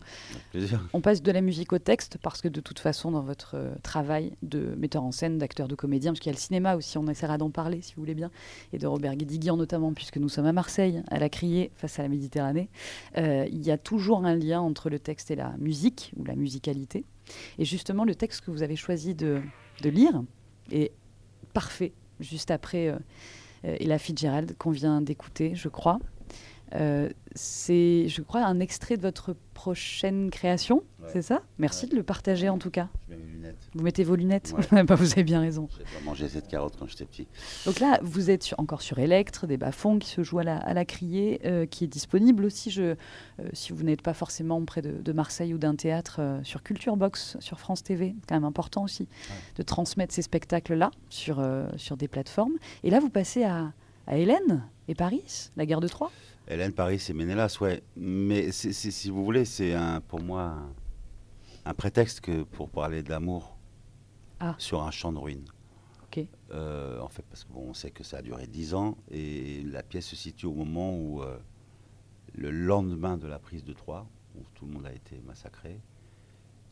Plaisir. 0.51 0.88
On 0.92 1.01
passe 1.01 1.22
de 1.22 1.30
la 1.30 1.40
musique 1.40 1.72
au 1.72 1.78
texte 1.78 2.18
parce 2.20 2.40
que 2.40 2.48
de 2.48 2.61
toute 2.61 2.80
façon, 2.80 3.12
dans 3.12 3.22
votre 3.22 3.55
euh, 3.55 3.72
travail 3.84 4.32
de 4.42 4.74
metteur 4.76 5.05
en 5.05 5.12
scène, 5.12 5.38
d'acteur, 5.38 5.68
de 5.68 5.76
comédien, 5.76 6.11
parce 6.11 6.18
qu'il 6.18 6.30
y 6.30 6.34
a 6.34 6.36
le 6.36 6.40
cinéma 6.40 6.74
aussi, 6.74 6.98
on 6.98 7.07
essaiera 7.07 7.38
d'en 7.38 7.51
parler 7.51 7.80
si 7.80 7.94
vous 7.94 8.03
voulez 8.03 8.16
bien, 8.16 8.32
et 8.72 8.78
de 8.78 8.88
Robert 8.88 9.14
Guédiguian 9.14 9.57
notamment, 9.57 9.92
puisque 9.92 10.16
nous 10.16 10.28
sommes 10.28 10.46
à 10.46 10.53
Marseille, 10.53 11.01
à 11.12 11.20
la 11.20 11.28
Criée, 11.28 11.70
face 11.76 12.01
à 12.01 12.03
la 12.03 12.09
Méditerranée. 12.09 12.70
Euh, 13.18 13.46
il 13.53 13.64
y 13.64 13.70
a 13.70 13.78
toujours 13.78 14.24
un 14.24 14.34
lien 14.34 14.61
entre 14.61 14.90
le 14.90 14.98
texte 14.98 15.30
et 15.30 15.36
la 15.36 15.55
musique, 15.59 16.12
ou 16.16 16.24
la 16.24 16.34
musicalité. 16.34 17.05
Et 17.59 17.64
justement, 17.64 18.05
le 18.05 18.16
texte 18.16 18.40
que 18.40 18.51
vous 18.51 18.64
avez 18.64 18.74
choisi 18.74 19.14
de, 19.14 19.42
de 19.80 19.90
lire 19.90 20.24
est 20.72 20.90
parfait 21.53 21.92
juste 22.18 22.51
après 22.51 22.88
euh, 22.88 22.98
euh, 23.64 23.76
Ella 23.80 23.98
Fitzgerald 23.98 24.56
qu'on 24.58 24.70
vient 24.70 25.00
d'écouter, 25.00 25.54
je 25.54 25.68
crois. 25.68 25.98
Euh, 26.74 27.08
c'est, 27.34 28.06
je 28.08 28.22
crois, 28.22 28.42
un 28.44 28.60
extrait 28.60 28.96
de 28.96 29.02
votre 29.02 29.34
prochaine 29.54 30.30
création, 30.30 30.82
Ouais. 31.02 31.08
c'est 31.12 31.22
ça? 31.22 31.42
Merci 31.58 31.84
Ouais. 31.86 31.90
de 31.92 31.96
le 31.96 32.02
partager 32.02 32.48
en 32.48 32.58
tout 32.58 32.70
cas. 32.70 32.88
Je 33.08 33.14
mets 33.14 33.20
mes 33.22 33.30
lunettes. 33.32 33.68
Vous 33.74 33.82
mettez 33.82 34.04
vos 34.04 34.14
lunettes 34.16 34.54
Ouais. 34.72 34.82
Bah, 34.84 34.94
Vous 34.94 35.12
avez 35.12 35.22
bien 35.24 35.40
raison. 35.40 35.68
J'ai 35.76 35.84
pas 35.84 36.04
mangé 36.04 36.28
cette 36.28 36.48
carotte 36.48 36.74
quand 36.78 36.86
j'étais 36.88 37.04
petit. 37.04 37.26
Donc 37.66 37.78
là, 37.80 37.98
vous 38.02 38.30
êtes 38.30 38.54
encore 38.58 38.82
sur 38.82 38.98
Electre, 38.98 39.46
des 39.46 39.56
bas-fonds 39.56 39.98
qui 39.98 40.08
se 40.08 40.22
jouent 40.22 40.38
à 40.40 40.44
la, 40.44 40.56
à 40.58 40.72
la 40.74 40.84
criée, 40.84 41.40
euh, 41.44 41.66
qui 41.66 41.84
est 41.84 41.88
disponible 41.88 42.44
aussi, 42.44 42.70
je, 42.70 42.82
euh, 42.82 42.96
si 43.52 43.72
vous 43.72 43.82
n'êtes 43.82 44.02
pas 44.02 44.14
forcément 44.14 44.64
près 44.64 44.82
de, 44.82 44.92
de 44.92 45.12
Marseille 45.12 45.52
ou 45.54 45.58
d'un 45.58 45.74
théâtre, 45.74 46.20
sur 46.42 46.62
Culture 46.62 46.96
Box, 46.96 47.36
sur 47.40 47.58
France 47.60 47.82
TV. 47.82 48.14
quand 48.28 48.34
même 48.36 48.44
important 48.44 48.84
aussi 48.84 49.08
de 49.56 49.62
transmettre 49.62 50.14
ces 50.14 50.22
spectacles-là 50.22 50.90
sur, 51.10 51.44
sur 51.76 51.96
des 51.96 52.08
plateformes. 52.08 52.54
Et 52.84 52.90
là, 52.90 53.00
vous 53.00 53.10
passez 53.10 53.44
à, 53.44 53.72
à 54.06 54.16
Hélène 54.16 54.62
et 54.88 54.94
Paris, 54.94 55.50
la 55.56 55.66
guerre 55.66 55.80
de 55.80 55.88
Troie? 55.88 56.10
Hélène 56.51 56.72
Paris 56.72 57.03
et 57.09 57.12
Ménélas, 57.12 57.57
ouais. 57.61 57.82
Mais 57.96 58.51
c'est- 58.51 58.72
si 58.72 59.09
vous 59.09 59.24
voulez, 59.24 59.44
c'est 59.44 59.74
pour 60.09 60.20
moi 60.20 60.42
un, 60.42 60.74
un 61.64 61.74
prétexte 61.74 62.20
que 62.20 62.42
pour 62.42 62.68
parler 62.70 63.03
d'amour 63.05 63.57
Ah. 64.40 64.57
sur 64.59 64.82
un 64.82 64.90
champ 64.90 65.12
de 65.12 65.18
ruines. 65.18 65.46
Euh, 66.51 66.98
en 67.01 67.09
fait, 67.09 67.22
parce 67.30 67.44
que 67.44 67.53
bon, 67.53 67.66
on 67.68 67.74
sait 67.74 67.92
que 67.92 68.03
ça 68.03 68.16
a 68.18 68.22
duré 68.22 68.48
dix 68.48 68.74
ans 68.74 68.96
et 69.12 69.62
la 69.62 69.84
pièce 69.84 70.07
se 70.07 70.16
situe 70.16 70.46
au 70.46 70.53
moment 70.55 70.92
où 70.98 71.22
euh, 71.22 71.38
le 72.34 72.51
lendemain 72.51 73.16
de 73.16 73.28
la 73.28 73.38
prise 73.38 73.62
de 73.62 73.72
Troie, 73.72 74.09
où 74.36 74.40
tout 74.55 74.66
le 74.66 74.72
monde 74.72 74.86
a 74.86 74.92
été 74.92 75.20
massacré, 75.24 75.78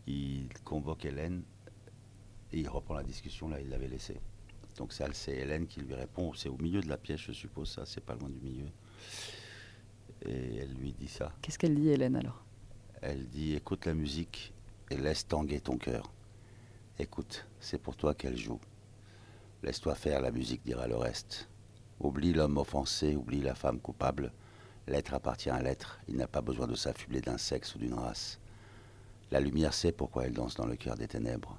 il 0.08 0.48
convoque 0.64 1.04
Hélène 1.04 1.44
et 2.50 2.58
il 2.58 2.68
reprend 2.68 2.94
la 2.94 3.04
discussion 3.04 3.48
là, 3.48 3.60
il 3.60 3.68
l'avait 3.68 3.86
laissée. 3.86 4.18
Donc 4.76 4.92
c'est 4.92 5.36
Hélène 5.36 5.68
qui 5.68 5.80
lui 5.82 5.94
répond. 5.94 6.32
C'est 6.34 6.48
au 6.48 6.56
milieu 6.58 6.80
de 6.80 6.88
la 6.88 6.96
pièce, 6.96 7.20
je 7.20 7.32
suppose. 7.32 7.70
Ça, 7.70 7.84
c'est 7.86 8.04
pas 8.04 8.16
loin 8.16 8.28
du 8.28 8.40
milieu. 8.40 8.66
Et 10.26 10.56
elle 10.56 10.74
lui 10.74 10.92
dit 10.92 11.08
ça. 11.08 11.32
Qu'est-ce 11.42 11.58
qu'elle 11.58 11.74
dit, 11.74 11.88
Hélène, 11.88 12.16
alors? 12.16 12.44
Elle 13.00 13.28
dit 13.28 13.54
écoute 13.54 13.86
la 13.86 13.94
musique 13.94 14.52
et 14.90 14.96
laisse 14.96 15.26
tanguer 15.26 15.60
ton 15.60 15.76
cœur. 15.76 16.12
Écoute, 16.98 17.46
c'est 17.60 17.78
pour 17.78 17.96
toi 17.96 18.14
qu'elle 18.14 18.36
joue. 18.36 18.60
Laisse-toi 19.62 19.94
faire, 19.94 20.20
la 20.20 20.32
musique 20.32 20.64
dira 20.64 20.88
le 20.88 20.96
reste. 20.96 21.48
Oublie 22.00 22.32
l'homme 22.32 22.58
offensé, 22.58 23.14
oublie 23.14 23.40
la 23.40 23.54
femme 23.54 23.80
coupable. 23.80 24.32
L'être 24.88 25.14
appartient 25.14 25.50
à 25.50 25.62
l'être, 25.62 26.00
il 26.08 26.16
n'a 26.16 26.26
pas 26.26 26.40
besoin 26.40 26.66
de 26.66 26.74
s'affubler 26.74 27.20
d'un 27.20 27.38
sexe 27.38 27.74
ou 27.74 27.78
d'une 27.78 27.94
race. 27.94 28.40
La 29.30 29.40
lumière 29.40 29.74
sait 29.74 29.92
pourquoi 29.92 30.24
elle 30.24 30.32
danse 30.32 30.54
dans 30.54 30.66
le 30.66 30.76
cœur 30.76 30.96
des 30.96 31.06
ténèbres. 31.06 31.58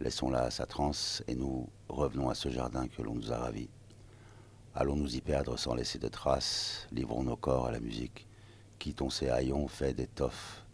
Laissons-la 0.00 0.42
à 0.44 0.50
sa 0.50 0.66
transe 0.66 1.24
et 1.26 1.34
nous 1.34 1.68
revenons 1.88 2.28
à 2.28 2.34
ce 2.34 2.50
jardin 2.50 2.86
que 2.86 3.02
l'on 3.02 3.14
nous 3.14 3.32
a 3.32 3.38
ravi. 3.38 3.68
Allons 4.80 4.94
nous 4.94 5.16
y 5.16 5.20
perdre 5.20 5.58
sans 5.58 5.74
laisser 5.74 5.98
de 5.98 6.06
traces, 6.06 6.86
livrons 6.92 7.24
nos 7.24 7.34
corps 7.34 7.66
à 7.66 7.72
la 7.72 7.80
musique. 7.80 8.28
Quittons 8.78 9.10
ces 9.10 9.28
haillons 9.28 9.66
faits 9.66 9.96
d'étoffe. 9.96 10.64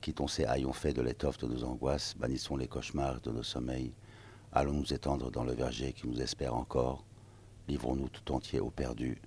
Quittons 0.00 0.26
ces 0.26 0.44
haillons 0.44 0.72
faits 0.72 0.96
de 0.96 1.00
l'étoffe 1.00 1.38
de 1.38 1.46
nos 1.46 1.62
angoisses, 1.62 2.16
bannissons 2.16 2.56
les 2.56 2.66
cauchemars 2.66 3.20
de 3.20 3.30
nos 3.30 3.44
sommeils. 3.44 3.92
Allons 4.50 4.72
nous 4.72 4.92
étendre 4.92 5.30
dans 5.30 5.44
le 5.44 5.52
verger 5.52 5.92
qui 5.92 6.08
nous 6.08 6.20
espère 6.20 6.56
encore? 6.56 7.04
Livrons-nous 7.68 8.08
tout 8.08 8.32
entier 8.32 8.58
au 8.58 8.70
perdu. 8.70 9.22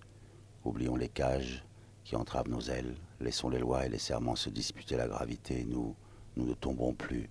Oublions 0.65 0.97
les 0.97 1.07
cages 1.07 1.63
qui 2.03 2.17
entravent 2.17 2.49
nos 2.49 2.59
ailes. 2.59 2.97
Laissons 3.21 3.47
les 3.47 3.59
lois 3.59 3.85
et 3.85 3.89
les 3.89 3.99
serments 3.99 4.35
se 4.35 4.49
disputer 4.49 4.97
la 4.97 5.07
gravité. 5.07 5.63
Nous, 5.63 5.95
nous 6.35 6.45
ne 6.45 6.55
tomberons 6.55 6.93
plus. 6.93 7.29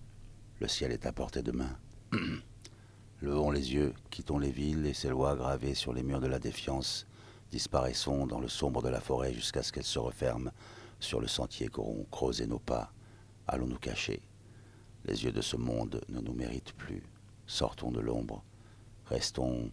Le 0.59 0.69
ciel 0.69 0.91
est 0.91 1.05
à 1.05 1.13
portée 1.13 1.43
de 1.43 1.53
main. 1.53 1.77
Levons 3.25 3.51
les 3.51 3.73
yeux, 3.73 3.95
quittons 4.11 4.37
les 4.37 4.51
villes 4.51 4.85
et 4.85 4.93
ces 4.93 5.09
lois 5.09 5.35
gravées 5.35 5.75
sur 5.75 5.95
les 5.95 6.03
murs 6.03 6.21
de 6.21 6.27
la 6.27 6.39
défiance. 6.39 7.07
Disparaissons 7.51 8.27
dans 8.27 8.39
le 8.39 8.49
sombre 8.49 8.83
de 8.83 8.91
la 8.91 9.01
forêt 9.01 9.33
jusqu'à 9.33 9.63
ce 9.63 9.73
qu'elle 9.73 9.83
se 9.83 9.99
referme 9.99 10.53
sur 11.01 11.21
le 11.21 11.27
sentier 11.27 11.69
qu'auront 11.69 12.05
creusé 12.11 12.47
nos 12.47 12.59
pas. 12.59 12.93
Allons 13.47 13.67
nous 13.67 13.79
cacher. 13.79 14.21
Les 15.07 15.25
yeux 15.25 15.33
de 15.33 15.41
ce 15.41 15.57
monde 15.57 16.05
ne 16.11 16.21
nous 16.21 16.35
méritent 16.35 16.75
plus. 16.75 17.03
Sortons 17.47 17.91
de 17.91 18.01
l'ombre. 18.01 18.45
Restons. 19.07 19.71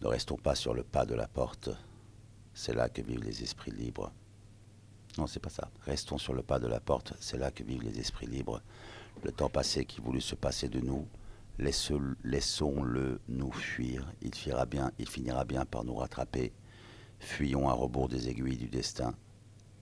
Ne 0.00 0.06
restons 0.06 0.38
pas 0.38 0.54
sur 0.54 0.72
le 0.72 0.84
pas 0.84 1.04
de 1.04 1.14
la 1.14 1.28
porte. 1.28 1.68
C'est 2.54 2.74
là 2.74 2.88
que 2.88 3.02
vivent 3.02 3.24
les 3.24 3.42
esprits 3.42 3.72
libres. 3.72 4.10
Non, 5.18 5.26
c'est 5.26 5.38
pas 5.38 5.50
ça. 5.50 5.70
Restons 5.82 6.16
sur 6.16 6.32
le 6.32 6.42
pas 6.42 6.58
de 6.58 6.66
la 6.66 6.80
porte. 6.80 7.12
C'est 7.20 7.36
là 7.36 7.50
que 7.50 7.62
vivent 7.62 7.84
les 7.84 8.00
esprits 8.00 8.26
libres. 8.26 8.62
Le 9.22 9.32
temps 9.32 9.50
passé 9.50 9.84
qui 9.84 10.00
voulut 10.00 10.22
se 10.22 10.34
passer 10.34 10.70
de 10.70 10.80
nous, 10.80 11.06
laissons-le 11.58 13.20
nous 13.28 13.52
fuir. 13.52 14.12
Il 14.22 14.34
finira 14.34 14.66
bien, 14.66 14.90
il 14.98 15.08
finira 15.08 15.44
bien 15.44 15.64
par 15.64 15.84
nous 15.84 15.94
rattraper. 15.94 16.52
Fuyons 17.18 17.68
à 17.68 17.72
rebours 17.72 18.08
des 18.08 18.28
aiguilles 18.28 18.56
du 18.56 18.68
destin. 18.68 19.14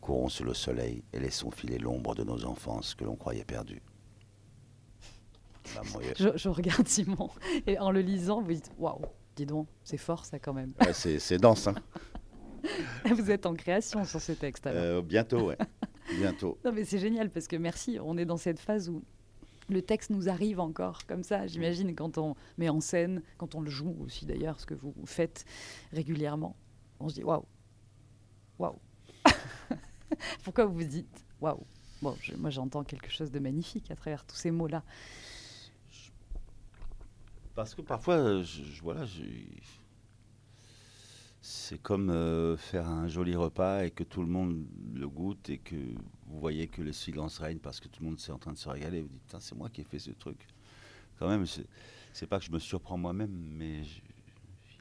Courons 0.00 0.28
sous 0.28 0.44
le 0.44 0.54
soleil 0.54 1.02
et 1.12 1.20
laissons 1.20 1.50
filer 1.50 1.78
l'ombre 1.78 2.14
de 2.14 2.24
nos 2.24 2.44
enfances 2.44 2.94
que 2.94 3.04
l'on 3.04 3.16
croyait 3.16 3.44
perdues. 3.44 3.82
Bah, 5.74 5.82
euh, 5.96 6.12
je, 6.18 6.28
je 6.36 6.48
regarde 6.48 6.88
Simon 6.88 7.30
et 7.66 7.78
en 7.78 7.90
le 7.90 8.00
lisant, 8.00 8.40
vous 8.40 8.52
dites 8.54 8.72
Waouh, 8.78 9.02
dis 9.36 9.46
donc, 9.46 9.68
c'est 9.84 9.98
fort 9.98 10.24
ça 10.24 10.38
quand 10.38 10.54
même. 10.54 10.72
ouais, 10.80 10.92
c'est 10.92 11.18
c'est 11.18 11.38
dense, 11.38 11.66
hein. 11.66 11.74
vous 13.04 13.30
êtes 13.30 13.46
en 13.46 13.54
création 13.54 14.04
sur 14.04 14.20
ce 14.20 14.32
texte 14.32 14.66
alors. 14.66 14.82
Euh, 14.82 15.02
bientôt, 15.02 15.48
ouais. 15.48 15.58
Bientôt. 16.18 16.58
Non, 16.64 16.72
mais 16.72 16.84
c'est 16.84 16.98
génial 16.98 17.30
parce 17.30 17.46
que 17.46 17.54
merci, 17.56 17.98
on 18.02 18.16
est 18.18 18.24
dans 18.24 18.36
cette 18.36 18.58
phase 18.58 18.88
où 18.88 19.02
le 19.70 19.82
texte 19.82 20.10
nous 20.10 20.28
arrive 20.28 20.60
encore 20.60 21.06
comme 21.06 21.22
ça, 21.22 21.46
j'imagine, 21.46 21.94
quand 21.94 22.18
on 22.18 22.34
met 22.58 22.68
en 22.68 22.80
scène, 22.80 23.22
quand 23.38 23.54
on 23.54 23.60
le 23.60 23.70
joue 23.70 23.96
aussi 24.00 24.26
d'ailleurs, 24.26 24.60
ce 24.60 24.66
que 24.66 24.74
vous 24.74 24.94
faites 25.06 25.44
régulièrement. 25.92 26.56
On 26.98 27.08
se 27.08 27.14
dit 27.14 27.24
waouh, 27.24 27.44
waouh. 28.58 28.78
Pourquoi 30.44 30.66
vous 30.66 30.74
vous 30.74 30.84
dites 30.84 31.24
waouh? 31.40 31.64
Bon, 32.02 32.16
moi 32.38 32.50
j'entends 32.50 32.82
quelque 32.84 33.10
chose 33.10 33.30
de 33.30 33.38
magnifique 33.38 33.90
à 33.90 33.96
travers 33.96 34.24
tous 34.24 34.36
ces 34.36 34.50
mots-là. 34.50 34.82
Parce 37.54 37.74
que 37.74 37.82
parfois, 37.82 38.42
je, 38.42 38.62
je- 38.62 38.82
voilà, 38.82 39.04
c'est 41.42 41.80
comme 41.82 42.10
euh, 42.10 42.56
faire 42.56 42.86
un 42.88 43.08
joli 43.08 43.34
repas 43.36 43.84
et 43.84 43.90
que 43.90 44.04
tout 44.04 44.20
le 44.22 44.28
monde 44.28 44.64
le 44.94 45.08
goûte 45.08 45.50
et 45.50 45.58
que 45.58 45.76
vous 46.30 46.38
voyez 46.40 46.66
que 46.68 46.80
le 46.82 46.92
silence 46.92 47.38
règne 47.38 47.58
parce 47.58 47.80
que 47.80 47.88
tout 47.88 48.02
le 48.02 48.08
monde 48.10 48.18
est 48.18 48.30
en 48.30 48.38
train 48.38 48.52
de 48.52 48.58
se 48.58 48.68
régaler. 48.68 49.02
Vous 49.02 49.08
dites, 49.08 49.36
c'est 49.40 49.54
moi 49.54 49.68
qui 49.68 49.80
ai 49.80 49.84
fait 49.84 49.98
ce 49.98 50.10
truc. 50.12 50.46
Quand 51.18 51.28
même, 51.28 51.44
c'est- 51.46 52.26
pas 52.26 52.38
que 52.38 52.44
je 52.44 52.50
me 52.52 52.58
surprends 52.58 52.96
moi-même, 52.96 53.30
mais 53.56 53.82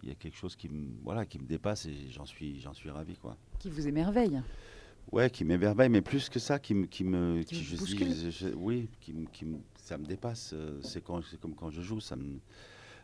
il 0.03 0.09
y 0.09 0.11
a 0.11 0.15
quelque 0.15 0.37
chose 0.37 0.55
qui 0.55 0.69
me, 0.69 0.91
voilà, 1.03 1.25
qui 1.25 1.39
me 1.39 1.45
dépasse 1.45 1.85
et 1.85 2.09
j'en 2.09 2.25
suis, 2.25 2.59
j'en 2.61 2.73
suis 2.73 2.89
ravi, 2.89 3.15
quoi. 3.17 3.35
Qui 3.59 3.69
vous 3.69 3.87
émerveille. 3.87 4.41
Ouais, 5.11 5.29
qui 5.29 5.43
m'émerveille, 5.43 5.89
mais 5.89 6.01
plus 6.01 6.29
que 6.29 6.39
ça, 6.39 6.59
qui 6.59 6.75
me, 6.75 6.85
qui 6.85 7.03
me, 7.03 7.41
Qui 7.43 7.55
je 7.63 7.75
dis, 7.75 8.53
oui, 8.55 8.87
qui, 9.01 9.13
me- 9.13 9.25
qui 9.27 9.45
ça 9.77 9.97
me 9.97 10.05
dépasse. 10.05 10.51
euh, 10.53 10.79
C'est 10.83 11.03
comme 11.03 11.55
quand 11.55 11.71
je 11.71 11.81
joue, 11.81 11.99
ça 11.99 12.15
me, 12.15 12.39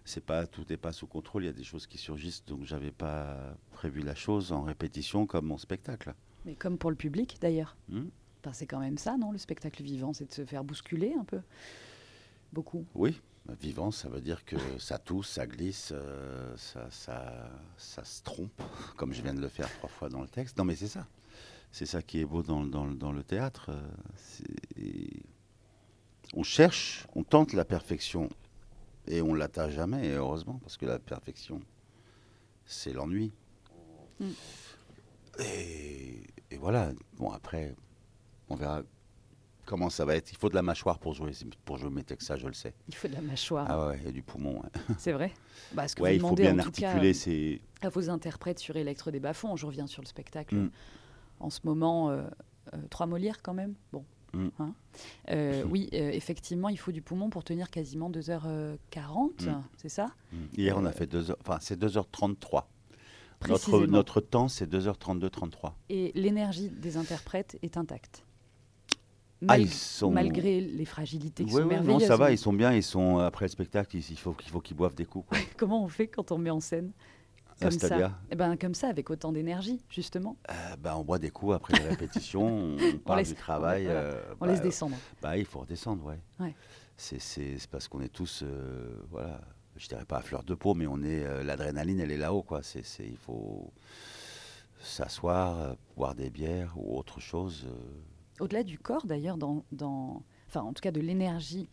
c'est 0.05 0.23
pas, 0.23 0.45
tout 0.45 0.63
n'est 0.69 0.77
pas 0.77 0.93
sous 0.93 1.07
contrôle. 1.07 1.43
Il 1.43 1.47
y 1.47 1.49
a 1.49 1.53
des 1.53 1.63
choses 1.63 1.87
qui 1.87 1.97
surgissent, 1.97 2.45
donc 2.45 2.63
j'avais 2.63 2.91
pas 2.91 3.57
prévu 3.71 4.01
la 4.01 4.13
chose 4.13 4.51
en 4.51 4.61
répétition 4.63 5.25
comme 5.25 5.47
mon 5.47 5.57
spectacle. 5.57 6.13
Mais 6.45 6.53
comme 6.55 6.77
pour 6.77 6.91
le 6.91 6.95
public 6.95 7.37
d'ailleurs. 7.41 7.75
Hmm 7.89 8.05
Enfin, 8.45 8.53
c'est 8.53 8.67
quand 8.67 8.79
même 8.79 8.99
ça, 8.99 9.17
non 9.17 9.31
Le 9.31 9.39
spectacle 9.39 9.81
vivant, 9.81 10.13
c'est 10.13 10.25
de 10.29 10.33
se 10.33 10.45
faire 10.45 10.63
bousculer 10.63 11.15
un 11.19 11.23
peu. 11.23 11.41
Beaucoup. 12.53 12.85
Oui, 12.93 13.19
vivant, 13.59 13.89
ça 13.89 14.07
veut 14.07 14.21
dire 14.21 14.45
que 14.45 14.55
ça 14.79 14.99
tousse, 14.99 15.29
ça 15.29 15.47
glisse, 15.47 15.89
euh, 15.95 16.55
ça, 16.55 16.87
ça, 16.91 17.49
ça 17.75 18.03
se 18.03 18.21
trompe, 18.21 18.61
comme 18.97 19.13
je 19.13 19.23
viens 19.23 19.33
de 19.33 19.41
le 19.41 19.49
faire 19.49 19.67
trois 19.77 19.89
fois 19.89 20.09
dans 20.09 20.21
le 20.21 20.27
texte. 20.27 20.57
Non, 20.59 20.63
mais 20.65 20.75
c'est 20.75 20.87
ça. 20.87 21.07
C'est 21.71 21.87
ça 21.87 22.03
qui 22.03 22.19
est 22.19 22.25
beau 22.25 22.43
dans, 22.43 22.61
le- 22.61 22.69
dans 22.69 22.85
le- 22.85 22.93
dans 22.95 23.11
le 23.11 23.23
théâtre. 23.23 23.71
euh, 24.77 25.07
On 26.35 26.43
cherche, 26.43 27.07
on 27.15 27.23
tente 27.23 27.53
la 27.53 27.65
perfection 27.65 28.29
et 29.07 29.21
on 29.23 29.33
l'atteint 29.33 29.69
jamais, 29.69 30.07
et 30.07 30.11
heureusement, 30.13 30.59
parce 30.61 30.77
que 30.77 30.85
la 30.85 30.99
perfection, 30.99 31.61
c'est 32.65 32.93
l'ennui. 32.93 33.31
Mm. 34.19 34.29
Et, 35.39 36.23
et 36.51 36.57
voilà. 36.57 36.91
Bon, 37.17 37.31
après, 37.31 37.75
on 38.49 38.55
verra 38.55 38.81
comment 39.65 39.89
ça 39.89 40.05
va 40.05 40.15
être. 40.15 40.31
Il 40.31 40.37
faut 40.37 40.49
de 40.49 40.55
la 40.55 40.61
mâchoire 40.61 40.99
pour 40.99 41.13
jouer, 41.13 41.31
pour 41.65 41.77
jouer 41.77 41.89
mes 41.89 42.03
textes, 42.03 42.27
ça, 42.27 42.37
je 42.37 42.47
le 42.47 42.53
sais. 42.53 42.73
Il 42.87 42.95
faut 42.95 43.07
de 43.07 43.13
la 43.13 43.21
mâchoire. 43.21 43.65
Ah 43.69 43.87
ouais, 43.87 43.99
et 44.05 44.11
du 44.11 44.21
poumon. 44.21 44.61
ouais. 44.61 44.69
C'est 44.99 45.11
vrai 45.11 45.31
bah, 45.73 45.87
Ce 45.87 45.95
que 45.95 46.01
Ouais, 46.03 46.17
vous 46.17 46.25
il 46.25 46.29
faut 46.29 46.35
bien 46.35 46.59
en 46.59 46.63
tout 46.63 46.71
cas 46.71 46.89
articuler 46.89 47.13
ces. 47.13 47.61
à 47.81 47.89
vos 47.89 48.09
interprètes 48.09 48.59
sur 48.59 48.75
Electre 48.75 49.09
des 49.11 49.19
Bas-Fonds, 49.19 49.55
je 49.55 49.65
reviens 49.65 49.87
sur 49.87 50.01
le 50.01 50.07
spectacle 50.07 50.55
Mm. 50.55 50.71
en 51.39 51.49
ce 51.49 51.59
moment, 51.63 52.09
euh, 52.11 52.23
euh, 52.73 52.77
trois 52.89 53.07
Molières 53.07 53.41
quand 53.41 53.53
même. 53.55 53.73
Bon. 53.91 54.05
Mm. 54.33 54.47
Hein 54.59 54.73
Euh, 55.31 55.63
oui, 55.69 55.89
effectivement, 55.91 56.69
il 56.69 56.77
faut 56.77 56.91
du 56.91 57.01
poumon 57.01 57.29
pour 57.31 57.43
tenir 57.43 57.69
quasiment 57.71 58.09
2h40, 58.11 59.45
Mm. 59.47 59.63
c'est 59.77 59.89
ça? 59.89 60.07
Hier, 60.57 60.77
on 60.77 60.85
a 60.85 60.91
fait 60.91 61.07
2 61.07 61.31
heures, 61.31 61.37
enfin, 61.41 61.57
c'est 61.61 61.79
2h33. 61.79 62.67
Notre, 63.47 63.85
notre 63.85 64.21
temps, 64.21 64.47
c'est 64.47 64.65
2h32, 64.69 65.29
33. 65.29 65.75
Et 65.89 66.11
l'énergie 66.15 66.69
des 66.69 66.97
interprètes 66.97 67.57
est 67.61 67.77
intacte. 67.77 68.23
Ah, 69.41 69.45
Mal- 69.47 69.61
ils 69.61 69.69
sont- 69.69 70.11
Malgré 70.11 70.61
les 70.61 70.85
fragilités 70.85 71.43
qui 71.45 71.53
Ouais, 71.53 71.61
sont 71.61 71.67
ouais, 71.67 71.73
merveilleuses. 71.75 72.01
non, 72.01 72.07
ça 72.07 72.15
va, 72.17 72.31
ils 72.31 72.37
sont 72.37 72.53
bien, 72.53 72.71
ils 72.73 72.81
sont 72.83 73.17
après 73.19 73.45
le 73.45 73.49
spectacle, 73.51 73.95
il 73.97 74.17
faut, 74.17 74.31
qu'il 74.33 74.49
faut 74.49 74.61
qu'ils 74.61 74.77
boivent 74.77 74.95
des 74.95 75.05
coups. 75.05 75.27
quoi. 75.27 75.37
Comment 75.57 75.83
on 75.83 75.87
fait 75.89 76.07
quand 76.07 76.31
on 76.31 76.37
met 76.37 76.49
en 76.49 76.59
scène 76.61 76.91
comme 77.61 77.71
ça 77.71 78.11
Eh 78.31 78.35
ben, 78.35 78.57
Comme 78.57 78.73
ça, 78.73 78.87
avec 78.89 79.09
autant 79.09 79.31
d'énergie, 79.31 79.81
justement. 79.89 80.35
euh, 80.49 80.75
bah, 80.77 80.97
on 80.97 81.03
boit 81.03 81.19
des 81.19 81.29
coups 81.29 81.53
après 81.55 81.77
les 81.79 81.85
répétitions, 81.87 82.45
on, 82.47 82.77
on 82.77 82.97
parle 82.97 83.19
laisse- 83.19 83.29
du 83.29 83.35
travail. 83.35 83.87
on- 83.87 83.91
euh, 83.91 84.21
On 84.41 84.45
bah, 84.45 84.51
laisse 84.51 84.61
descendre. 84.61 84.95
Bah, 85.21 85.37
il 85.37 85.45
faut 85.45 85.59
redescendre, 85.59 86.05
ouais. 86.05 86.19
Ouais. 86.39 86.53
C'est, 86.97 87.57
parce 87.71 87.87
qu'on 87.87 88.01
est 88.01 88.09
tous, 88.11 88.41
euh, 88.43 89.01
voilà, 89.11 89.41
je 89.77 89.87
dirais 89.87 90.05
pas 90.05 90.17
à 90.17 90.21
fleur 90.21 90.43
de 90.43 90.53
peau, 90.53 90.73
mais 90.73 90.87
on 90.87 91.01
est, 91.03 91.23
euh, 91.25 91.43
l'adrénaline, 91.43 91.99
elle 91.99 92.11
est 92.11 92.17
là-haut, 92.17 92.43
quoi. 92.43 92.61
C'est, 92.63 92.83
il 92.99 93.17
faut 93.17 93.71
s'asseoir, 94.81 95.59
euh, 95.61 95.73
boire 95.95 96.15
des 96.15 96.29
bières 96.29 96.73
ou 96.77 96.97
autre 96.97 97.19
chose. 97.19 97.67
Au-delà 98.39 98.63
du 98.63 98.77
corps, 98.79 99.05
d'ailleurs, 99.05 99.37
enfin, 100.47 100.61
en 100.61 100.73
tout 100.73 100.81
cas 100.81 100.91
de 100.91 101.01
l'énergie 101.01 101.67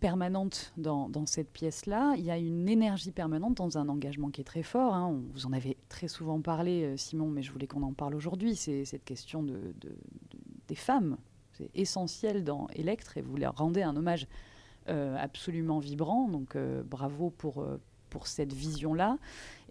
permanente 0.00 0.72
dans, 0.76 1.08
cette 1.26 1.50
pièce-là, 1.50 2.14
il 2.16 2.24
y 2.24 2.30
a 2.30 2.38
une 2.38 2.68
énergie 2.68 3.10
permanente 3.10 3.56
dans 3.56 3.78
un 3.78 3.88
engagement 3.88 4.30
qui 4.30 4.40
est 4.40 4.44
très 4.44 4.62
fort. 4.62 4.94
hein. 4.94 5.06
On- 5.08 5.24
vous 5.32 5.46
en 5.46 5.52
avez 5.52 5.76
très 5.88 6.06
souvent 6.08 6.40
parlé, 6.40 6.84
euh, 6.84 6.96
Simon, 6.96 7.28
mais 7.28 7.42
je 7.42 7.50
voulais 7.50 7.66
qu'on 7.66 7.82
en 7.82 7.92
parle 7.92 8.14
aujourd'hui. 8.14 8.54
C'est 8.54 8.84
cette 8.84 9.04
question 9.04 9.42
de, 9.42 9.54
de- 9.54 9.88
de- 9.88 9.96
des 10.68 10.74
femmes. 10.76 11.16
C'est 11.52 11.70
essentiel 11.74 12.44
dans 12.44 12.68
Electre 12.74 13.16
et 13.16 13.22
vous 13.22 13.36
leur 13.36 13.56
rendez 13.56 13.82
un 13.82 13.96
hommage 13.96 14.28
euh, 14.88 15.16
absolument 15.18 15.80
vibrant. 15.80 16.28
Donc 16.28 16.54
euh, 16.54 16.82
bravo 16.84 17.30
pour, 17.30 17.62
pour 18.08 18.26
cette 18.26 18.52
vision-là. 18.52 19.18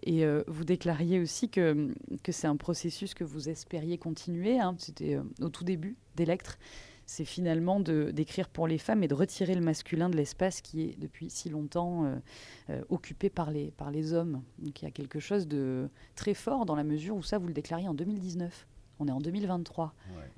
Et 0.04 0.24
euh, 0.24 0.42
vous 0.46 0.64
déclariez 0.64 1.18
aussi 1.20 1.48
que, 1.48 1.92
que 2.22 2.32
c'est 2.32 2.46
un 2.46 2.56
processus 2.56 3.14
que 3.14 3.24
vous 3.24 3.48
espériez 3.48 3.98
continuer. 3.98 4.58
hein. 4.60 4.74
C'était 4.78 5.14
euh, 5.16 5.22
au 5.40 5.48
tout 5.48 5.64
début 5.64 5.96
d'Electre. 6.16 6.58
C'est 7.06 7.24
finalement 7.24 7.80
d'écrire 7.80 8.50
pour 8.50 8.68
les 8.68 8.76
femmes 8.76 9.02
et 9.02 9.08
de 9.08 9.14
retirer 9.14 9.54
le 9.54 9.62
masculin 9.62 10.10
de 10.10 10.16
l'espace 10.16 10.60
qui 10.60 10.82
est 10.82 10.98
depuis 11.00 11.30
si 11.30 11.48
longtemps 11.48 12.04
euh, 12.68 12.82
occupé 12.90 13.30
par 13.30 13.50
les, 13.50 13.70
par 13.70 13.90
les 13.90 14.12
hommes. 14.12 14.42
Donc 14.58 14.82
il 14.82 14.84
y 14.84 14.88
a 14.88 14.90
quelque 14.90 15.18
chose 15.18 15.48
de 15.48 15.88
très 16.16 16.34
fort 16.34 16.66
dans 16.66 16.76
la 16.76 16.84
mesure 16.84 17.16
où 17.16 17.22
ça, 17.22 17.38
vous 17.38 17.46
le 17.46 17.54
déclariez 17.54 17.88
en 17.88 17.94
2019. 17.94 18.66
On 18.98 19.08
est 19.08 19.10
en 19.10 19.20
2023. 19.20 19.94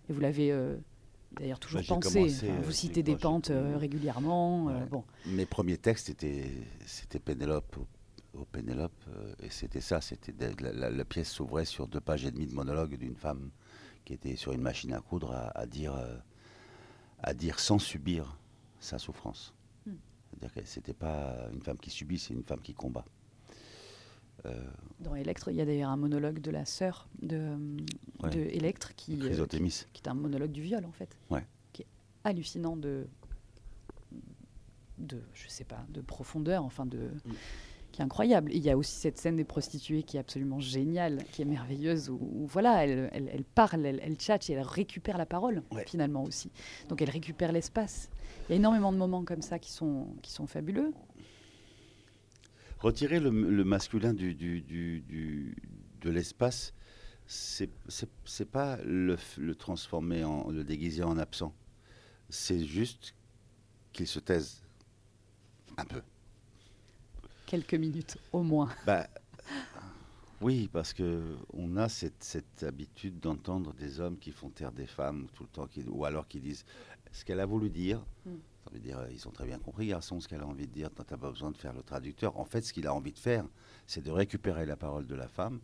Et 0.09 0.13
vous 0.13 0.21
l'avez 0.21 0.53
d'ailleurs 1.33 1.61
toujours 1.61 1.81
Bah, 1.81 1.87
pensé. 1.89 2.15
commencé, 2.15 2.49
Enfin, 2.51 2.59
euh, 2.59 2.63
vous 2.63 2.71
j'ai- 2.71 2.77
citez 2.77 3.03
des 3.03 3.17
pentes 3.17 3.51
euh, 3.51 3.77
régulièrement. 3.77 4.69
euh, 4.71 4.81
Ouais. 4.81 4.87
bon. 4.87 5.05
Mes 5.27 5.47
premiers 5.47 5.79
textes, 5.79 6.07
c'était, 6.07 6.51
c'était 6.87 7.19
Pénélope 7.19 7.77
au, 8.35 8.45
Pénélope, 8.45 8.93
euh, 9.09 9.35
et 9.43 9.51
c'était 9.51 9.81
ça, 9.81 10.01
c'était 10.01 10.33
la, 10.61 10.73
la- 10.73 10.91
la 10.91 11.05
pièce 11.05 11.31
s'ouvrait 11.31 11.65
sur 11.65 11.89
deux 11.89 12.01
pages 12.01 12.25
et 12.25 12.31
demie 12.31 12.47
de 12.47 12.55
monologue 12.55 12.97
d'une 12.97 13.17
femme 13.17 13.51
qui 14.05 14.13
était 14.15 14.37
sur 14.37 14.53
une 14.53 14.63
machine 14.63 14.93
à 14.93 15.01
coudre 15.01 15.33
à, 15.33 15.49
à 15.59 15.67
dire, 15.67 15.95
euh, 15.95 16.17
à 17.23 17.35
dire 17.35 17.59
sans 17.61 17.79
subir 17.79 18.39
sa 18.79 18.99
souffrance. 18.99 19.53
Hmm. 19.87 19.93
C'est-à-dire 20.31 20.55
que 20.55 20.67
c'était 20.69 20.95
pas 20.95 21.49
une 21.53 21.61
femme 21.63 21.77
qui 21.79 21.91
subit, 21.91 22.19
c'est 22.19 22.33
une 22.35 22.45
femme 22.45 22.61
qui 22.61 22.73
combat. 22.73 23.05
Euh, 24.47 24.55
Dans 25.01 25.15
Electre, 25.15 25.51
il 25.51 25.57
y 25.57 25.61
a 25.61 25.65
d'ailleurs 25.65 25.91
un 25.91 25.97
monologue 25.97 26.41
de 26.41 26.51
la 26.51 26.65
sœur 26.65 27.09
de, 27.23 27.57
Ouais. 28.23 28.31
de 28.31 28.39
Electre 28.41 28.95
qui, 28.95 29.19
euh, 29.23 29.47
qui, 29.47 30.03
est 30.03 30.09
un 30.09 30.15
monologue 30.15 30.51
du 30.53 30.63
viol 30.63 30.85
en 30.85 30.93
fait. 30.93 31.17
Ouais. 31.31 31.45
Qui 31.73 31.83
est 31.83 31.87
hallucinant 32.25 32.77
de, 32.77 33.07
de, 34.99 35.21
je 35.35 35.49
sais 35.49 35.65
pas, 35.65 35.85
de 35.91 36.01
profondeur, 36.01 36.65
enfin 36.65 36.87
de, 36.87 36.99
Mm. 37.25 37.33
qui 37.93 38.01
est 38.01 38.05
incroyable. 38.05 38.53
Et 38.53 38.57
il 38.57 38.63
y 38.63 38.71
a 38.71 38.77
aussi 38.77 38.95
cette 38.97 39.19
scène 39.19 39.37
des 39.37 39.45
prostituées 39.45 40.03
qui 40.03 40.17
est 40.17 40.21
absolument 40.21 40.61
géniale, 40.61 41.25
qui 41.33 41.43
est 41.43 41.47
merveilleuse, 41.47 42.09
où, 42.11 42.19
où, 42.21 42.47
voilà, 42.47 42.85
elle, 42.85 43.09
elle, 43.13 43.31
elle 43.33 43.45
parle, 43.45 43.85
elle, 43.87 44.01
elle 44.03 44.15
tchatche 44.17 44.51
et 44.51 44.55
elle 44.55 44.61
récupère 44.63 45.19
la 45.19 45.27
parole 45.27 45.63
Ouais. 45.73 45.85
finalement 45.87 46.23
aussi. 46.25 46.51
Donc 46.89 47.01
elle 47.03 47.11
récupère 47.11 47.53
l'espace. 47.53 48.11
Il 48.49 48.53
y 48.53 48.55
a 48.55 48.57
énormément 48.57 48.93
de 48.93 48.99
moments 48.99 49.25
comme 49.25 49.43
ça 49.43 49.59
qui 49.59 49.73
sont, 49.73 50.07
qui 50.23 50.31
sont 50.33 50.47
fabuleux. 50.47 50.93
Retirer 52.81 53.21
le, 53.21 53.31
le 53.31 53.65
masculin 53.65 54.15
du, 54.15 54.35
du- 54.35 54.61
du- 54.63 55.01
du- 55.03 55.55
de 56.01 56.11
l'espace, 56.11 56.73
c'est 57.27 57.71
pas 58.51 58.79
le, 58.85 59.17
transformer, 59.55 60.25
en, 60.25 60.51
le 60.51 60.65
déguiser 60.65 61.03
en 61.03 61.19
absent. 61.19 61.55
C'est 62.31 62.65
juste 62.65 63.15
qu'il 63.93 64.07
se 64.07 64.19
taise 64.19 64.63
un 65.77 65.85
peu. 65.85 66.01
Quelques 67.47 67.75
minutes 67.75 68.17
au 68.33 68.43
moins. 68.43 68.71
Bah, 68.87 69.09
oui, 70.41 70.71
parce 70.73 70.93
que 70.95 71.23
on 71.53 71.77
a 71.77 71.89
cette, 71.89 72.23
cette 72.25 72.63
habitude 72.63 73.21
d'entendre 73.21 73.75
des 73.75 74.01
hommes 74.01 74.17
qui 74.19 74.33
font 74.33 74.49
taire 74.49 74.73
des 74.73 74.87
femmes 74.87 75.27
tout 75.35 75.43
le 75.43 75.49
temps, 75.51 75.67
qui- 75.67 75.85
ou 75.87 76.05
alors 76.07 76.27
qui 76.29 76.41
disent 76.41 76.65
ce 77.13 77.25
qu'elle 77.25 77.41
a 77.41 77.47
voulu 77.47 77.69
dire. 77.69 78.01
Mm. 78.25 78.31
Ça 78.65 78.71
veut 78.73 78.79
dire, 78.79 78.99
euh, 78.99 79.09
ils 79.11 79.27
ont 79.27 79.31
très 79.31 79.47
bien 79.47 79.59
compris, 79.59 79.87
garçon, 79.89 80.21
ce 80.21 80.29
qu'elle 80.29 80.43
a 80.43 80.47
envie 80.47 80.67
de 80.67 80.73
dire. 80.73 80.91
Tu 80.95 81.01
n'as 81.01 81.17
pas 81.19 81.31
besoin 81.31 81.51
de 81.51 81.57
faire 81.57 81.73
le 81.73 81.83
traducteur. 81.83 82.39
En 82.39 82.45
fait, 82.45 82.61
ce 82.63 82.73
qu'il 82.73 82.87
a 82.87 82.95
envie 82.95 83.13
de 83.13 83.19
faire, 83.19 83.45
c'est 83.87 84.03
de 84.05 84.11
récupérer 84.11 84.67
la 84.67 84.77
parole 84.77 85.07
de 85.07 85.15
la 85.15 85.29
femme 85.29 85.61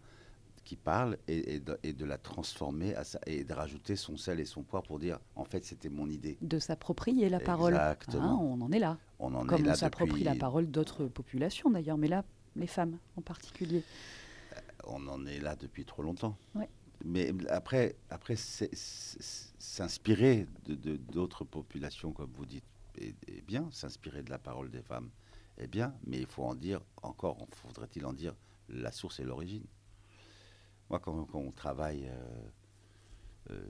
qui 0.64 0.74
parle 0.76 1.16
et, 1.28 1.55
et 1.55 1.61
de, 1.61 1.78
et 1.84 1.92
de 1.92 2.05
la 2.05 2.18
transformer 2.18 2.94
à 2.97 3.05
sa- 3.05 3.20
et 3.26 3.44
de 3.44 3.53
rajouter 3.53 3.94
son 3.94 4.16
sel 4.16 4.40
et 4.40 4.44
son 4.44 4.62
poids 4.64 4.82
pour 4.82 4.99
dire, 4.99 5.20
en 5.36 5.44
fait, 5.44 5.64
c'était 5.64 5.88
mon 5.90 6.09
idée. 6.09 6.36
De 6.40 6.59
s'approprier 6.59 7.28
la 7.28 7.38
parole. 7.38 7.74
Exactement. 7.74 8.22
Hein, 8.24 8.38
on 8.42 8.61
en 8.62 8.72
est 8.72 8.80
là. 8.80 8.99
On 9.20 9.32
en 9.34 9.47
Comme 9.47 9.64
est 9.66 9.70
on 9.70 9.74
s'approprie 9.74 10.11
depuis, 10.22 10.24
la 10.24 10.34
parole 10.34 10.66
d'autres 10.68 11.05
populations 11.07 11.70
d'ailleurs, 11.70 11.99
mais 11.99 12.09
là, 12.09 12.24
les 12.57 12.66
femmes 12.66 12.99
en 13.16 13.20
particulier. 13.22 13.82
on 14.88 15.07
en 15.07 15.24
est 15.26 15.38
là 15.38 15.55
depuis 15.55 15.84
trop 15.84 16.03
longtemps. 16.03 16.36
Ouais. 16.57 16.68
Mais 17.05 17.32
après, 17.51 17.94
après 18.11 18.34
s'inspirer 19.59 20.47
de- 20.66 20.97
d'autres 20.97 21.44
populations, 21.44 22.11
comme 22.12 22.30
vous 22.32 22.47
dites, 22.47 22.64
est, 22.97 23.16
est 23.28 23.42
bien. 23.42 23.68
S'inspirer 23.70 24.22
de 24.22 24.30
la 24.30 24.38
parole 24.38 24.70
des 24.70 24.82
femmes 24.82 25.11
est 25.59 25.66
bien, 25.68 25.94
mais 26.07 26.18
il 26.18 26.26
faut 26.26 26.44
en 26.44 26.55
dire 26.55 26.80
encore, 27.03 27.38
faudrait-il 27.53 28.05
en 28.05 28.12
dire 28.12 28.34
la 28.68 28.92
source 28.92 29.20
et 29.20 29.24
l'origine. 29.24 29.64
Moi, 30.90 30.99
quand, 31.01 31.24
quand 31.24 31.40
on 31.40 31.51
travaille, 31.51 32.09
euh, 32.09 32.49
euh, 33.51 33.66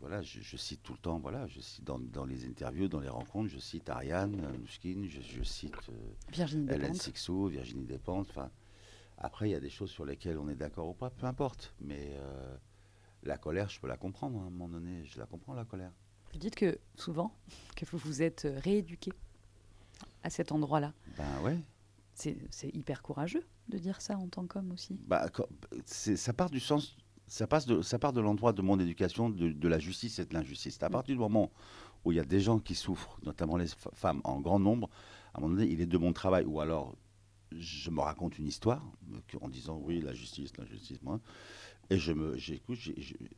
voilà, 0.00 0.22
je, 0.22 0.40
je 0.40 0.56
cite 0.56 0.82
tout 0.82 0.92
le 0.92 0.98
temps, 0.98 1.18
voilà, 1.18 1.46
je 1.46 1.60
cite 1.60 1.84
dans, 1.84 1.98
dans 1.98 2.24
les 2.24 2.46
interviews, 2.46 2.88
dans 2.88 3.00
les 3.00 3.08
rencontres, 3.08 3.48
je 3.48 3.58
cite 3.58 3.88
Ariane 3.90 4.40
euh, 4.44 4.58
Mouchkine, 4.58 5.08
je, 5.08 5.20
je 5.20 5.42
cite 5.42 5.74
euh, 5.88 6.12
Virginie 6.30 6.66
Hélène 6.66 6.92
Despentes. 6.92 7.02
Sixou, 7.02 7.46
Virginie 7.48 7.84
Despentes. 7.84 8.28
Enfin, 8.30 8.50
après, 9.18 9.48
il 9.48 9.52
y 9.52 9.54
a 9.54 9.60
des 9.60 9.70
choses 9.70 9.90
sur 9.90 10.04
lesquelles 10.04 10.38
on 10.38 10.48
est 10.48 10.54
d'accord 10.54 10.88
ou 10.88 10.94
pas, 10.94 11.10
peu 11.10 11.26
importe. 11.26 11.74
Mais 11.80 12.12
euh, 12.12 12.56
la 13.22 13.38
colère, 13.38 13.68
je 13.68 13.80
peux 13.80 13.88
la 13.88 13.96
comprendre. 13.96 14.38
hein, 14.38 14.44
à 14.44 14.46
un 14.46 14.50
moment 14.50 14.68
donné, 14.68 15.04
je 15.04 15.18
la 15.18 15.26
comprends, 15.26 15.54
la 15.54 15.64
colère. 15.64 15.92
Vous 16.36 16.40
dites 16.40 16.54
que 16.54 16.78
souvent 16.96 17.34
que 17.76 17.86
vous 17.86 17.96
vous 17.96 18.20
êtes 18.20 18.46
rééduqué 18.62 19.10
à 20.22 20.28
cet 20.28 20.52
endroit-là. 20.52 20.92
Ben 21.16 21.24
ouais. 21.42 21.56
C'est 22.12 22.36
c'est 22.50 22.68
hyper 22.76 23.00
courageux 23.00 23.42
de 23.70 23.78
dire 23.78 24.02
ça 24.02 24.18
en 24.18 24.28
tant 24.28 24.46
qu'homme 24.46 24.70
aussi. 24.70 25.00
Bah, 25.06 25.30
ça 25.86 26.32
part 26.34 26.50
du 26.50 26.60
sens. 26.60 26.94
Ça, 27.26 27.46
passe 27.46 27.64
de, 27.64 27.80
ça 27.80 27.98
part 27.98 28.12
de 28.12 28.20
l'endroit 28.20 28.52
de 28.52 28.60
mon 28.60 28.78
éducation, 28.78 29.30
de, 29.30 29.48
de 29.48 29.68
la 29.68 29.78
justice 29.78 30.18
et 30.18 30.26
de 30.26 30.34
l'injustice. 30.34 30.82
À 30.82 30.90
partir 30.90 31.14
du 31.14 31.18
moment 31.18 31.50
où 32.04 32.12
il 32.12 32.16
y 32.16 32.20
a 32.20 32.24
des 32.24 32.40
gens 32.40 32.58
qui 32.58 32.74
souffrent, 32.74 33.18
notamment 33.24 33.56
les 33.56 33.68
femmes 33.94 34.20
en 34.24 34.38
grand 34.38 34.58
nombre, 34.58 34.90
à 35.32 35.38
un 35.38 35.40
moment 35.40 35.54
donné, 35.54 35.70
il 35.70 35.80
est 35.80 35.86
de 35.86 35.96
mon 35.96 36.12
travail. 36.12 36.44
Ou 36.44 36.60
alors, 36.60 36.94
je 37.50 37.88
me 37.88 38.00
raconte 38.02 38.38
une 38.38 38.46
histoire 38.46 38.84
euh, 39.10 39.38
en 39.40 39.48
disant 39.48 39.80
oui, 39.82 40.02
la 40.02 40.12
justice, 40.12 40.54
la 40.58 40.66
justice, 40.66 41.00
moi. 41.02 41.18
Et 41.90 41.98
je 41.98 42.12
me, 42.12 42.36
j'écoute. 42.36 42.78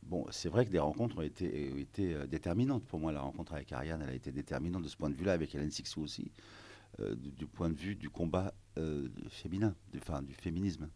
Bon, 0.03 0.25
c'est 0.31 0.49
vrai 0.49 0.65
que 0.65 0.71
des 0.71 0.79
rencontres 0.79 1.17
ont 1.17 1.21
été, 1.21 1.79
été 1.79 2.15
euh, 2.15 2.25
déterminantes 2.25 2.83
pour 2.85 2.99
moi. 2.99 3.11
La 3.11 3.21
rencontre 3.21 3.53
avec 3.53 3.71
Ariane, 3.71 4.01
elle 4.01 4.09
a 4.09 4.13
été 4.13 4.31
déterminante 4.31 4.83
de 4.83 4.87
ce 4.87 4.97
point 4.97 5.09
de 5.09 5.15
vue-là, 5.15 5.33
avec 5.33 5.53
Hélène 5.53 5.69
Sixou 5.69 6.01
aussi, 6.01 6.31
euh, 6.99 7.15
du, 7.15 7.45
point 7.45 7.69
de 7.69 7.77
vue 7.77 7.95
du 7.95 8.09
combat 8.09 8.53
euh, 8.77 9.07
féminin, 9.29 9.75
du, 9.91 9.99
enfin, 9.99 10.23
du 10.23 10.33
féminisme. 10.33 10.89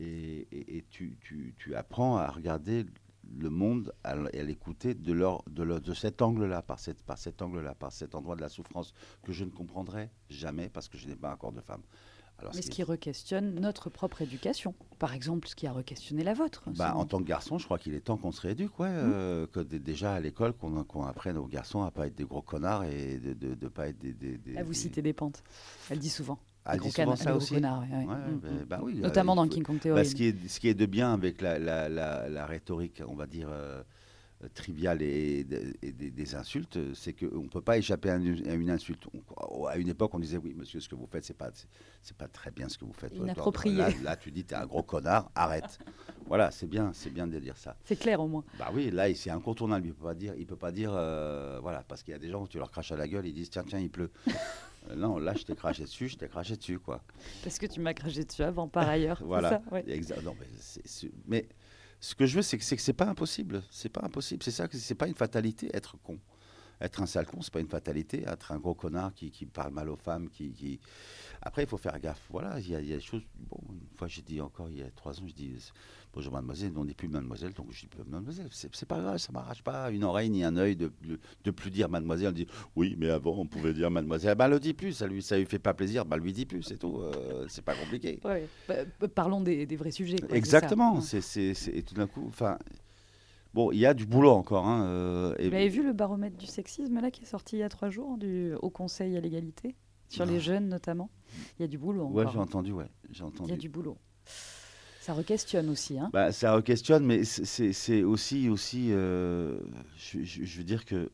Et, 0.00 0.46
tu, 0.90 1.74
apprends 1.74 2.16
à 2.16 2.28
regarder 2.28 2.84
le 3.38 3.50
monde 3.50 3.92
et 4.32 4.40
à 4.40 4.42
l'écouter 4.42 4.94
de, 4.94 5.94
cet 5.94 6.22
angle-là, 6.22 6.62
par, 6.62 6.78
par 7.06 7.18
cet 7.18 7.42
angle-là, 7.42 7.74
par 7.74 7.92
cet 7.92 8.14
endroit 8.14 8.34
de 8.34 8.40
la 8.40 8.48
souffrance 8.48 8.92
que 9.22 9.32
je 9.32 9.44
ne 9.44 9.50
comprendrai 9.50 10.10
jamais 10.30 10.68
parce 10.68 10.88
que 10.88 10.98
je 10.98 11.06
n'ai 11.06 11.16
pas 11.16 11.32
encore 11.32 11.52
de 11.52 11.60
femme. 11.60 11.82
Alors, 12.40 12.52
Mais 12.54 12.62
ce 12.62 12.70
qui 12.70 12.82
re-questionne 12.82 13.54
notre 13.60 13.90
propre 13.90 14.20
éducation. 14.22 14.74
Par 14.98 15.14
exemple, 15.14 15.46
ce 15.48 15.54
qui 15.54 15.66
a 15.66 15.72
re-questionné 15.72 16.24
la 16.24 16.34
vôtre. 16.34 16.64
Bah, 16.76 16.94
en 16.96 17.04
tant 17.04 17.18
que 17.18 17.24
garçon, 17.24 17.58
je 17.58 17.64
crois 17.64 17.78
qu'il 17.78 17.94
est 17.94 18.00
temps 18.00 18.16
qu'on 18.16 18.32
se 18.32 18.40
rééduque, 18.40 18.78
ouais, 18.80 18.88
euh, 18.90 19.46
que 19.46 19.60
dé- 19.60 19.78
déjà 19.78 20.14
à 20.14 20.20
l'école, 20.20 20.52
qu'on 20.52 21.04
apprenne 21.06 21.36
aux 21.36 21.46
garçons 21.46 21.82
à 21.82 21.90
pas 21.90 22.06
être 22.06 22.14
des 22.16 22.24
gros 22.24 22.42
connards 22.42 22.84
et 22.84 23.18
de 23.18 23.48
ne 23.60 23.68
pas 23.68 23.88
être 23.88 23.98
des. 23.98 24.12
des, 24.12 24.36
des- 24.38 24.52
Là, 24.54 24.62
vous 24.62 24.72
des- 24.72 24.78
citez 24.78 25.00
des 25.02 25.12
pentes. 25.12 25.42
Elle 25.90 25.98
dit 26.00 26.08
souvent. 26.10 26.38
Ah, 26.66 26.72
Des 26.72 26.74
elle 26.76 26.80
gros 26.80 26.88
dit 26.88 26.94
souvent 26.94 27.16
ça 27.16 27.36
aussi 27.36 27.54
connards, 27.54 27.82
ouais, 27.82 27.88
ouais. 27.90 28.06
Ouais, 28.06 28.14
Mm, 28.16 28.38
bah, 28.40 28.48
mm. 28.50 28.64
bah 28.68 28.80
oui, 28.82 28.94
Notamment 28.96 29.32
euh, 29.32 29.36
dans 29.36 29.48
King 29.48 29.62
Kong 29.62 29.76
Bah, 29.76 29.82
Theory. 29.82 30.06
ce, 30.06 30.14
qui 30.14 30.24
est, 30.26 30.48
ce 30.48 30.60
qui 30.60 30.68
est 30.68 30.74
de 30.74 30.86
bien 30.86 31.12
avec 31.12 31.40
la, 31.42 31.58
la, 31.58 31.88
la, 31.88 32.28
la 32.28 32.46
rhétorique, 32.46 33.02
on 33.06 33.14
va 33.14 33.26
dire, 33.26 33.48
euh, 33.50 33.82
triviales 34.54 35.00
et, 35.00 35.44
de- 35.44 35.74
et 35.82 35.92
des, 35.92 36.10
des 36.10 36.34
insultes, 36.34 36.76
euh, 36.76 36.92
c'est 36.94 37.12
qu'on 37.14 37.42
ne 37.44 37.48
peut 37.48 37.62
pas 37.62 37.78
échapper 37.78 38.10
à 38.10 38.16
une, 38.16 38.46
à 38.48 38.54
une 38.54 38.68
insulte. 38.70 39.04
On- 39.38 39.64
à 39.66 39.76
une 39.76 39.88
époque, 39.88 40.12
on 40.14 40.18
disait 40.18 40.36
oui, 40.36 40.52
monsieur, 40.54 40.80
ce 40.80 40.88
que 40.88 40.94
vous 40.94 41.06
faites, 41.06 41.24
c'est 41.24 41.36
pas, 41.36 41.50
c'est- 42.02 42.16
pas 42.16 42.28
très 42.28 42.50
bien 42.50 42.68
ce 42.68 42.76
que 42.76 42.84
vous 42.84 42.92
faites. 42.92 43.14
Inapproprié. 43.14 43.76
Là, 43.76 43.88
là, 44.02 44.16
tu 44.16 44.30
dis, 44.30 44.44
t'es 44.44 44.54
un 44.54 44.66
gros 44.66 44.82
connard, 44.82 45.30
arrête. 45.34 45.78
voilà, 46.26 46.50
c'est 46.50 46.66
bien, 46.66 46.92
c'est 46.92 47.10
bien 47.10 47.26
de 47.26 47.38
dire 47.38 47.56
ça. 47.56 47.76
C'est 47.84 47.96
clair 47.96 48.20
au 48.20 48.28
moins. 48.28 48.44
Bah 48.58 48.70
oui, 48.74 48.90
là, 48.90 49.12
c'est 49.14 49.30
incontournable. 49.30 49.86
Il 49.86 49.94
peut 49.94 50.04
pas 50.04 50.14
dire, 50.14 50.34
il 50.36 50.46
peut 50.46 50.56
pas 50.56 50.72
dire, 50.72 50.92
euh, 50.94 51.58
voilà, 51.62 51.82
parce 51.88 52.02
qu'il 52.02 52.12
y 52.12 52.16
a 52.16 52.20
des 52.20 52.28
gens, 52.30 52.46
tu 52.46 52.58
leur 52.58 52.70
craches 52.70 52.92
à 52.92 52.96
la 52.96 53.08
gueule, 53.08 53.26
ils 53.26 53.32
disent, 53.34 53.50
tiens, 53.50 53.64
tiens, 53.66 53.78
il 53.80 53.90
pleut. 53.90 54.10
Euh, 54.90 54.96
non, 54.96 55.16
là, 55.18 55.32
je 55.32 55.44
t'ai 55.44 55.54
craché 55.54 55.84
dessus, 55.84 56.08
je 56.10 56.18
t'ai 56.18 56.28
craché 56.28 56.58
dessus, 56.58 56.78
quoi. 56.78 57.02
Parce 57.42 57.58
que 57.58 57.64
tu 57.64 57.80
m'as 57.80 57.94
craché 57.94 58.22
dessus 58.22 58.42
avant, 58.42 58.68
par 58.68 58.86
ailleurs. 58.86 59.18
Voilà. 59.24 59.48
ça 59.48 59.62
Ouais. 59.72 59.82
Non, 60.22 60.36
mais, 60.38 60.46
mais 61.26 61.48
ce 62.04 62.14
que 62.14 62.26
je 62.26 62.36
veux, 62.36 62.42
c'est 62.42 62.58
que 62.58 62.64
c'est 62.64 62.92
pas 62.92 63.06
impossible. 63.06 63.62
C'est 63.70 63.88
pas 63.88 64.02
impossible. 64.04 64.42
C'est 64.42 64.50
ça 64.50 64.68
que 64.68 64.76
c'est 64.76 64.94
pas 64.94 65.08
une 65.08 65.14
fatalité 65.14 65.70
être 65.72 65.96
con. 66.02 66.18
Être 66.80 67.02
un 67.02 67.06
sale 67.06 67.26
con, 67.26 67.40
c'est 67.40 67.52
pas 67.52 67.60
une 67.60 67.68
fatalité. 67.68 68.22
Être 68.26 68.52
un 68.52 68.58
gros 68.58 68.74
connard 68.74 69.14
qui, 69.14 69.30
qui 69.30 69.46
parle 69.46 69.72
mal 69.72 69.88
aux 69.88 69.96
femmes, 69.96 70.28
qui, 70.28 70.50
qui- 70.50 70.80
Après, 71.42 71.62
il 71.62 71.68
faut 71.68 71.76
faire 71.78 71.98
gaffe. 72.00 72.26
Voilà, 72.30 72.58
il 72.58 72.66
y, 72.66 72.70
y 72.70 72.74
a 72.74 72.96
des 72.96 73.00
choses. 73.00 73.22
Bon, 73.50 73.58
une 73.70 73.96
fois, 73.98 74.08
j'ai 74.08 74.22
dit 74.22 74.40
encore 74.40 74.68
il 74.70 74.78
y 74.78 74.82
a 74.82 74.90
trois 74.90 75.18
ans, 75.20 75.24
je 75.26 75.34
dis 75.34 75.54
bonjour 76.12 76.32
mademoiselle, 76.32 76.72
on 76.76 76.84
n'est 76.84 76.94
plus 76.94 77.08
mademoiselle, 77.08 77.52
donc 77.52 77.66
je 77.72 77.80
dis 77.80 77.86
plus 77.86 78.02
mademoiselle. 78.04 78.48
C'est 78.52 78.74
c'est 78.74 78.86
pas 78.86 79.00
grave, 79.00 79.18
ça 79.18 79.32
m'arrache 79.32 79.62
pas 79.62 79.90
une 79.90 80.04
oreille 80.04 80.30
ni 80.30 80.44
un 80.44 80.56
œil 80.56 80.76
de, 80.76 80.92
de, 81.02 81.18
de 81.44 81.50
plus 81.50 81.70
dire 81.70 81.88
mademoiselle. 81.88 82.28
On 82.28 82.32
dit 82.32 82.46
oui, 82.76 82.96
mais 82.98 83.10
avant 83.10 83.36
on 83.38 83.46
pouvait 83.46 83.72
dire 83.74 83.90
mademoiselle. 83.90 84.36
Bah, 84.36 84.48
le 84.48 84.58
dit 84.60 84.74
plus, 84.74 84.92
ça 84.92 85.06
lui, 85.06 85.22
ça 85.22 85.36
lui 85.38 85.46
fait 85.46 85.58
pas 85.58 85.74
plaisir. 85.74 86.04
Bah, 86.04 86.16
lui 86.16 86.32
dit 86.32 86.46
plus, 86.46 86.62
c'est 86.62 86.78
tout. 86.78 86.98
Euh, 87.00 87.46
c'est 87.48 87.64
pas 87.64 87.74
compliqué. 87.74 88.20
Ouais. 88.24 88.48
Bah, 88.68 88.74
bah, 89.00 89.08
parlons 89.08 89.40
des, 89.40 89.66
des 89.66 89.76
vrais 89.76 89.90
sujets. 89.90 90.18
quoi. 90.18 90.36
Exactement. 90.36 90.96
Ouais. 90.96 91.00
C'est, 91.02 91.20
c'est, 91.20 91.54
c'est- 91.54 91.72
et 91.76 91.82
tout 91.82 91.94
d'un 91.94 92.06
coup, 92.06 92.24
enfin, 92.28 92.58
bon, 93.54 93.70
il 93.72 93.78
y 93.78 93.86
a 93.86 93.94
du 93.94 94.04
boulot 94.06 94.30
encore. 94.32 94.66
Hein, 94.66 94.84
euh, 94.84 95.34
et- 95.38 95.48
Vous 95.48 95.54
avez 95.54 95.68
vu 95.68 95.82
le 95.82 95.92
baromètre 95.92 96.36
du 96.36 96.46
sexisme 96.46 97.00
là 97.00 97.10
qui 97.10 97.22
est 97.22 97.26
sorti 97.26 97.56
il 97.56 97.60
y 97.60 97.62
a 97.62 97.68
trois 97.68 97.88
jours 97.90 98.18
du 98.18 98.52
Haut 98.60 98.70
Conseil 98.70 99.16
à 99.16 99.20
l'égalité 99.20 99.74
sur 100.08 100.26
Non. 100.26 100.32
les 100.32 100.40
jeunes 100.40 100.68
notamment? 100.68 101.08
Il 101.58 101.62
y 101.62 101.64
a 101.64 101.68
du 101.68 101.78
boulot 101.78 102.04
ouais, 102.06 102.22
encore. 102.22 102.32
j'ai 102.32 102.38
entendu, 102.38 102.72
ouais, 102.72 102.86
j'ai 103.10 103.16
Il 103.16 103.18
y 103.20 103.22
a 103.22 103.26
entendu. 103.26 103.56
du 103.56 103.68
boulot. 103.68 103.96
Ça 105.00 105.12
requestionne 105.14 105.68
aussi. 105.68 105.98
Hein. 105.98 106.10
Bah, 106.12 106.32
ça 106.32 106.60
questionne, 106.62 107.04
mais 107.04 107.24
c'est, 107.24 108.02
aussi, 108.02 108.48
aussi, 108.48 108.88
euh, 108.90 109.58
je, 109.98 110.22
je- 110.22 110.44
je 110.44 110.58
veux 110.58 110.64
dire 110.64 110.86
que, 110.86 111.10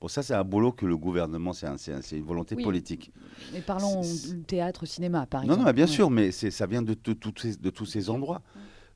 bon, 0.00 0.08
ça, 0.08 0.22
c'est 0.22 0.32
un 0.34 0.42
boulot 0.44 0.72
que 0.72 0.86
le 0.86 0.96
gouvernement, 0.96 1.52
c'est, 1.52 1.66
un- 1.66 1.76
c'est 1.76 1.92
un- 1.92 2.00
c'est 2.00 2.16
une 2.16 2.24
volonté 2.24 2.54
Oui. 2.54 2.64
politique. 2.64 3.12
Mais 3.52 3.60
parlons 3.60 4.00
théâtre, 4.46 4.86
cinéma, 4.86 5.26
par 5.26 5.40
Non, 5.42 5.44
exemple. 5.48 5.60
non, 5.60 5.66
mais 5.66 5.72
bien 5.74 5.84
Ouais. 5.84 5.90
sûr, 5.90 6.08
mais 6.10 6.30
ça 6.30 6.66
vient 6.66 6.80
de, 6.82 6.94
tout- 6.94 7.14
toutes 7.14 7.40
ces, 7.40 7.56
de 7.56 7.68
tous 7.70 7.84
ces 7.86 8.08
endroits. 8.08 8.40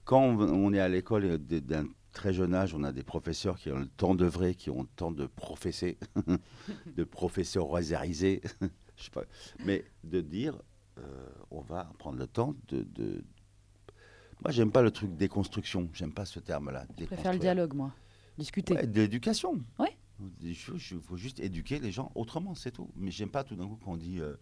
Quand 0.08 0.22
on, 0.22 0.72
est 0.72 0.80
à 0.80 0.88
l'école 0.88 1.36
d- 1.36 1.60
d'un 1.60 1.86
très 2.14 2.32
jeune 2.32 2.54
âge, 2.54 2.74
on 2.74 2.82
a 2.82 2.92
des 2.92 3.02
professeurs 3.02 3.58
qui 3.58 3.70
ont 3.70 3.78
le 3.78 3.88
temps 3.88 4.14
d'œuvrer, 4.14 4.54
qui 4.54 4.70
ont 4.70 4.80
le 4.80 4.88
temps 4.96 5.10
de 5.10 5.26
professer, 5.26 5.98
de 6.96 7.04
professoriser, 7.04 8.40
je 8.96 9.04
sais 9.04 9.10
pas, 9.10 9.24
mais 9.66 9.84
de 10.04 10.22
dire, 10.22 10.56
euh, 10.96 11.02
on 11.50 11.60
va 11.60 11.92
prendre 11.98 12.16
le 12.16 12.26
temps 12.26 12.54
de... 12.68 12.84
de... 12.84 13.22
Moi, 14.42 14.50
j'aime 14.50 14.72
pas 14.72 14.80
le 14.80 14.90
truc 14.92 15.14
déconstruction, 15.14 15.90
j'aime 15.92 16.14
pas 16.14 16.24
ce 16.24 16.40
terme-là. 16.40 16.86
Je 16.98 17.04
préfère 17.04 17.34
le 17.34 17.38
dialogue, 17.38 17.74
moi. 17.74 17.92
Discuter. 18.38 18.76
Ouais, 18.76 18.86
d'éducation. 18.86 19.60
Ouais. 19.78 19.94
Il 20.40 20.56
faut, 20.56 20.76
il 20.76 21.00
faut 21.02 21.18
juste 21.18 21.38
éduquer 21.38 21.80
les 21.80 21.92
gens 21.92 22.12
autrement, 22.14 22.54
c'est 22.54 22.70
tout. 22.70 22.88
Mais 22.96 23.10
j'aime 23.10 23.28
pas 23.28 23.44
tout 23.44 23.56
d'un 23.56 23.68
coup 23.68 23.76
qu'on 23.76 23.98
dit 23.98 24.20
euh, 24.20 24.36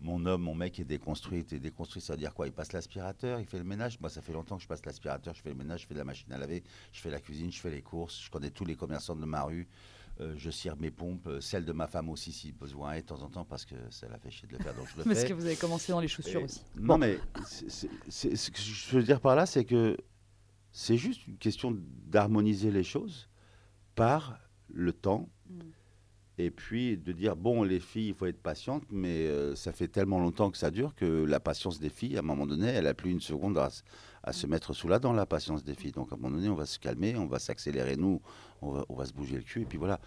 mon 0.00 0.24
homme, 0.26 0.42
mon 0.42 0.54
mec 0.54 0.78
est 0.78 0.84
déconstruit. 0.84 1.44
T'es 1.44 1.58
déconstruit, 1.58 2.02
ça 2.02 2.12
veut 2.12 2.18
dire 2.18 2.34
quoi? 2.34 2.46
Il 2.46 2.52
passe 2.52 2.72
l'aspirateur, 2.72 3.40
il 3.40 3.46
fait 3.46 3.58
le 3.58 3.64
ménage? 3.64 3.98
Moi, 4.00 4.10
ça 4.10 4.20
fait 4.20 4.32
longtemps 4.32 4.56
que 4.56 4.62
je 4.62 4.68
passe 4.68 4.84
l'aspirateur, 4.84 5.34
je 5.34 5.40
fais 5.42 5.48
le 5.50 5.54
ménage, 5.56 5.82
je 5.82 5.86
fais 5.86 5.94
la 5.94 6.04
machine 6.04 6.30
à 6.32 6.38
laver, 6.38 6.62
je 6.92 7.00
fais 7.00 7.10
la 7.10 7.20
cuisine, 7.20 7.50
je 7.50 7.60
fais 7.60 7.70
les 7.70 7.82
courses, 7.82 8.20
je 8.24 8.30
connais 8.30 8.50
tous 8.50 8.64
les 8.64 8.76
commerçants 8.76 9.16
de 9.16 9.24
ma 9.24 9.42
rue. 9.42 9.66
euh, 10.20 10.34
je 10.38 10.50
cire 10.50 10.76
mes 10.78 10.90
pompes, 10.90 11.26
euh, 11.26 11.40
celles 11.42 11.66
de 11.66 11.72
ma 11.72 11.86
femme 11.86 12.08
aussi 12.08 12.32
si 12.32 12.50
besoin 12.50 12.94
est 12.94 13.02
de 13.02 13.06
temps 13.06 13.20
en 13.22 13.28
temps 13.28 13.44
parce 13.44 13.66
que 13.66 13.74
ça 13.90 14.08
la 14.08 14.18
fait 14.18 14.30
chier 14.30 14.48
de 14.48 14.56
le 14.56 14.62
faire 14.62 14.74
donc 14.74 14.86
je 14.88 14.96
le 14.96 15.04
Parce 15.04 15.20
fais. 15.20 15.28
que 15.28 15.34
vous 15.34 15.44
avez 15.44 15.56
commencé 15.56 15.92
dans 15.92 16.00
les 16.00 16.08
chaussures 16.08 16.40
Et- 16.40 16.44
aussi. 16.44 16.62
Non, 16.74 16.94
Bon. 16.94 16.98
mais 16.98 17.18
ce 18.08 18.50
que 18.50 18.58
je 18.58 18.96
veux 18.96 19.02
dire 19.02 19.20
par 19.20 19.36
là, 19.36 19.44
c'est 19.44 19.66
que 19.66 19.94
c'est 20.72 20.96
juste 20.96 21.26
une 21.26 21.36
question 21.36 21.76
d'harmoniser 22.06 22.70
les 22.70 22.82
choses 22.82 23.28
par 23.94 24.38
le 24.72 24.92
temps. 24.94 25.28
Mm. 25.50 25.60
Et 26.38 26.50
puis 26.50 26.98
de 26.98 27.12
dire, 27.12 27.34
bon, 27.34 27.62
les 27.62 27.80
filles, 27.80 28.08
il 28.08 28.14
faut 28.14 28.26
être 28.26 28.42
patiente, 28.42 28.82
mais 28.90 29.26
euh, 29.26 29.54
ça 29.54 29.72
fait 29.72 29.88
tellement 29.88 30.18
longtemps 30.20 30.50
que 30.50 30.58
ça 30.58 30.70
dure 30.70 30.94
que 30.94 31.24
la 31.24 31.40
patience 31.40 31.80
des 31.80 31.88
filles, 31.88 32.16
à 32.16 32.18
un 32.20 32.22
moment 32.22 32.46
donné, 32.46 32.66
elle 32.68 32.84
n'a 32.84 32.92
plus 32.92 33.10
une 33.10 33.20
seconde 33.22 33.56
à, 33.56 33.70
à 34.22 34.32
se 34.34 34.46
mettre 34.46 34.74
sous 34.74 34.86
la 34.86 34.98
dent, 34.98 35.14
la 35.14 35.24
patience 35.24 35.64
des 35.64 35.74
filles. 35.74 35.92
Donc 35.92 36.12
à 36.12 36.14
un 36.14 36.18
moment 36.18 36.36
donné, 36.36 36.50
on 36.50 36.54
va 36.54 36.66
se 36.66 36.78
calmer, 36.78 37.16
on 37.16 37.26
va 37.26 37.38
s'accélérer, 37.38 37.96
nous, 37.96 38.20
on 38.60 38.70
va, 38.72 38.84
on 38.90 38.96
va 38.96 39.06
se 39.06 39.14
bouger 39.14 39.36
le 39.36 39.42
cul, 39.44 39.62
et 39.62 39.64
puis 39.64 39.78
voilà. 39.78 39.98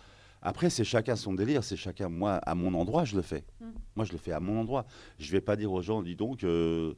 Après, 0.43 0.69
c'est 0.69 0.83
chacun 0.85 1.15
son 1.15 1.33
délire, 1.33 1.63
c'est 1.63 1.75
chacun, 1.75 2.09
moi, 2.09 2.33
à 2.35 2.53
mon 2.55 2.73
endroit, 2.75 3.05
je 3.05 3.15
le 3.15 3.21
fais. 3.23 3.43
Mm. 3.59 3.65
Moi, 3.95 4.05
je 4.05 4.11
le 4.11 4.17
fais 4.19 4.31
à 4.31 4.39
mon 4.39 4.59
endroit. 4.61 4.85
Je 5.17 5.31
vais 5.31 5.41
pas 5.41 5.55
dire 5.55 5.71
aux 5.73 5.81
gens, 5.81 6.01
dis 6.03 6.15
donc, 6.15 6.43
euh, 6.43 6.93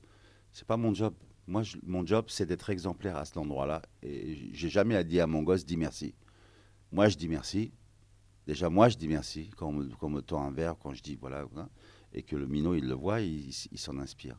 c'est 0.52 0.68
pas 0.68 0.78
mon 0.78 0.94
job. 0.94 1.14
Moi, 1.48 1.64
je- 1.64 1.78
mon 1.84 2.06
job, 2.06 2.26
c'est 2.28 2.46
d'être 2.46 2.70
exemplaire 2.70 3.16
à 3.16 3.24
cet 3.26 3.38
endroit-là. 3.38 3.82
Et 4.04 4.50
j'ai 4.54 4.70
jamais 4.70 4.96
à 4.96 5.04
dire 5.04 5.24
à 5.24 5.28
mon 5.28 5.42
gosse, 5.42 5.66
dis 5.66 5.78
merci. 5.78 6.14
Moi, 6.92 7.08
je 7.08 7.16
dis 7.18 7.30
merci. 7.30 7.72
Déjà, 8.52 8.70
moi, 8.70 8.90
je 8.90 8.98
dis 8.98 9.08
merci 9.08 9.50
quand 9.56 9.70
on 9.70 9.72
me, 9.72 9.86
quand 9.98 10.08
on 10.08 10.10
me 10.10 10.22
tend 10.22 10.42
un 10.44 10.52
verre, 10.52 10.76
quand 10.78 10.94
je 10.94 11.02
dis 11.02 11.16
voilà, 11.16 11.46
voilà, 11.46 11.70
et 12.12 12.22
que 12.22 12.36
le 12.36 12.48
minot, 12.48 12.76
il 12.76 12.86
le 12.86 12.94
voit, 12.94 13.22
il, 13.22 13.46
il 13.46 13.50
s- 13.52 13.70
il 13.72 13.78
s'en 13.80 13.98
inspire. 13.98 14.38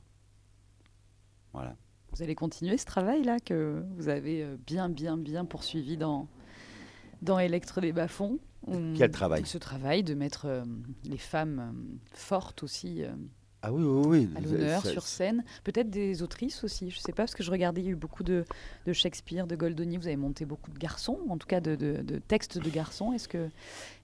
Voilà. 1.54 1.74
Vous 2.12 2.22
allez 2.22 2.34
continuer 2.34 2.76
ce 2.76 2.84
travail-là 2.84 3.40
que 3.40 3.82
vous 3.96 4.08
avez 4.10 4.42
euh, 4.44 4.58
bien, 4.66 4.90
bien, 4.90 5.16
bien 5.16 5.46
poursuivi 5.46 5.96
dans, 5.96 6.28
dans 7.22 7.38
Electre 7.38 7.80
des 7.80 7.94
Bas-Fonds? 7.94 8.38
On- 8.66 8.92
Quel 8.94 9.10
travail? 9.10 9.46
Ce 9.46 9.56
travail 9.56 10.02
de 10.02 10.12
mettre 10.12 10.44
euh, 10.44 10.62
les 11.04 11.16
femmes 11.16 11.58
euh, 11.58 11.98
fortes 12.14 12.62
aussi 12.62 13.02
euh, 13.04 13.14
Ah 13.64 13.72
oui, 13.72 13.82
oui, 13.84 14.26
oui. 14.26 14.28
à 14.36 14.40
l'honneur 14.40 14.84
sur 14.84 15.06
scène. 15.06 15.44
Peut-être 15.62 15.88
des 15.88 16.22
autrices 16.22 16.64
aussi, 16.64 16.90
je 16.90 16.96
ne 16.96 17.00
sais 17.00 17.12
pas, 17.12 17.22
parce 17.22 17.34
que 17.34 17.42
je 17.44 17.50
regardais, 17.50 17.80
il 17.80 17.84
y 17.84 17.88
a 17.88 17.92
eu 17.92 17.96
beaucoup 17.96 18.24
de, 18.24 18.44
de 18.86 18.92
Shakespeare, 18.92 19.46
de 19.46 19.54
Goldoni, 19.54 19.96
vous 19.98 20.06
avez 20.08 20.16
monté 20.16 20.44
beaucoup 20.44 20.70
de 20.72 20.78
garçons, 20.78 21.20
en 21.28 21.38
tout 21.38 21.46
cas 21.46 21.60
de, 21.60 21.76
de- 21.76 22.02
de 22.02 22.18
textes 22.18 22.58
de 22.58 22.70
garçons. 22.70 23.12
Est-ce 23.12 23.28
que, 23.28 23.48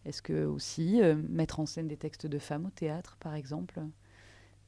est 0.05 0.21
que 0.23 0.45
aussi 0.45 1.03
euh, 1.03 1.17
mettre 1.29 1.59
en 1.59 1.67
scène 1.67 1.89
des 1.89 1.97
textes 1.97 2.27
de 2.27 2.39
femmes 2.39 2.67
au 2.67 2.71
théâtre, 2.71 3.17
par 3.19 3.35
exemple, 3.35 3.81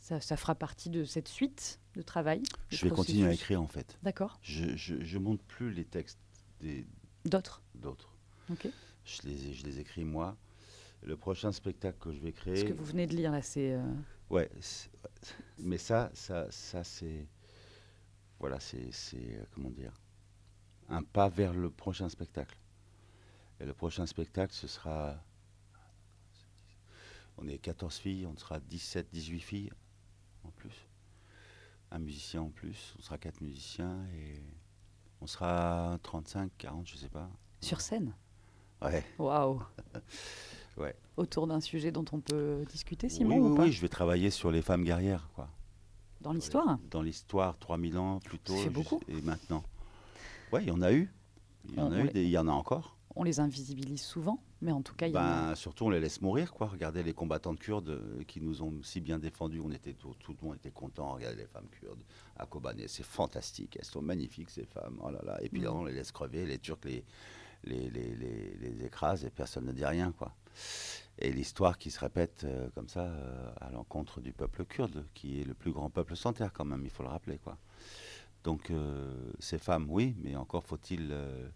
ça, 0.00 0.20
ça 0.20 0.36
fera 0.36 0.54
partie 0.56 0.90
de 0.90 1.04
cette 1.04 1.28
suite 1.28 1.78
de 1.94 2.02
travail 2.02 2.42
Je 2.70 2.84
vais 2.86 2.90
continuer 2.90 3.28
à 3.28 3.32
écrire, 3.32 3.62
en 3.62 3.68
fait. 3.68 3.96
D'accord. 4.02 4.38
Je, 4.42 4.74
je 4.76 5.18
monte 5.18 5.40
plus 5.42 5.70
les 5.72 5.84
textes 5.84 6.18
des, 6.60 6.84
D'autres 7.26 7.62
d'autres. 7.74 8.12
Ok. 8.50 8.66
Je 9.04 9.22
les, 9.28 9.52
je 9.54 9.64
les 9.64 9.78
écris 9.78 10.04
moi. 10.04 10.36
Le 11.02 11.16
prochain 11.16 11.52
spectacle 11.52 11.96
que 12.00 12.12
je 12.12 12.18
vais 12.18 12.32
créer. 12.32 12.56
Ce 12.56 12.64
que 12.64 12.72
vous 12.72 12.84
venez 12.84 13.06
de 13.06 13.14
lire 13.14 13.30
là, 13.30 13.40
c'est. 13.42 13.72
euh, 13.72 13.82
Ouais, 14.30 14.48
mais 15.58 15.78
ça, 15.78 16.10
ça, 16.14 16.50
ça 16.50 16.84
c'est, 16.84 17.26
voilà, 18.38 18.58
c'est, 18.60 18.90
euh, 19.14 19.44
comment 19.52 19.70
dire, 19.70 19.92
un 20.88 21.02
pas 21.02 21.28
vers 21.28 21.52
le 21.52 21.70
prochain 21.70 22.08
spectacle. 22.08 22.56
Et 23.60 23.66
le 23.66 23.74
prochain 23.74 24.06
spectacle, 24.06 24.54
ce 24.54 24.66
sera, 24.68 25.22
on 27.38 27.48
est 27.48 27.58
14 27.58 27.96
filles, 27.96 28.26
on 28.26 28.36
sera 28.36 28.60
17, 28.60 29.08
18 29.12 29.40
filles 29.40 29.70
en 30.44 30.50
plus, 30.50 30.86
un 31.90 31.98
musicien 31.98 32.42
en 32.42 32.50
plus, 32.50 32.94
on 32.98 33.02
sera 33.02 33.18
quatre 33.18 33.40
musiciens 33.40 34.04
et 34.14 34.42
on 35.20 35.26
sera 35.26 35.98
35, 36.02 36.50
40, 36.56 36.86
je 36.88 36.96
sais 36.96 37.08
pas. 37.08 37.28
sur 37.60 37.80
scène? 37.80 38.14
Ouais. 38.80 39.04
Waouh 39.18 39.62
Ouais. 40.76 40.94
Autour 41.16 41.46
d'un 41.46 41.60
sujet 41.60 41.92
dont 41.92 42.04
on 42.12 42.20
peut 42.20 42.64
discuter, 42.68 43.08
Oui, 43.08 43.12
Simon, 43.12 43.36
oui, 43.36 43.50
ou 43.50 43.54
pas 43.54 43.64
oui, 43.64 43.72
je 43.72 43.80
vais 43.80 43.88
travailler 43.88 44.30
sur 44.30 44.50
les 44.50 44.62
femmes 44.62 44.84
guerrières, 44.84 45.28
quoi. 45.34 45.48
Dans 46.20 46.32
l'histoire 46.32 46.78
Dans 46.90 47.02
l'histoire, 47.02 47.58
3000 47.58 47.96
ans 47.98 48.20
plus 48.20 48.38
tôt. 48.38 48.54
beaucoup. 48.70 49.00
Et 49.08 49.20
maintenant. 49.22 49.64
Ouais, 50.52 50.62
il 50.62 50.68
y 50.68 50.70
en 50.70 50.82
a 50.82 50.92
eu. 50.92 51.10
Il 51.68 51.74
y 51.74 51.80
en 51.80 51.86
On- 51.88 51.92
a 51.92 51.96
on 51.96 51.98
eu, 52.00 52.06
les- 52.06 52.12
des- 52.12 52.22
il 52.24 52.30
y 52.30 52.38
en 52.38 52.48
a 52.48 52.52
encore. 52.52 52.96
On 53.16 53.24
les 53.24 53.40
invisibilise 53.40 54.02
souvent, 54.02 54.40
mais 54.62 54.70
en 54.70 54.82
tout 54.82 54.94
cas, 54.94 55.06
il 55.08 55.12
y 55.14 55.16
en 55.16 55.20
a. 55.20 55.48
Ben, 55.48 55.54
surtout, 55.56 55.86
on 55.86 55.90
les 55.90 55.98
laisse 56.00 56.20
mourir, 56.20 56.52
quoi. 56.52 56.68
Regardez 56.68 57.02
les 57.02 57.12
combattantes 57.12 57.58
kurdes 57.58 57.88
euh, 57.88 58.22
qui 58.26 58.40
nous 58.40 58.62
ont 58.62 58.72
si 58.82 59.00
bien 59.00 59.18
défendus. 59.18 59.60
On 59.60 59.70
était 59.72 59.94
tout, 59.94 60.14
tout 60.20 60.34
le 60.40 60.46
monde 60.46 60.56
était 60.56 60.70
content. 60.70 61.12
Regardez 61.14 61.36
les 61.38 61.46
femmes 61.46 61.68
kurdes 61.80 61.98
à 62.36 62.46
Kobané, 62.46 62.86
c'est 62.86 63.02
fantastique. 63.02 63.76
Elles 63.78 63.84
sont 63.84 64.00
magnifiques, 64.02 64.50
ces 64.50 64.64
femmes. 64.64 64.98
Oh 65.02 65.10
là 65.10 65.20
là. 65.24 65.42
Et 65.42 65.48
puis 65.48 65.60
Mm. 65.60 65.64
là, 65.64 65.74
on 65.74 65.84
les 65.84 65.92
laisse 65.92 66.12
crever. 66.12 66.46
Les 66.46 66.58
Turcs 66.58 66.78
les, 66.84 67.04
les, 67.64 67.90
les, 67.90 68.14
les- 68.14 68.54
les 68.60 68.84
écrasent 68.86 69.24
et 69.24 69.30
personne 69.30 69.64
ne 69.66 69.72
dit 69.72 69.84
rien, 69.84 70.12
quoi. 70.12 70.32
Et 71.18 71.32
l'histoire 71.32 71.76
qui 71.76 71.90
se 71.90 72.00
répète 72.00 72.44
euh, 72.44 72.68
comme 72.74 72.88
ça 72.88 73.02
euh, 73.02 73.52
à 73.60 73.70
l'encontre 73.70 74.20
du 74.20 74.32
peuple 74.32 74.64
kurde, 74.64 75.04
qui 75.14 75.40
est 75.40 75.44
le 75.44 75.54
plus 75.54 75.70
grand 75.72 75.90
peuple 75.90 76.16
sans 76.16 76.32
terre, 76.32 76.52
quand 76.52 76.64
même, 76.64 76.82
il 76.84 76.90
faut 76.90 77.02
le 77.02 77.10
rappeler, 77.10 77.38
quoi. 77.38 77.58
Donc, 78.42 78.70
euh, 78.70 79.30
ces 79.38 79.58
femmes, 79.58 79.86
oui, 79.90 80.16
mais 80.22 80.34
encore 80.36 80.64
faut-il. 80.64 81.00
il 81.00 81.08
ne 81.08 81.50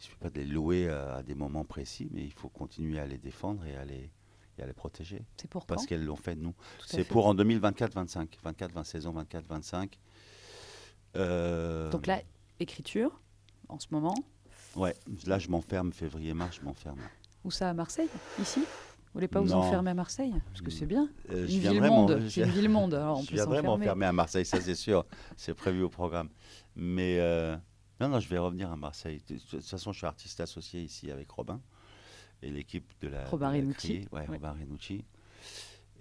suffit 0.00 0.16
pas 0.16 0.30
de 0.30 0.40
les 0.40 0.46
louer 0.46 0.88
à, 0.88 1.16
à 1.16 1.22
des 1.22 1.36
moments 1.36 1.64
précis, 1.64 2.08
mais 2.10 2.24
il 2.24 2.32
faut 2.32 2.48
continuer 2.48 2.98
à 2.98 3.06
les 3.06 3.18
défendre 3.18 3.64
et 3.66 3.76
à 3.76 3.84
les, 3.84 4.10
et 4.58 4.62
à 4.62 4.66
les 4.66 4.72
protéger. 4.72 5.24
C'est 5.36 5.48
pour 5.48 5.64
Parce 5.66 5.86
qu'elles 5.86 6.04
l'ont 6.04 6.16
fait 6.16 6.34
nous. 6.34 6.54
C'est 6.86 7.04
pour 7.04 7.26
en 7.26 7.34
2024-25. 7.34 8.28
24, 8.42 8.72
20 8.72 8.84
saisons, 8.84 9.12
24, 9.12 9.46
25. 9.46 9.98
Euh, 11.16 11.90
Donc 11.90 12.06
là, 12.06 12.20
écriture, 12.60 13.20
en 13.68 13.78
ce 13.78 13.86
moment, 13.90 14.14
Ouais, 14.76 14.96
là 15.26 15.38
je 15.38 15.48
m'enferme, 15.48 15.92
février-mars, 15.92 16.56
je 16.60 16.64
m'enferme. 16.64 16.98
Où 17.44 17.50
ça, 17.50 17.70
à 17.70 17.74
Marseille 17.74 18.08
Ici? 18.40 18.60
Vous 18.60 19.18
voulez 19.18 19.28
pas 19.28 19.40
vous 19.40 19.48
Non. 19.50 19.58
enfermer 19.58 19.90
à 19.90 19.94
Marseille? 19.94 20.32
Parce 20.50 20.62
que 20.62 20.70
c'est 20.70 20.86
bien. 20.86 21.08
Euh, 21.30 21.42
Une 21.46 21.60
je 21.62 21.70
ville 21.70 21.80
monde. 21.82 22.22
C'est 22.28 22.40
une 22.42 22.50
ville 22.50 22.68
monde. 22.68 22.94
Alors 22.94 23.18
on 23.18 23.22
je 23.24 23.32
viendrai 23.32 23.62
m'enfermer 23.62 24.06
à 24.06 24.12
Marseille, 24.12 24.44
ça 24.44 24.60
c'est 24.60 24.74
sûr. 24.74 25.04
C'est 25.36 25.54
prévu 25.54 25.82
au 25.82 25.88
programme. 25.88 26.28
Mais 26.74 27.18
euh, 27.20 27.56
non, 28.00 28.08
non, 28.08 28.18
je 28.18 28.28
vais 28.28 28.38
revenir 28.38 28.72
à 28.72 28.76
Marseille. 28.76 29.22
De 29.28 29.36
toute 29.38 29.62
façon, 29.64 29.92
je 29.92 29.98
suis 29.98 30.06
artiste 30.06 30.40
associé 30.40 30.82
ici 30.82 31.10
avec 31.12 31.30
Robin 31.30 31.60
et 32.42 32.50
l'équipe 32.50 32.92
de 33.02 33.08
la. 33.08 33.24
Robin 33.26 33.50
de 33.52 33.56
la 33.56 33.60
Renucci. 33.62 33.86
Criée. 33.88 34.08
Ouais, 34.10 34.20
Ouais. 34.22 34.26
Robin 34.36 34.52
Renucci. 34.60 35.04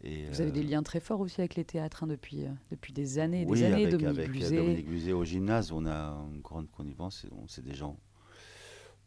Et, 0.05 0.25
Vous 0.29 0.41
avez 0.41 0.49
euh, 0.49 0.53
des 0.53 0.63
liens 0.63 0.83
très 0.83 0.99
forts 0.99 1.19
aussi 1.21 1.39
avec 1.39 1.55
les 1.55 1.63
théâtres 1.63 2.03
hein, 2.03 2.07
depuis, 2.07 2.45
euh, 2.45 2.49
depuis 2.71 2.91
des 2.93 3.19
années 3.19 3.43
et 3.43 3.45
des 3.45 3.51
oui, 3.51 3.63
années. 3.63 3.85
avec, 3.85 3.89
Dominique 3.91 4.17
avec, 4.19 4.29
Bluzet. 4.31 4.55
Dominique 4.57 5.13
au 5.13 5.23
gymnase, 5.23 5.71
on 5.71 5.85
a 5.85 6.17
une 6.33 6.41
grande 6.41 6.69
connivence. 6.71 7.25
on- 7.31 7.47
C'est 7.47 7.63
des 7.63 7.73
gens. 7.75 7.97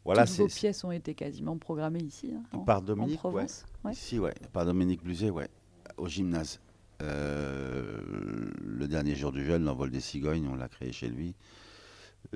Voilà, 0.07 0.25
Toutes 0.25 0.37
vos 0.37 0.47
pièces 0.47 0.83
ont 0.83 0.91
été 0.91 1.13
quasiment 1.13 1.57
programmées 1.57 1.99
ici, 2.01 2.31
hein, 2.33 2.41
en, 2.53 2.59
par 2.59 2.79
en 2.79 2.81
Dominique. 2.81 3.11
ouais. 3.25 3.31
Provence. 3.31 3.65
Ouais. 3.83 3.91
Ici, 3.91 4.17
ouais, 4.19 4.33
par 4.53 4.65
Dominique 4.65 5.03
Bluzet, 5.03 5.29
ouais, 5.29 5.49
au 5.97 6.07
gymnase. 6.07 6.59
Euh, 7.01 7.99
le 8.63 8.87
dernier 8.87 9.15
jour 9.15 9.31
du 9.31 9.45
jeune, 9.45 9.63
l'envol 9.65 9.91
des 9.91 9.99
cigognes, 9.99 10.47
on 10.47 10.55
l'a 10.55 10.67
créé 10.67 10.91
chez 10.91 11.09
lui. 11.09 11.35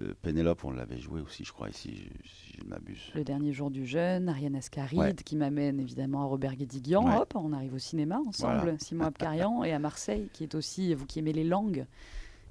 Euh, 0.02 0.14
Pénélope, 0.22 0.64
on 0.64 0.72
l'avait 0.72 1.00
joué 1.00 1.22
aussi, 1.22 1.44
je 1.44 1.52
crois, 1.52 1.70
ici, 1.70 1.96
je- 1.96 2.30
si 2.30 2.54
je 2.58 2.64
ne 2.64 2.70
m'abuse. 2.70 3.12
Le 3.16 3.24
dernier 3.24 3.52
jour 3.52 3.72
du 3.72 3.86
jeune, 3.86 4.30
Ariane 4.30 4.56
Ascaride, 4.56 5.00
Ouais. 5.00 5.14
qui 5.16 5.36
m'amène 5.36 5.80
évidemment 5.80 6.22
à 6.22 6.26
Robert 6.26 6.56
Guédiguian. 6.56 7.06
Ouais. 7.06 7.18
Hop, 7.18 7.34
on 7.36 7.52
arrive 7.52 7.74
au 7.74 7.80
cinéma 7.80 8.20
ensemble. 8.26 8.60
Voilà. 8.62 8.80
Simon 8.80 9.06
Abkarian 9.06 9.64
et 9.64 9.74
à 9.74 9.80
Marseille, 9.80 10.30
qui 10.34 10.44
est 10.44 10.56
aussi, 10.56 10.94
vous 10.94 11.06
qui 11.06 11.20
aimez 11.20 11.34
les 11.34 11.44
langues 11.44 11.86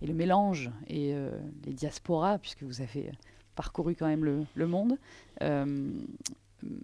et 0.02 0.06
le 0.06 0.14
mélange 0.14 0.70
et 0.88 1.14
euh, 1.14 1.30
les 1.64 1.72
diasporas, 1.72 2.38
puisque 2.38 2.62
vous 2.62 2.80
avez 2.82 3.12
parcouru 3.60 3.94
quand 3.94 4.06
même 4.06 4.24
le, 4.24 4.44
le 4.54 4.66
monde. 4.66 4.96
Euh, 5.42 5.92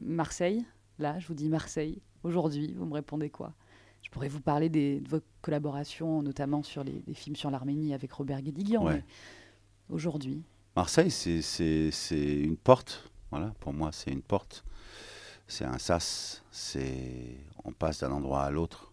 Marseille, 0.03 0.67
là, 0.99 1.19
je 1.19 1.27
vous 1.27 1.33
dis 1.35 1.49
Marseille. 1.49 2.03
Aujourd'hui, 2.23 2.75
vous 2.77 2.85
me 2.85 2.93
répondez 2.93 3.31
quoi? 3.31 3.55
Je 4.03 4.11
pourrais 4.11 4.29
vous 4.29 4.41
parler 4.43 4.69
des, 4.69 5.01
de 5.01 5.09
vos 5.09 5.21
collaborations, 5.41 6.21
notamment 6.23 6.63
sur 6.63 6.85
les, 6.85 7.01
des 7.07 7.15
films 7.15 7.35
sur 7.35 7.51
l'Arménie 7.51 7.95
avec 7.95 8.13
Robert 8.13 8.43
Guédiguian. 8.43 8.85
Ouais. 8.85 9.03
Aujourd'hui, 9.89 10.43
Marseille, 10.77 11.11
c'est- 11.11 11.41
c'est 11.41 11.91
c'est 11.91 12.35
une 12.41 12.59
porte. 12.59 13.11
Voilà, 13.31 13.55
pour 13.61 13.73
moi, 13.73 13.91
c'est 13.93 14.11
une 14.13 14.23
porte. 14.23 14.63
C'est 15.49 15.65
un 15.65 15.79
sas. 15.79 16.43
C'est 16.51 17.39
on 17.65 17.73
passe 17.73 18.01
d'un 18.01 18.13
endroit 18.13 18.43
à 18.43 18.51
l'autre. 18.51 18.93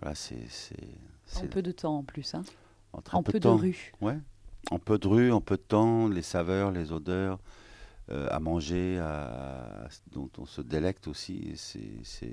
Voilà, 0.00 0.14
c'est 0.14 0.46
c'est 0.48 1.44
en 1.44 1.46
peu 1.48 1.60
de 1.62 1.72
temps 1.72 1.98
en 1.98 2.04
plus, 2.04 2.34
hein, 2.34 2.42
en 3.12 3.22
peu 3.22 3.32
peu 3.32 3.40
de 3.40 3.48
rue. 3.48 3.92
Ouais. 4.00 4.18
En 4.70 4.78
peu 4.78 4.98
de 4.98 5.06
rue, 5.06 5.32
en 5.32 5.40
peu 5.40 5.56
de 5.56 5.62
temps, 5.62 6.08
les 6.08 6.22
saveurs, 6.22 6.72
les 6.72 6.90
odeurs, 6.92 7.38
euh, 8.10 8.26
à 8.30 8.40
manger, 8.40 8.98
à- 8.98 9.88
dont 10.12 10.30
on 10.38 10.46
se 10.46 10.60
délecte 10.60 11.06
aussi. 11.08 11.52
C'est, 11.56 12.28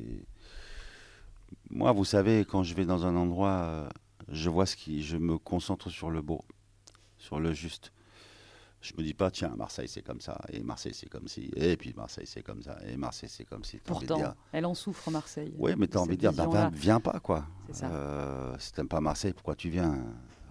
Moi, 1.69 1.91
vous 1.91 2.05
savez, 2.05 2.45
quand 2.45 2.63
je 2.63 2.73
vais 2.73 2.85
dans 2.85 3.05
un 3.05 3.15
endroit, 3.15 3.49
euh, 3.51 3.89
je 4.29 4.49
vois 4.49 4.65
ce 4.65 4.75
qui, 4.75 5.03
je 5.03 5.17
me 5.17 5.37
concentre 5.37 5.89
sur 5.89 6.09
le 6.09 6.21
beau, 6.21 6.43
sur 7.17 7.39
le 7.39 7.53
juste. 7.53 7.91
Je 8.81 8.93
me 8.97 9.03
dis 9.03 9.13
pas, 9.13 9.31
tiens, 9.31 9.53
Marseille 9.55 9.87
c'est 9.87 10.01
comme 10.01 10.19
ça, 10.19 10.41
et 10.51 10.61
Marseille 10.61 10.93
c'est 10.93 11.07
comme 11.09 11.27
ci, 11.27 11.51
et 11.55 11.77
puis 11.77 11.93
Marseille 11.95 12.27
c'est 12.27 12.41
comme 12.43 12.61
ça, 12.61 12.77
et 12.85 12.97
Marseille 12.97 13.29
c'est 13.29 13.45
comme 13.45 13.63
ci. 13.63 13.77
Pourtant, 13.77 14.17
dire- 14.17 14.35
elle 14.51 14.65
en 14.65 14.73
souffre, 14.73 15.09
Marseille. 15.09 15.53
oui, 15.57 15.73
mais 15.77 15.87
tu 15.87 15.97
as 15.97 16.01
envie 16.01 16.15
de 16.15 16.19
dire, 16.21 16.33
bah, 16.33 16.47
va- 16.47 16.69
viens 16.73 16.99
pas, 16.99 17.19
quoi. 17.21 17.45
C'est 17.67 17.75
ça. 17.75 17.89
Euh, 17.91 18.55
si 18.59 18.73
t'aimes 18.73 18.89
pas 18.89 18.99
Marseille, 18.99 19.33
pourquoi 19.33 19.55
tu 19.55 19.69
viens? 19.69 19.97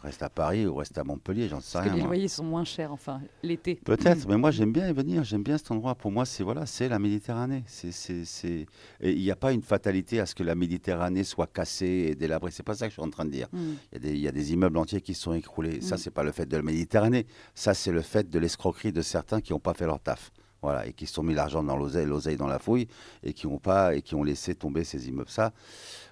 Reste 0.03 0.23
à 0.25 0.29
Paris 0.29 0.67
ou 0.67 0.75
reste 0.75 0.99
à 0.99 1.05
Montpellier, 1.05 1.49
j'en 1.49 1.61
sais 1.61 1.75
Parce 1.75 1.85
rien. 1.85 1.93
que 1.93 1.97
les 1.97 2.03
moi. 2.03 2.09
loyers 2.15 2.27
sont 2.29 2.43
moins 2.43 2.65
chers, 2.65 2.91
enfin, 2.93 3.21
l'été. 3.45 3.77
Peut-être, 3.77 4.27
mais 4.29 4.37
moi 4.37 4.51
j'aime 4.51 4.73
bien 4.73 4.89
y 4.89 4.93
venir, 4.93 5.23
j'aime 5.23 5.45
bien 5.45 5.57
cet 5.59 5.71
endroit. 5.71 5.95
Pour 5.95 6.11
moi, 6.11 6.25
c'est 6.25 6.43
voilà, 6.43 6.67
c'est 6.67 6.89
la 6.89 6.99
Méditerranée. 6.99 7.63
C'est, 7.67 7.93
c'est, 7.93 8.25
c'est- 8.25 8.67
Et 9.01 9.13
il 9.13 9.21
n'y 9.23 9.31
a 9.31 9.37
pas 9.37 9.53
une 9.53 9.63
fatalité 9.63 10.19
à 10.19 10.27
ce 10.27 10.35
que 10.35 10.43
la 10.43 10.57
Méditerranée 10.57 11.23
soit 11.23 11.47
cassée 11.47 12.09
et 12.11 12.15
délabrée. 12.17 12.51
C'est 12.51 12.65
pas 12.65 12.75
ça 12.75 12.87
que 12.87 12.91
je 12.91 12.95
suis 12.95 13.03
en 13.03 13.11
train 13.11 13.25
de 13.25 13.31
dire. 13.31 13.47
Mm. 13.53 13.59
Il 13.59 13.93
y, 13.93 13.97
a 13.97 13.99
des- 14.01 14.13
il 14.17 14.21
y 14.23 14.29
a 14.29 14.33
des 14.33 14.53
immeubles 14.53 14.77
entiers 14.79 15.01
qui 15.01 15.15
sont 15.15 15.35
écroulés. 15.35 15.81
Ça, 15.81 15.95
Mm. 15.95 15.99
c'est 15.99 16.11
pas 16.11 16.25
le 16.25 16.33
fait 16.33 16.47
de 16.47 16.57
la 16.57 16.63
Méditerranée. 16.65 17.27
Ça, 17.55 17.73
c'est 17.73 17.93
le 17.93 18.03
fait 18.03 18.29
de 18.29 18.39
l'escroquerie 18.41 18.93
de 18.93 19.03
certains 19.03 19.41
qui 19.41 19.53
n'ont 19.53 19.61
pas 19.61 19.75
fait 19.75 19.87
leur 19.87 20.01
taf. 20.01 20.33
Voilà, 20.63 20.87
et 20.87 20.93
qui 20.93 21.07
se 21.07 21.15
sont 21.15 21.25
mis 21.25 21.35
l'argent 21.35 21.63
dans 21.65 21.77
l'oseille, 21.77 22.07
l'oseille 22.07 22.37
dans 22.37 22.47
la 22.47 22.61
fouille, 22.61 22.87
et 23.25 23.33
qui 23.33 23.47
ont 23.49 23.59
pas, 23.59 23.97
et 23.97 24.03
qui 24.03 24.15
ont 24.15 24.23
laissé 24.23 24.55
tomber 24.55 24.85
ces 24.85 25.09
immeubles. 25.09 25.29
Ça, 25.29 25.53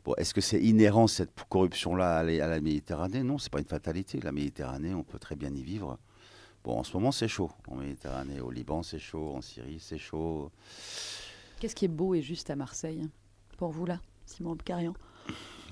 bon, 0.05 0.13
est-ce 0.17 0.35
que 0.35 0.41
c'est 0.41 0.61
inhérent 0.61 1.07
cette 1.07 1.31
corruption-là 1.49 2.19
à, 2.19 2.23
la- 2.25 2.61
Méditerranée? 2.61 3.23
Non, 3.23 3.39
c'est 3.39 3.51
pas 3.53 3.61
une 3.61 3.65
fatalité. 3.65 4.19
La 4.21 4.33
Méditerranée, 4.33 4.93
on 4.93 5.05
peut 5.05 5.21
très 5.21 5.37
bien 5.37 5.55
y 5.55 5.63
vivre. 5.63 5.99
Bon, 6.65 6.77
en 6.79 6.83
ce 6.85 6.93
moment, 6.95 7.13
c'est 7.13 7.29
chaud. 7.29 7.51
En 7.69 7.77
Méditerranée, 7.77 8.41
au 8.41 8.51
Liban, 8.51 8.83
c'est 8.83 8.99
chaud. 8.99 9.35
En 9.37 9.41
Syrie, 9.41 9.79
c'est 9.81 9.99
chaud. 9.99 10.51
Qu'est-ce 11.61 11.77
qui 11.77 11.85
est 11.85 11.89
beau 11.89 12.15
et 12.15 12.21
juste 12.23 12.51
à 12.51 12.57
Marseille, 12.57 13.09
pour 13.57 13.71
vous 13.71 13.87
là, 13.87 14.01
Simon 14.27 14.53
Abkarian 14.53 14.95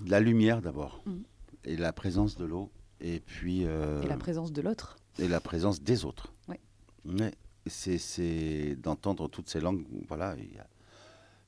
La 0.07 0.20
lumière 0.20 0.62
d'abord, 0.62 1.03
Mhm. 1.05 1.22
et 1.64 1.76
la 1.76 1.93
présence 1.93 2.37
de 2.37 2.45
l'eau, 2.45 2.70
et 3.01 3.18
puis 3.20 3.64
euh, 3.66 4.03
Et 4.03 4.07
la 4.07 4.16
présence 4.18 4.53
de 4.53 4.62
l'autre 4.62 4.97
et 5.18 5.26
la 5.26 5.41
présence 5.41 5.83
des 5.83 6.05
autres. 6.05 6.33
Ouais. 6.49 6.61
Ouais. 7.05 7.35
C'est, 7.68 8.76
d'entendre 8.76 9.28
toutes 9.28 9.48
ces 9.48 9.60
langues. 9.60 9.84
Voilà, 10.08 10.36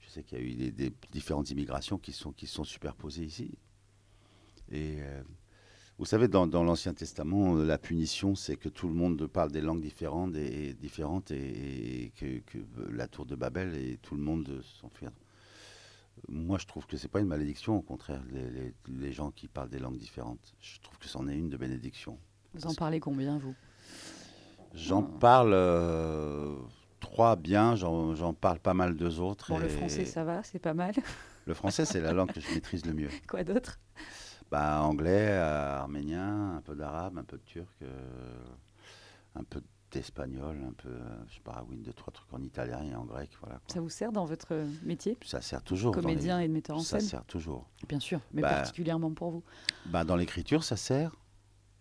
je 0.01 0.09
sais 0.09 0.23
qu'il 0.23 0.39
y 0.39 0.41
a 0.41 0.45
eu 0.45 0.73
des, 0.73 0.93
différentes 1.13 1.51
immigrations 1.51 1.99
qui 1.99 2.13
sont, 2.13 2.33
qui 2.33 2.47
sont 2.47 2.65
superposées 2.65 3.25
ici. 3.25 3.51
Et 4.71 4.97
euh, 5.01 5.23
vous 5.99 6.05
savez, 6.05 6.29
dans, 6.29 6.47
l'Ancien 6.47 6.95
Testament, 6.95 7.57
euh, 7.57 7.65
la 7.65 7.79
punition, 7.79 8.35
c'est 8.35 8.57
que 8.57 8.69
tout 8.69 8.89
le 8.89 8.95
monde 8.95 9.27
parle 9.27 9.51
des 9.53 9.61
langues 9.61 9.83
différentes 9.83 10.35
et, 10.37 10.75
différentes 10.75 11.31
et, 11.31 12.13
que, 12.17 12.41
la 12.91 13.09
tour 13.09 13.27
de 13.27 13.35
Babel 13.35 13.75
et 13.75 13.99
tout 13.99 14.15
le 14.15 14.23
monde 14.23 14.63
s'enfuir. 14.81 15.11
Moi, 16.29 16.59
je 16.59 16.67
trouve 16.67 16.87
que 16.87 16.97
c'est 16.97 17.09
pas 17.09 17.21
une 17.21 17.27
malédiction, 17.27 17.77
au 17.77 17.83
contraire, 17.83 18.23
les 18.89 19.13
gens 19.13 19.31
qui 19.31 19.49
parlent 19.49 19.71
des 19.71 19.79
langues 19.79 19.99
différentes. 19.99 20.55
Je 20.61 20.79
trouve 20.81 20.99
que 20.99 21.09
c'en 21.09 21.27
est 21.29 21.37
une 21.37 21.49
de 21.49 21.57
bénédiction. 21.57 22.19
Vous 22.55 22.67
en 22.67 22.75
parlez 22.75 22.99
combien, 23.01 23.39
vous? 23.39 23.55
J'en 24.75 25.03
parle 25.03 25.53
euh, 25.53 26.55
trois 27.01 27.37
bien, 27.37 27.75
j'en 27.77 28.35
parle 28.35 28.59
pas 28.61 28.75
mal 28.75 28.95
deux 28.97 29.21
autres. 29.21 29.49
Bon, 29.53 29.59
le 29.59 29.69
français, 29.69 30.05
ça 30.05 30.25
va, 30.25 30.43
c'est 30.43 30.59
pas 30.59 30.75
mal. 30.75 30.95
Le 31.47 31.55
français, 31.55 31.85
c'est 31.87 32.01
la 32.01 32.13
langue 32.13 32.31
que 32.31 32.41
je 32.41 32.53
maîtrise 32.55 32.85
le 32.87 32.93
mieux. 32.93 33.09
Quoi 33.27 33.43
d'autre? 33.43 33.81
Bah, 34.53 34.83
anglais, 34.83 35.27
euh, 35.31 35.79
arménien, 35.79 36.57
un 36.57 36.61
peu 36.61 36.77
d'arabe, 36.77 37.19
un 37.19 37.25
peu 37.25 37.39
de 37.39 37.43
turc, 37.43 37.67
euh, 37.83 38.45
un 39.35 39.43
peu 39.43 39.61
d'espagnol, 39.91 40.59
un 40.69 40.73
peu, 40.75 40.91
je 41.29 41.35
sais 41.35 41.41
pas, 41.41 41.65
oui, 41.69 41.79
deux, 41.79 41.95
trois 41.95 42.13
trucs 42.13 42.33
en 42.33 42.41
italien 42.43 42.83
et 42.85 42.95
en 42.95 43.05
grec, 43.05 43.31
voilà. 43.41 43.57
quoi. 43.57 43.73
Ça 43.75 43.81
vous 43.81 43.89
sert 43.89 44.13
dans 44.13 44.27
votre 44.27 44.65
métier? 44.85 45.17
Ça 45.25 45.41
sert 45.41 45.63
toujours. 45.63 45.97
les- 45.97 46.03
Comédien 46.03 46.39
et 46.41 46.47
metteur 46.47 46.77
en 46.77 46.81
Ça 46.81 46.99
scène? 47.01 47.09
sert 47.09 47.25
toujours. 47.25 47.69
Bien 47.89 47.99
sûr, 48.01 48.21
mais 48.33 48.43
Bah, 48.43 48.51
particulièrement 48.51 49.11
pour 49.13 49.31
vous. 49.31 49.43
Bah, 49.87 50.05
dans 50.05 50.17
l'écriture, 50.17 50.63
ça 50.63 50.77
sert. 50.77 51.17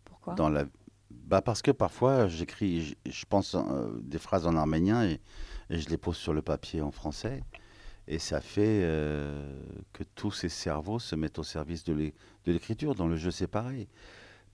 Pourquoi? 0.06 0.34
Dans 0.36 0.50
la... 0.50 0.64
bah 1.12 1.42
parce 1.42 1.62
que 1.62 1.72
parfois, 1.72 2.28
j'écris, 2.28 2.82
je, 2.82 3.12
je 3.12 3.26
pense 3.26 3.56
euh, 3.56 4.00
des 4.02 4.20
phrases 4.20 4.48
en 4.48 4.56
arménien 4.56 5.06
et, 5.06 5.20
je 5.70 5.88
les 5.90 5.98
pose 5.98 6.18
sur 6.18 6.34
le 6.34 6.42
papier 6.42 6.82
en 6.82 6.92
français. 6.92 7.44
Et 8.08 8.18
ça 8.18 8.42
fait 8.42 8.82
euh, 8.84 9.62
que 9.94 10.04
tous 10.16 10.32
ces 10.32 10.50
cerveaux 10.50 10.98
se 10.98 11.16
mettent 11.16 11.38
au 11.38 11.44
service 11.44 11.84
de 11.84 11.94
l'é- 11.94 12.16
de 12.46 12.52
l'écriture. 12.52 12.96
Dans 12.96 13.08
le 13.08 13.18
jeu, 13.18 13.30
c'est 13.30 13.48
pareil. 13.48 13.88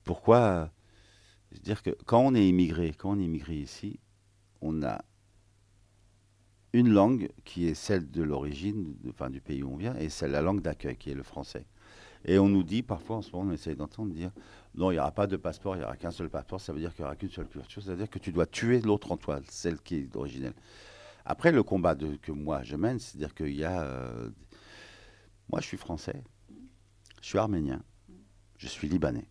Pourquoi 0.03 0.71
dire 1.63 1.81
que 1.81 1.91
quand 2.05 2.19
on 2.19 2.35
est 2.35 2.47
immigré, 2.47 2.93
quand 2.97 3.11
on 3.11 3.19
est 3.19 3.23
immigré 3.23 3.55
ici, 3.55 3.99
on 4.61 4.83
a 4.83 5.05
une 6.73 6.89
langue 6.89 7.29
qui 7.45 7.67
est 7.67 7.73
celle 7.73 8.11
de 8.11 8.21
l'origine, 8.21 8.95
enfin 9.09 9.29
du 9.29 9.39
pays 9.39 9.63
où 9.63 9.71
on 9.71 9.77
vient, 9.77 9.95
et 9.95 10.09
c'est 10.09 10.27
la 10.27 10.41
langue 10.41 10.61
d'accueil 10.61 10.97
qui 10.97 11.09
est 11.11 11.15
le 11.15 11.23
français. 11.23 11.65
Et 12.25 12.39
on 12.39 12.49
nous 12.49 12.63
dit 12.63 12.83
parfois, 12.83 13.17
en 13.17 13.21
ce 13.21 13.31
moment, 13.31 13.51
on 13.51 13.53
essaye 13.53 13.75
d'entendre 13.75 14.13
dire 14.13 14.31
non, 14.77 14.91
il 14.91 14.95
n'y 14.95 14.99
aura 14.99 15.11
pas 15.11 15.27
de 15.27 15.37
passeport, 15.37 15.75
il 15.75 15.79
n'y 15.79 15.85
aura 15.85 15.95
qu'un 15.95 16.11
seul 16.11 16.29
passeport, 16.29 16.59
ça 16.59 16.73
veut 16.73 16.79
dire 16.79 16.93
qu'il 16.93 17.03
n'y 17.03 17.07
aura 17.07 17.15
qu'une 17.15 17.29
seule 17.29 17.47
culture, 17.47 17.81
c'est-à-dire 17.81 18.09
que 18.09 18.19
tu 18.19 18.31
dois 18.31 18.45
tuer 18.45 18.81
l'autre 18.81 19.11
en 19.11 19.17
toi, 19.17 19.39
celle 19.49 19.79
qui 19.79 19.95
est 19.95 20.15
originelle. 20.15 20.53
Après, 21.25 21.51
le 21.51 21.63
combat 21.63 21.95
que 21.95 22.31
moi 22.31 22.63
je 22.63 22.75
mène, 22.75 22.99
c'est-à-dire 22.99 23.33
qu'il 23.33 23.55
y 23.55 23.63
a. 23.63 23.81
euh, 23.81 24.29
moi, 25.49 25.61
je 25.61 25.67
suis 25.67 25.77
français, 25.77 26.23
je 27.21 27.27
suis 27.27 27.37
arménien, 27.37 27.81
je 28.57 28.67
suis 28.67 28.87
libanais. 28.87 29.27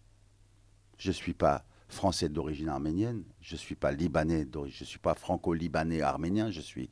Je 0.97 1.09
ne 1.09 1.13
suis 1.13 1.35
pas 1.35 1.65
français 1.89 2.29
d'origine 2.29 2.69
arménienne, 2.69 3.25
je 3.41 3.55
ne 3.55 3.59
suis 3.59 3.75
pas 3.75 3.93
libanais, 3.93 4.47
je 4.53 4.59
ne 4.61 4.87
suis 4.87 4.99
pas 4.99 5.15
franco-libanais 5.15 6.01
arménien, 6.01 6.51
je 6.51 6.61
suis. 6.61 6.89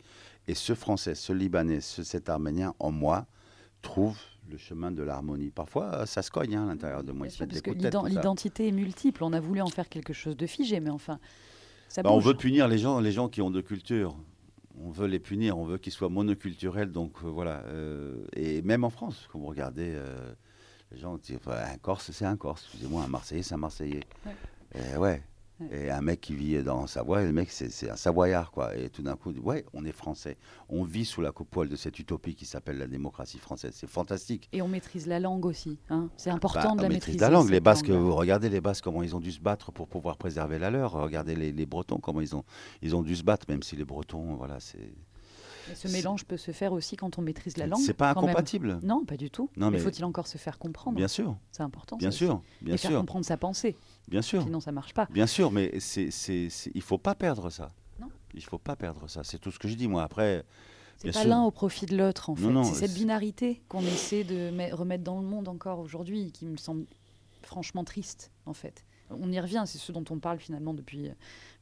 Et 0.46 0.54
ce 0.54 0.74
français, 0.74 1.14
ce 1.14 1.32
libanais, 1.32 1.80
ce, 1.80 2.02
cet 2.02 2.28
arménien 2.28 2.74
en 2.78 2.90
moi 2.90 3.26
trouve 3.80 4.18
le 4.52 4.58
chemin 4.58 4.92
de 4.92 5.02
l'harmonie. 5.02 5.50
Parfois, 5.50 5.94
euh, 5.94 6.06
ça 6.06 6.22
se 6.22 6.30
cogne 6.30 6.54
hein, 6.54 6.64
à 6.64 6.66
l'intérieur 6.66 7.02
de 7.02 7.12
moi. 7.12 7.26
Parce 7.38 7.60
que 7.60 7.70
l'identité 7.70 8.68
est 8.68 8.72
multiple. 8.72 9.24
On 9.24 9.32
a 9.32 9.40
voulu 9.40 9.60
en 9.60 9.68
faire 9.68 9.88
quelque 9.88 10.12
chose 10.12 10.36
de 10.36 10.46
figé, 10.46 10.80
mais 10.80 10.90
enfin, 10.90 11.18
ça 11.88 12.02
Bah, 12.02 12.10
on 12.12 12.18
veut 12.18 12.34
punir 12.34 12.68
les 12.68 12.78
gens, 12.78 13.00
les 13.00 13.12
gens 13.12 13.28
qui 13.28 13.42
ont 13.42 13.50
de 13.50 13.60
culture. 13.60 14.16
On 14.80 14.90
veut 14.90 15.06
les 15.06 15.18
punir, 15.18 15.58
on 15.58 15.64
veut 15.64 15.78
qu'ils 15.78 15.92
soient 15.92 16.08
monoculturels. 16.08 16.90
Donc 16.90 17.16
euh, 17.24 17.28
voilà. 17.28 17.62
euh, 17.66 18.24
et 18.34 18.62
même 18.62 18.84
en 18.84 18.90
France, 18.90 19.28
quand 19.30 19.38
vous 19.38 19.46
regardez, 19.46 19.92
euh, 19.94 20.32
les 20.90 20.98
gens 20.98 21.16
disent 21.18 21.36
enfin, 21.36 21.58
un 21.72 21.78
Corse, 21.78 22.10
c'est 22.10 22.24
un 22.24 22.36
Corse. 22.36 22.64
Excusez-moi, 22.64 23.02
un 23.04 23.08
Marseillais, 23.08 23.42
c'est 23.42 23.54
un 23.54 23.58
Marseillais. 23.58 24.04
Ouais. 24.74 24.96
Ouais. 24.96 25.22
Et 25.70 25.90
un 25.90 26.00
mec 26.00 26.20
qui 26.20 26.34
vit 26.34 26.62
dans 26.62 26.86
Savoie, 26.86 27.22
le 27.22 27.32
mec, 27.32 27.50
c'est 27.50 27.90
un 27.90 27.96
Savoyard, 27.96 28.50
quoi. 28.50 28.76
Et 28.76 28.88
tout 28.90 29.02
d'un 29.02 29.16
coup, 29.16 29.32
ouais, 29.42 29.64
on 29.72 29.84
est 29.84 29.92
français. 29.92 30.36
On 30.68 30.84
vit 30.84 31.04
sous 31.04 31.20
la 31.20 31.30
coupole 31.32 31.68
de 31.68 31.76
cette 31.76 31.98
utopie 31.98 32.34
qui 32.34 32.46
s'appelle 32.46 32.78
la 32.78 32.86
démocratie 32.86 33.38
française. 33.38 33.72
C'est 33.74 33.88
fantastique. 33.88 34.48
Et 34.52 34.62
on 34.62 34.68
maîtrise 34.68 35.06
la 35.06 35.20
langue 35.20 35.44
aussi. 35.46 35.78
hein. 35.90 36.08
C'est 36.16 36.30
important 36.30 36.70
Bah, 36.70 36.76
de 36.76 36.80
la 36.82 36.86
on 36.86 36.88
maîtriser. 36.90 37.12
maîtrise 37.12 37.20
la 37.20 37.30
langue. 37.30 37.50
Les 37.50 37.60
Basques, 37.60 37.90
vous 37.90 38.14
regardez 38.14 38.48
les 38.48 38.60
Basques, 38.60 38.84
comment 38.84 39.02
ils 39.02 39.14
ont 39.14 39.20
dû 39.20 39.32
se 39.32 39.40
battre 39.40 39.72
pour 39.72 39.88
pouvoir 39.88 40.16
préserver 40.16 40.58
la 40.58 40.70
leur. 40.70 40.92
Regardez 40.92 41.34
les, 41.34 41.52
les 41.52 41.66
Bretons, 41.66 41.98
comment 41.98 42.20
ils 42.20 42.34
ont, 42.34 42.44
ils 42.82 42.96
ont 42.96 43.02
dû 43.02 43.14
se 43.16 43.22
battre, 43.22 43.46
même 43.48 43.62
si 43.62 43.76
les 43.76 43.84
Bretons, 43.84 44.34
voilà, 44.34 44.58
c'est. 44.60 44.92
Ce 45.74 45.88
mélange 45.88 46.24
peut 46.24 46.36
se 46.36 46.50
faire 46.52 46.72
aussi 46.72 46.96
quand 46.96 47.18
on 47.18 47.22
maîtrise 47.22 47.56
la 47.56 47.66
langue. 47.66 47.80
C'est 47.80 47.94
pas 47.94 48.14
même. 48.14 48.18
incompatible. 48.24 48.78
Non, 48.82 49.04
pas 49.04 49.16
du 49.16 49.30
tout. 49.30 49.48
Non, 49.56 49.70
mais 49.70 49.78
mais- 49.78 49.82
faut-il 49.84 50.04
encore 50.04 50.26
se 50.26 50.38
faire 50.38 50.58
comprendre 50.58 50.96
Bien 50.96 51.08
sûr, 51.08 51.36
C'est 51.50 51.62
important. 51.62 51.96
bien 51.96 52.10
sûr, 52.10 52.36
aussi. 52.36 52.64
bien 52.64 52.74
Et 52.74 52.78
faire 52.78 52.90
sûr, 52.90 53.00
comprendre 53.00 53.24
sa 53.24 53.36
pensée. 53.36 53.76
bien 54.08 54.22
sûr. 54.22 54.42
Sinon, 54.42 54.60
ça 54.60 54.72
marche 54.72 54.94
pas. 54.94 55.06
Bien 55.10 55.26
sûr, 55.26 55.50
mais 55.50 55.78
c'est, 55.80 56.10
c'est, 56.10 56.48
c'est- 56.50 56.70
il 56.74 56.82
faut 56.82 56.98
pas 56.98 57.14
perdre 57.14 57.50
ça. 57.50 57.70
Non. 58.00 58.08
Il 58.34 58.42
faut 58.44 58.58
pas 58.58 58.76
perdre 58.76 59.08
ça. 59.08 59.22
C'est 59.24 59.38
tout 59.38 59.50
ce 59.50 59.58
que 59.58 59.68
je 59.68 59.74
dis, 59.74 59.88
moi. 59.88 60.02
Après, 60.02 60.44
C'est 60.98 61.12
pas 61.12 61.24
l'un 61.24 61.42
au 61.42 61.50
profit 61.50 61.86
de 61.86 61.96
l'autre, 61.96 62.30
en 62.30 62.36
Non, 62.36 62.62
fait. 62.64 62.70
c'est 62.74 62.80
cette 62.80 62.90
c'est- 62.92 62.98
binarité 62.98 63.62
qu'on 63.68 63.80
essaie 63.82 64.24
de 64.24 64.50
met- 64.50 64.72
remettre 64.72 65.02
dans 65.04 65.20
le 65.20 65.26
monde 65.26 65.48
encore 65.48 65.80
aujourd'hui, 65.80 66.30
qui 66.32 66.46
me 66.46 66.56
semble 66.56 66.86
franchement 67.42 67.82
triste, 67.84 68.30
en 68.46 68.54
fait. 68.54 68.84
On 69.10 69.30
y 69.30 69.38
revient, 69.40 69.64
c'est 69.66 69.78
ce 69.78 69.92
dont 69.92 70.04
on 70.10 70.18
parle 70.18 70.38
finalement 70.38 70.72
depuis 70.74 71.08
euh, 71.08 71.12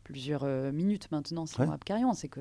plusieurs 0.05 0.45
euh, 0.45 0.71
minutes 0.73 1.11
maintenant, 1.11 1.47
Simon 1.47 1.69
Ouais. 1.69 1.75
Abkarian, 1.75 2.13
c'est 2.15 2.29
que 2.29 2.41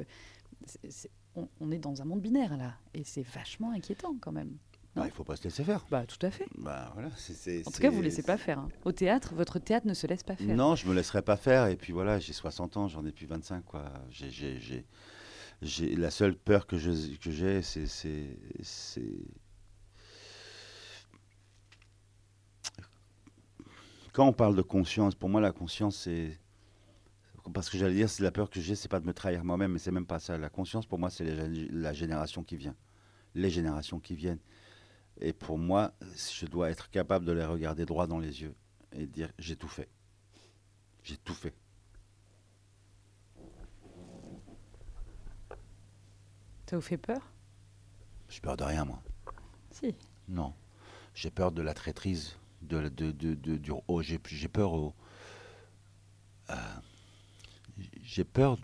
c'est- 0.66 0.92
c'est- 0.92 1.10
on, 1.40 1.50
on 1.68 1.72
est 1.72 1.80
dans 1.80 2.02
un 2.02 2.06
monde 2.06 2.22
binaire 2.22 2.58
là, 2.58 2.74
et 2.94 3.04
c'est 3.04 3.24
vachement 3.24 3.72
inquiétant 3.72 4.16
quand 4.22 4.32
même. 4.32 4.58
bah, 4.96 5.04
il 5.06 5.12
faut 5.12 5.24
pas 5.24 5.36
se 5.36 5.44
laisser 5.44 5.64
faire. 5.64 5.86
Bah 5.92 6.06
tout 6.06 6.24
à 6.26 6.32
fait. 6.32 6.48
Bah, 6.58 6.90
voilà, 6.94 7.08
En 7.10 7.12
tout 7.72 7.80
cas, 7.82 7.90
vous 7.90 7.98
c'est- 7.98 8.02
laissez 8.04 8.24
pas 8.24 8.38
faire. 8.38 8.60
hein. 8.60 8.70
Au 8.86 8.92
théâtre, 8.92 9.34
votre 9.36 9.60
théâtre 9.60 9.88
ne 9.88 9.94
se 9.94 10.08
laisse 10.08 10.24
pas 10.24 10.36
faire. 10.36 10.56
Non, 10.56 10.76
je 10.76 10.88
me 10.88 10.94
laisserai 10.94 11.22
pas 11.22 11.38
faire. 11.38 11.68
Et 11.68 11.76
puis 11.78 11.94
voilà, 11.94 12.20
j'ai 12.20 12.34
60 12.34 12.76
ans, 12.78 12.88
j'en 12.88 13.06
ai 13.06 13.12
plus 13.12 13.26
25. 13.28 13.64
Quoi. 13.66 13.86
J'ai, 14.10 14.30
j'ai, 15.62 15.96
la 15.96 16.10
seule 16.12 16.36
peur 16.36 16.66
que, 16.68 16.78
je, 16.78 16.92
que 17.18 17.32
j'ai, 17.32 17.62
c'est, 17.62 17.86
c'est, 17.88 18.38
c'est- 18.62 19.04
Quand 24.14 24.28
on 24.28 24.34
parle 24.34 24.56
de 24.56 24.62
conscience, 24.62 25.16
pour 25.16 25.30
moi, 25.30 25.40
la 25.42 25.52
conscience, 25.52 25.96
c'est. 25.96 26.38
Parce 27.54 27.70
que 27.70 27.78
j'allais 27.78 27.96
dire, 27.96 28.10
c'est 28.10 28.24
la 28.24 28.32
peur 28.32 28.50
que 28.50 28.60
j'ai, 28.62 28.76
c'est 28.76 28.88
pas 28.90 29.00
de 29.00 29.06
me 29.08 29.14
trahir 29.14 29.44
moi-même, 29.44 29.72
mais 29.74 29.80
c'est 29.80 29.92
même 29.92 30.06
pas 30.06 30.20
ça. 30.20 30.38
La 30.38 30.50
conscience, 30.50 30.86
pour 30.86 31.00
moi, 31.00 31.10
c'est 31.10 31.24
la 31.26 31.94
génération 31.94 32.44
qui 32.44 32.58
vient. 32.58 32.76
Les 33.36 33.50
générations 33.50 34.00
qui 34.00 34.16
viennent. 34.16 34.40
Et 35.22 35.34
pour 35.34 35.58
moi, 35.58 35.94
je 36.40 36.46
dois 36.46 36.70
être 36.70 36.90
capable 36.90 37.26
de 37.26 37.32
les 37.32 37.46
regarder 37.46 37.86
droit 37.86 38.08
dans 38.08 38.20
les 38.20 38.42
yeux 38.42 38.56
et 38.94 39.06
dire 39.06 39.32
j'ai 39.38 39.56
tout 39.56 39.68
fait. 39.68 39.90
J'ai 41.04 41.18
tout 41.18 41.34
fait. 41.34 41.54
Ça 46.70 46.76
vous 46.76 46.82
fait 46.82 46.98
peur? 46.98 47.22
J'ai 48.30 48.42
peur 48.42 48.56
de 48.56 48.64
rien, 48.64 48.86
moi. 48.86 49.02
Si. 49.72 49.96
Non. 50.28 50.54
J'ai 51.16 51.32
peur 51.32 51.52
de 51.52 51.62
la 51.62 51.74
traîtrise. 51.74 52.36
De, 52.62 52.90
de, 52.90 53.12
de, 53.12 53.34
de- 53.34 53.58
du, 53.58 53.72
oh, 53.88 54.02
j'ai, 54.02 54.20
j'ai 54.28 54.48
peur 54.48 54.74
au. 54.74 54.94
euh, 56.50 56.56
j'ai 58.04 58.24
peur 58.24 58.58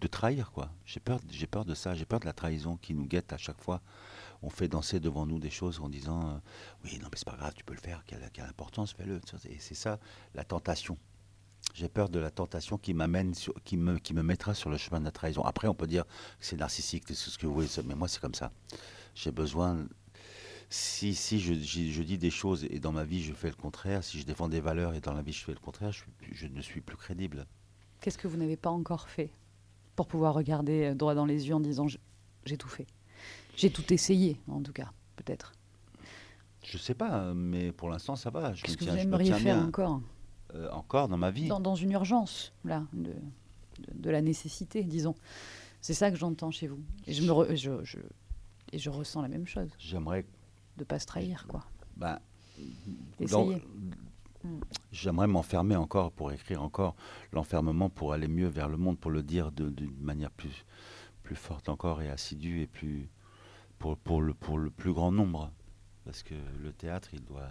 de 0.00 0.06
trahir, 0.08 0.50
quoi. 0.52 0.72
J'ai 0.84 1.00
peur, 1.00 1.20
j'ai 1.30 1.46
peur 1.46 1.64
de 1.64 1.74
ça. 1.74 1.94
J'ai 1.94 2.04
peur 2.04 2.20
de 2.20 2.26
la 2.26 2.32
trahison 2.32 2.76
qui 2.76 2.92
nous 2.94 3.06
guette 3.06 3.32
à 3.32 3.36
chaque 3.38 3.60
fois. 3.60 3.80
On 4.42 4.50
fait 4.50 4.66
danser 4.68 4.98
devant 4.98 5.26
nous 5.26 5.38
des 5.38 5.50
choses 5.50 5.78
en 5.80 5.88
disant 5.88 6.28
euh, 6.28 6.38
Oui, 6.84 6.98
non, 7.00 7.08
mais 7.10 7.16
c'est 7.16 7.24
pas 7.26 7.36
grave, 7.36 7.54
tu 7.54 7.64
peux 7.64 7.74
le 7.74 7.80
faire. 7.80 8.02
Quelle, 8.06 8.22
importance, 8.48 8.92
fais-le. 8.92 9.20
Et 9.48 9.58
c'est 9.60 9.74
ça, 9.74 10.00
la 10.34 10.44
tentation. 10.44 10.98
J'ai 11.74 11.88
peur 11.88 12.08
de 12.08 12.18
la 12.18 12.30
tentation 12.30 12.76
qui 12.76 12.92
m'amène, 12.92 13.32
qui 13.64 13.76
me, 13.76 13.98
qui 13.98 14.12
me 14.14 14.22
mettra 14.22 14.54
sur 14.54 14.68
le 14.68 14.76
chemin 14.76 14.98
de 14.98 15.04
la 15.04 15.12
trahison. 15.12 15.42
Après, 15.44 15.68
on 15.68 15.74
peut 15.74 15.86
dire 15.86 16.04
que 16.04 16.10
c'est 16.40 16.56
narcissique, 16.56 17.04
c'est 17.06 17.14
ce 17.14 17.38
que 17.38 17.46
vous 17.46 17.54
voulez, 17.54 17.68
mais 17.86 17.94
moi, 17.94 18.08
c'est 18.08 18.20
comme 18.20 18.34
ça. 18.34 18.50
J'ai 19.14 19.30
besoin. 19.30 19.86
Si, 20.68 21.14
si 21.14 21.38
je, 21.38 21.54
je- 21.54 22.02
dis 22.02 22.18
des 22.18 22.30
choses 22.30 22.64
et 22.64 22.80
dans 22.80 22.92
ma 22.92 23.04
vie 23.04 23.22
je 23.22 23.34
fais 23.34 23.48
le 23.50 23.54
contraire, 23.54 24.02
si 24.02 24.18
je 24.18 24.24
défends 24.24 24.48
des 24.48 24.60
valeurs 24.60 24.94
et 24.94 25.00
dans 25.00 25.12
la 25.12 25.20
vie 25.20 25.32
je 25.32 25.44
fais 25.44 25.52
le 25.52 25.58
contraire, 25.60 25.92
je 26.32 26.46
ne 26.46 26.60
suis 26.62 26.80
plus 26.80 26.96
crédible. 26.96 27.46
Qu'est-ce 28.02 28.18
que 28.18 28.28
vous 28.28 28.36
n'avez 28.36 28.56
pas 28.56 28.68
encore 28.70 29.08
fait 29.08 29.30
pour 29.96 30.06
pouvoir 30.06 30.34
regarder 30.34 30.86
euh, 30.90 30.94
droit 30.94 31.14
dans 31.14 31.24
les 31.24 31.48
yeux 31.48 31.54
en 31.54 31.60
disant 31.60 31.86
j'ai 32.44 32.56
tout 32.58 32.68
fait? 32.68 32.86
J'ai 33.56 33.70
tout 33.70 33.90
essayé, 33.92 34.38
en 34.48 34.60
tout 34.62 34.72
cas, 34.72 34.90
peut-être. 35.16 35.52
Je 36.64 36.78
sais 36.78 36.94
pas, 36.94 37.32
mais 37.34 37.72
pour 37.72 37.88
l'instant 37.88 38.14
ça 38.16 38.28
va. 38.30 38.52
Qu'est-ce 38.52 38.72
me 38.72 38.76
que 38.78 38.84
tiens, 38.84 38.92
vous 38.94 38.98
aimeriez 39.00 39.32
faire 39.32 39.56
bien. 39.56 39.66
encore? 39.68 40.00
Euh, 40.54 40.68
encore 40.70 41.08
dans 41.08 41.16
ma 41.16 41.30
vie. 41.30 41.46
dans, 41.48 41.60
dans 41.60 41.74
une 41.76 41.92
urgence, 41.92 42.52
là, 42.64 42.84
de, 42.92 43.04
de, 43.12 43.14
de 43.94 44.10
la 44.10 44.20
nécessité, 44.20 44.82
disons. 44.84 45.14
C'est 45.80 45.94
ça 45.94 46.10
que 46.10 46.16
j'entends 46.16 46.50
chez 46.50 46.66
vous. 46.68 46.78
Et 47.06 47.12
je, 47.14 47.22
me 47.22 47.28
re- 47.30 47.54
je, 47.56 47.82
je- 47.84 47.98
et 48.72 48.78
je 48.78 48.90
ressens 48.90 49.22
la 49.22 49.28
même 49.28 49.46
chose, 49.46 49.70
J'aimerais, 49.78 50.26
de 50.76 50.84
pas 50.84 50.98
se 50.98 51.06
trahir, 51.06 51.46
quoi. 51.48 51.64
ben, 51.96 52.18
Essayer. 53.18 53.28
dans-. 53.56 53.60
J'aimerais 54.90 55.26
m'enfermer 55.26 55.76
encore 55.76 56.12
pour 56.12 56.32
écrire 56.32 56.62
encore 56.62 56.94
l'enfermement 57.32 57.88
pour 57.90 58.12
aller 58.12 58.28
mieux 58.28 58.48
vers 58.48 58.68
le 58.68 58.76
monde, 58.76 58.98
pour 58.98 59.10
le 59.10 59.22
dire 59.22 59.52
d'une 59.52 59.96
manière 60.00 60.30
plus, 60.30 60.64
plus 61.22 61.36
forte 61.36 61.68
encore 61.68 62.02
et 62.02 62.08
assidue 62.10 62.60
et 62.62 62.66
plus 62.66 63.08
pour, 63.78 63.96
pour 63.96 64.22
le 64.22 64.34
pour 64.34 64.58
le 64.58 64.70
plus 64.70 64.92
grand 64.92 65.10
nombre, 65.12 65.50
parce 66.04 66.22
que 66.22 66.34
le 66.62 66.72
théâtre 66.72 67.08
il 67.12 67.24
doit 67.24 67.50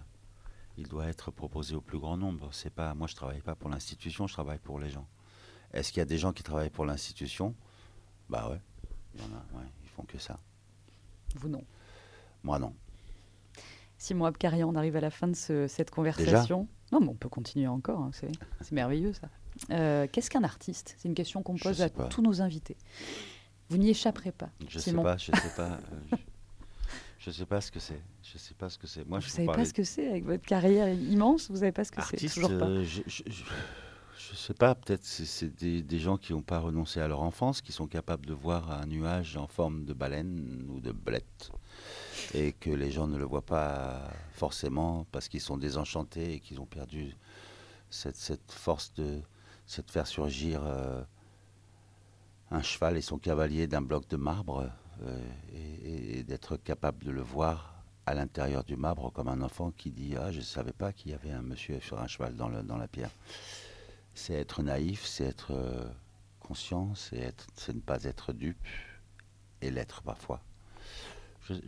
il 0.78 0.88
doit 0.88 1.08
être 1.08 1.32
proposé 1.32 1.76
au 1.76 1.82
plus 1.82 2.00
grand 2.00 2.18
nombre. 2.18 2.50
C'est 2.52 2.70
pas 2.74 2.94
moi 2.94 3.08
je 3.08 3.16
travaille 3.16 3.42
pas 3.42 3.56
pour 3.56 3.70
l'institution, 3.70 4.28
je 4.28 4.34
travaille 4.34 4.60
pour 4.60 4.80
les 4.80 4.90
gens. 4.90 5.08
Est-ce 5.74 5.92
qu'il 5.92 6.00
y 6.00 6.02
a 6.02 6.06
des 6.06 6.18
gens 6.18 6.34
qui 6.34 6.44
travaillent 6.44 6.70
pour 6.70 6.86
l'institution? 6.86 7.56
Bah 8.30 8.50
ouais, 8.50 8.62
il 9.16 9.22
y 9.22 9.24
en 9.24 9.28
a, 9.36 9.60
ouais, 9.60 9.68
ils 9.84 9.90
font 9.90 10.04
que 10.04 10.18
ça. 10.18 10.38
Vous 11.36 11.50
non? 11.50 11.64
Moi 12.44 12.60
non. 12.60 12.74
Simon 13.98 14.26
Abkarian, 14.26 14.68
on 14.70 14.76
arrive 14.76 14.96
à 14.96 15.02
la 15.02 15.12
fin 15.12 15.28
de 15.28 15.36
ce- 15.36 15.68
cette 15.68 15.92
conversation. 15.92 16.68
Non, 16.92 17.00
mais 17.00 17.08
on 17.10 17.16
peut 17.16 17.30
continuer 17.30 17.68
encore, 17.68 18.00
hein. 18.02 18.12
C'est 18.14 18.72
merveilleux, 18.72 19.14
ça. 19.14 19.30
Euh, 19.72 20.08
Qu'est-ce 20.12 20.30
qu'un 20.30 20.44
artiste? 20.44 20.96
C'est 20.98 21.08
une 21.08 21.14
question 21.16 21.44
qu'on 21.44 21.56
pose 21.56 21.82
à 21.82 21.90
pas. 21.90 22.06
tous 22.06 22.22
nos 22.22 22.42
invités. 22.42 22.78
Vous 23.70 23.78
n'y 23.78 23.90
échapperez 23.90 24.32
pas. 24.32 24.50
Je 24.68 24.80
sais 24.80 24.94
pas, 24.94 25.18
je 25.18 25.26
sais 25.26 25.56
pas. 25.56 25.72
euh, 25.72 25.78
je, 26.12 26.16
je 27.20 27.32
sais 27.32 27.46
pas 27.46 27.62
ce 27.62 27.72
que 27.72 27.80
c'est. 27.80 28.02
Je 28.24 28.38
sais 28.38 28.54
pas 28.54 28.70
ce 28.70 28.78
que 28.78 28.88
c'est. 28.88 29.08
Moi, 29.08 29.20
Vous 29.20 29.26
je 29.26 29.30
savez 29.32 29.46
pas 29.46 29.54
parlais 29.54 29.66
ce 29.66 29.74
que 29.74 29.84
c'est 29.84 30.10
avec 30.10 30.26
votre 30.26 30.46
carrière 30.46 30.90
immense? 30.94 31.50
Vous 31.50 31.58
savez 31.58 31.72
pas 31.72 31.84
ce 31.84 31.92
que 31.92 32.02
c'est? 32.04 32.18
Toujours 32.34 32.50
pas. 32.58 32.66
euh, 32.68 32.84
je, 32.84 33.02
je, 33.08 33.24
je- 33.28 33.44
je 34.32 34.36
sais 34.36 34.54
pas, 34.54 34.76
peut-être 34.76 35.04
c'est 35.04 35.26
c'est 35.26 35.50
des, 35.50 35.82
des 35.82 36.00
gens 36.00 36.16
qui 36.18 36.32
n'ont 36.34 36.42
pas 36.44 36.60
renoncé 36.60 37.00
à 37.02 37.08
leur 37.08 37.22
enfance, 37.22 37.62
qui 37.62 37.72
sont 37.72 37.88
capables 37.88 38.26
de 38.26 38.34
voir 38.34 38.72
un 38.72 38.86
nuage 38.86 39.36
en 39.36 39.48
forme 39.48 39.84
de 39.84 39.94
baleine 39.94 40.66
ou 40.70 40.80
de 40.80 40.92
blette, 40.92 41.52
et 42.34 42.54
que 42.54 42.70
les 42.70 42.92
gens 42.92 43.08
ne 43.08 43.18
le 43.18 43.26
voient 43.26 43.46
pas 43.46 44.10
forcément 44.34 45.06
parce 45.12 45.28
qu'ils 45.28 45.42
sont 45.42 45.58
désenchantés 45.58 46.34
et 46.34 46.40
qu'ils 46.40 46.60
ont 46.60 46.66
perdu 46.66 47.16
cette, 47.90 48.16
cette 48.16 48.52
force 48.52 48.94
de, 48.94 49.22
c'est 49.66 49.86
de 49.86 49.92
faire 49.92 50.08
surgir 50.08 50.62
euh, 50.64 51.04
un 52.52 52.62
cheval 52.62 52.98
et 52.98 53.02
son 53.02 53.18
cavalier 53.18 53.68
d'un 53.68 53.82
bloc 53.82 54.08
de 54.08 54.18
marbre 54.18 54.70
euh, 55.04 55.20
et, 55.54 56.24
d'être 56.24 56.58
capable 56.58 57.04
de 57.04 57.12
le 57.12 57.22
voir 57.22 57.84
à 58.06 58.14
l'intérieur 58.14 58.64
du 58.64 58.76
marbre 58.76 59.12
comme 59.12 59.28
un 59.28 59.42
enfant 59.42 59.72
qui 59.72 59.92
dit 59.92 60.16
ah 60.18 60.32
je 60.32 60.38
ne 60.38 60.44
savais 60.44 60.74
pas 60.74 60.94
qu'il 60.94 61.12
y 61.12 61.14
avait 61.14 61.32
un 61.32 61.42
monsieur 61.42 61.80
sur 61.80 62.00
un 62.00 62.08
cheval 62.08 62.36
dans, 62.36 62.50
le, 62.50 62.64
dans 62.64 62.78
la 62.78 62.88
pierre. 62.88 63.12
C'est 64.14 64.34
être 64.34 64.62
naïf, 64.62 65.06
c'est 65.06 65.26
être 65.26 65.52
euh, 65.52 65.90
conscient, 66.40 66.94
c'est 66.96 67.34
ne 67.70 67.80
pas 67.80 68.04
être 68.04 68.34
dupe 68.34 68.68
et 69.62 69.72
l'être 69.72 70.02
parfois. 70.02 70.42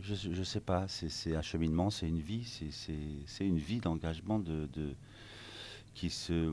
Je 0.00 0.14
je 0.14 0.42
sais 0.42 0.60
pas, 0.60 0.86
c'est 0.88 1.34
un 1.36 1.42
cheminement, 1.42 1.90
c'est 1.90 2.08
une 2.08 2.20
vie, 2.20 2.44
c'est- 2.44 3.46
une 3.46 3.58
vie 3.58 3.80
d'engagement 3.80 4.38
de, 4.38 4.66
de 4.72 4.94
qui 5.94 6.10
se 6.10 6.52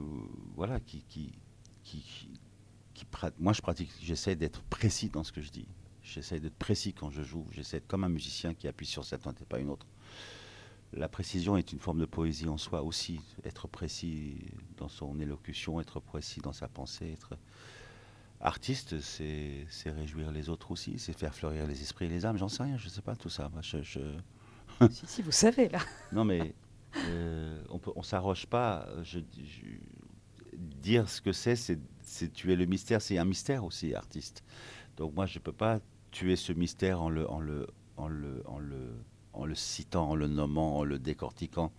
voilà 0.55 0.79
qui 0.79 1.03
moi 3.39 3.53
je 3.53 3.61
pratique, 3.61 3.91
j'essaie 4.01 4.35
d'être 4.35 4.61
précis 4.63 5.09
dans 5.09 5.23
ce 5.23 5.31
que 5.31 5.41
je 5.41 5.49
dis. 5.51 5.67
J'essaie 6.03 6.39
d'être 6.39 6.55
précis 6.57 6.93
quand 6.93 7.09
je 7.09 7.21
joue. 7.21 7.45
J'essaie 7.51 7.77
d'être 7.77 7.87
comme 7.87 8.03
un 8.03 8.09
musicien 8.09 8.53
qui 8.53 8.67
appuie 8.67 8.85
sur 8.85 9.05
cette 9.05 9.25
note 9.25 9.41
et 9.41 9.45
pas 9.45 9.59
une 9.59 9.69
autre. 9.69 9.85
La 10.93 11.07
précision 11.07 11.55
est 11.57 11.71
une 11.71 11.79
forme 11.79 11.99
de 11.99 12.05
poésie 12.05 12.47
en 12.49 12.57
soi 12.57 12.81
aussi. 12.83 13.19
Être 13.45 13.67
précis 13.67 14.37
dans 14.77 14.89
son 14.89 15.19
élocution, 15.19 15.79
être 15.79 15.99
précis 15.99 16.41
dans 16.41 16.51
sa 16.53 16.67
pensée. 16.67 17.11
Être 17.13 17.37
artiste, 18.41 18.99
c'est 18.99 19.65
réjouir 19.85 20.31
les 20.31 20.49
autres 20.49 20.71
aussi, 20.71 20.99
c'est 20.99 21.13
faire 21.17 21.33
fleurir 21.33 21.67
les 21.67 21.81
esprits 21.81 22.05
et 22.05 22.09
les 22.09 22.25
âmes. 22.25 22.37
J'en 22.37 22.49
sais 22.49 22.63
rien, 22.63 22.77
je 22.77 22.89
sais 22.89 23.01
pas 23.01 23.15
tout 23.15 23.29
ça. 23.29 23.49
Moi, 23.49 23.61
je- 23.61 23.81
je, 23.83 23.99
si, 24.91 25.07
si, 25.07 25.21
vous 25.21 25.31
savez, 25.31 25.69
là. 25.69 25.79
non, 26.11 26.25
mais 26.25 26.53
euh, 26.97 27.61
on 27.69 27.79
on 27.95 28.03
s'arroge 28.03 28.47
pas. 28.47 28.85
euh, 28.89 29.03
Je, 29.03 29.19
je- 29.19 29.65
dire 30.81 31.09
ce 31.09 31.21
que 31.21 31.31
c'est, 31.31 31.55
c'est, 31.55 31.79
tuer 32.33 32.55
le 32.55 32.65
mystère. 32.65 33.01
C'est 33.01 33.17
un 33.17 33.25
mystère 33.25 33.63
aussi, 33.63 33.93
artiste. 33.95 34.43
Donc 34.97 35.13
moi, 35.15 35.25
je 35.25 35.39
peux 35.39 35.53
pas 35.53 35.79
tuer 36.11 36.35
ce 36.35 36.53
mystère 36.53 37.01
en 37.01 37.09
le, 37.09 37.29
en 37.29 37.39
le, 37.39 37.67
en 37.97 38.07
le, 38.07 38.43
en 38.45 38.59
le, 38.59 38.93
en 39.33 39.45
le 39.45 39.55
citant, 39.55 40.09
en 40.09 40.15
le 40.15 40.27
nommant, 40.27 40.77
en 40.79 40.83
le 40.83 40.99
décortiquant. 40.99 41.71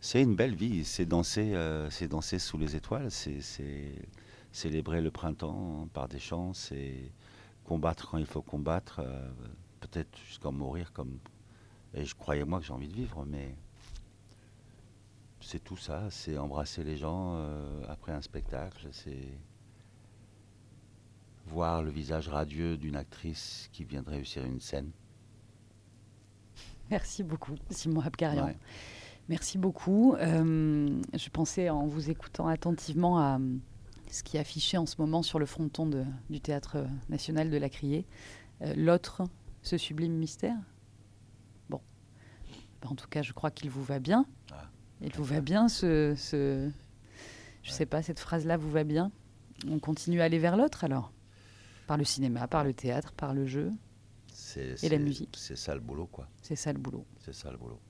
C'est 0.00 0.22
une 0.22 0.36
belle 0.36 0.54
vie, 0.54 0.84
c'est 0.84 1.06
danser, 1.06 1.54
euh, 1.54 1.90
c'est 1.90 2.06
danser 2.08 2.38
sous 2.38 2.58
les 2.58 2.76
étoiles, 2.76 3.10
c'est 3.10 3.40
célébrer 4.56 5.02
le 5.02 5.10
printemps 5.10 5.86
par 5.92 6.08
des 6.08 6.18
chants, 6.18 6.54
c'est 6.54 7.12
combattre 7.64 8.10
quand 8.10 8.18
il 8.18 8.26
faut 8.26 8.40
combattre, 8.40 9.00
euh, 9.00 9.30
peut-être 9.80 10.16
jusqu'à 10.26 10.50
mourir 10.50 10.92
comme. 10.92 11.18
Et 11.92 12.04
je 12.04 12.14
croyais 12.14 12.44
moi 12.44 12.58
que 12.60 12.64
j'ai 12.64 12.72
envie 12.72 12.88
de 12.88 12.94
vivre, 12.94 13.24
mais 13.26 13.54
c'est 15.40 15.62
tout 15.62 15.76
ça, 15.76 16.08
c'est 16.10 16.38
embrasser 16.38 16.84
les 16.84 16.96
gens 16.96 17.34
euh, 17.36 17.82
après 17.88 18.12
un 18.12 18.22
spectacle, 18.22 18.88
c'est 18.92 19.28
voir 21.46 21.82
le 21.82 21.90
visage 21.90 22.28
radieux 22.28 22.76
d'une 22.76 22.96
actrice 22.96 23.68
qui 23.72 23.84
vient 23.84 24.02
de 24.02 24.10
réussir 24.10 24.44
une 24.44 24.60
scène. 24.60 24.90
Merci 26.90 27.22
beaucoup, 27.22 27.54
Simon 27.70 28.00
Abkarian. 28.00 28.46
Ouais. 28.46 28.56
Merci 29.28 29.58
beaucoup. 29.58 30.14
Euh, 30.14 31.00
je 31.14 31.28
pensais 31.30 31.68
en 31.68 31.86
vous 31.86 32.10
écoutant 32.10 32.46
attentivement 32.46 33.18
à 33.18 33.38
ce 34.10 34.22
qui 34.22 34.36
est 34.36 34.40
affiché 34.40 34.78
en 34.78 34.86
ce 34.86 34.96
moment 34.98 35.22
sur 35.22 35.38
le 35.38 35.46
fronton 35.46 35.86
de- 35.86 36.04
du 36.30 36.40
Théâtre 36.40 36.86
national 37.08 37.50
de 37.50 37.56
la 37.56 37.68
Criée. 37.68 38.06
Euh, 38.62 38.72
L'autre, 38.76 39.22
ce 39.62 39.76
sublime 39.78 40.14
mystère. 40.14 40.56
Bon. 41.68 41.80
En 42.84 42.94
tout 42.94 43.08
cas, 43.08 43.22
je 43.22 43.32
crois 43.32 43.50
qu'il 43.50 43.70
vous 43.70 43.82
va 43.84 43.98
bien. 43.98 44.26
Ah, 44.52 44.70
Il 45.00 45.12
vous 45.14 45.24
va 45.24 45.40
bien, 45.40 45.68
ce. 45.68 46.14
ce- 46.16 46.70
Je 47.62 47.70
sais 47.72 47.86
pas, 47.86 48.00
cette 48.02 48.20
phrase-là 48.20 48.56
vous 48.56 48.70
va 48.70 48.84
bien? 48.84 49.10
On 49.68 49.78
continue 49.80 50.20
à 50.20 50.24
aller 50.24 50.38
vers 50.38 50.56
l'autre 50.56 50.84
alors? 50.84 51.12
Par 51.86 51.96
le 51.96 52.04
cinéma, 52.04 52.46
par 52.48 52.62
le 52.64 52.72
théâtre, 52.72 53.12
par 53.12 53.34
le 53.34 53.46
jeu. 53.46 53.72
Et 54.82 54.88
la 54.88 54.98
musique. 54.98 55.34
C'est 55.38 55.56
ça 55.56 55.74
le 55.74 55.80
boulot, 55.80 56.06
quoi. 56.06 56.28
C'est 56.42 56.56
ça 56.56 56.72
le 56.72 56.78
boulot. 56.78 57.04
C'est 57.18 57.32
ça 57.34 57.50
le 57.50 57.56
boulot. 57.58 57.80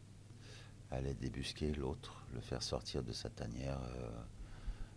Aller 0.91 1.15
débusquer 1.15 1.73
l'autre, 1.73 2.25
le 2.33 2.41
faire 2.41 2.63
sortir 2.63 3.03
de 3.03 3.13
sa 3.13 3.29
tanière, 3.29 3.81
euh, 3.97 4.11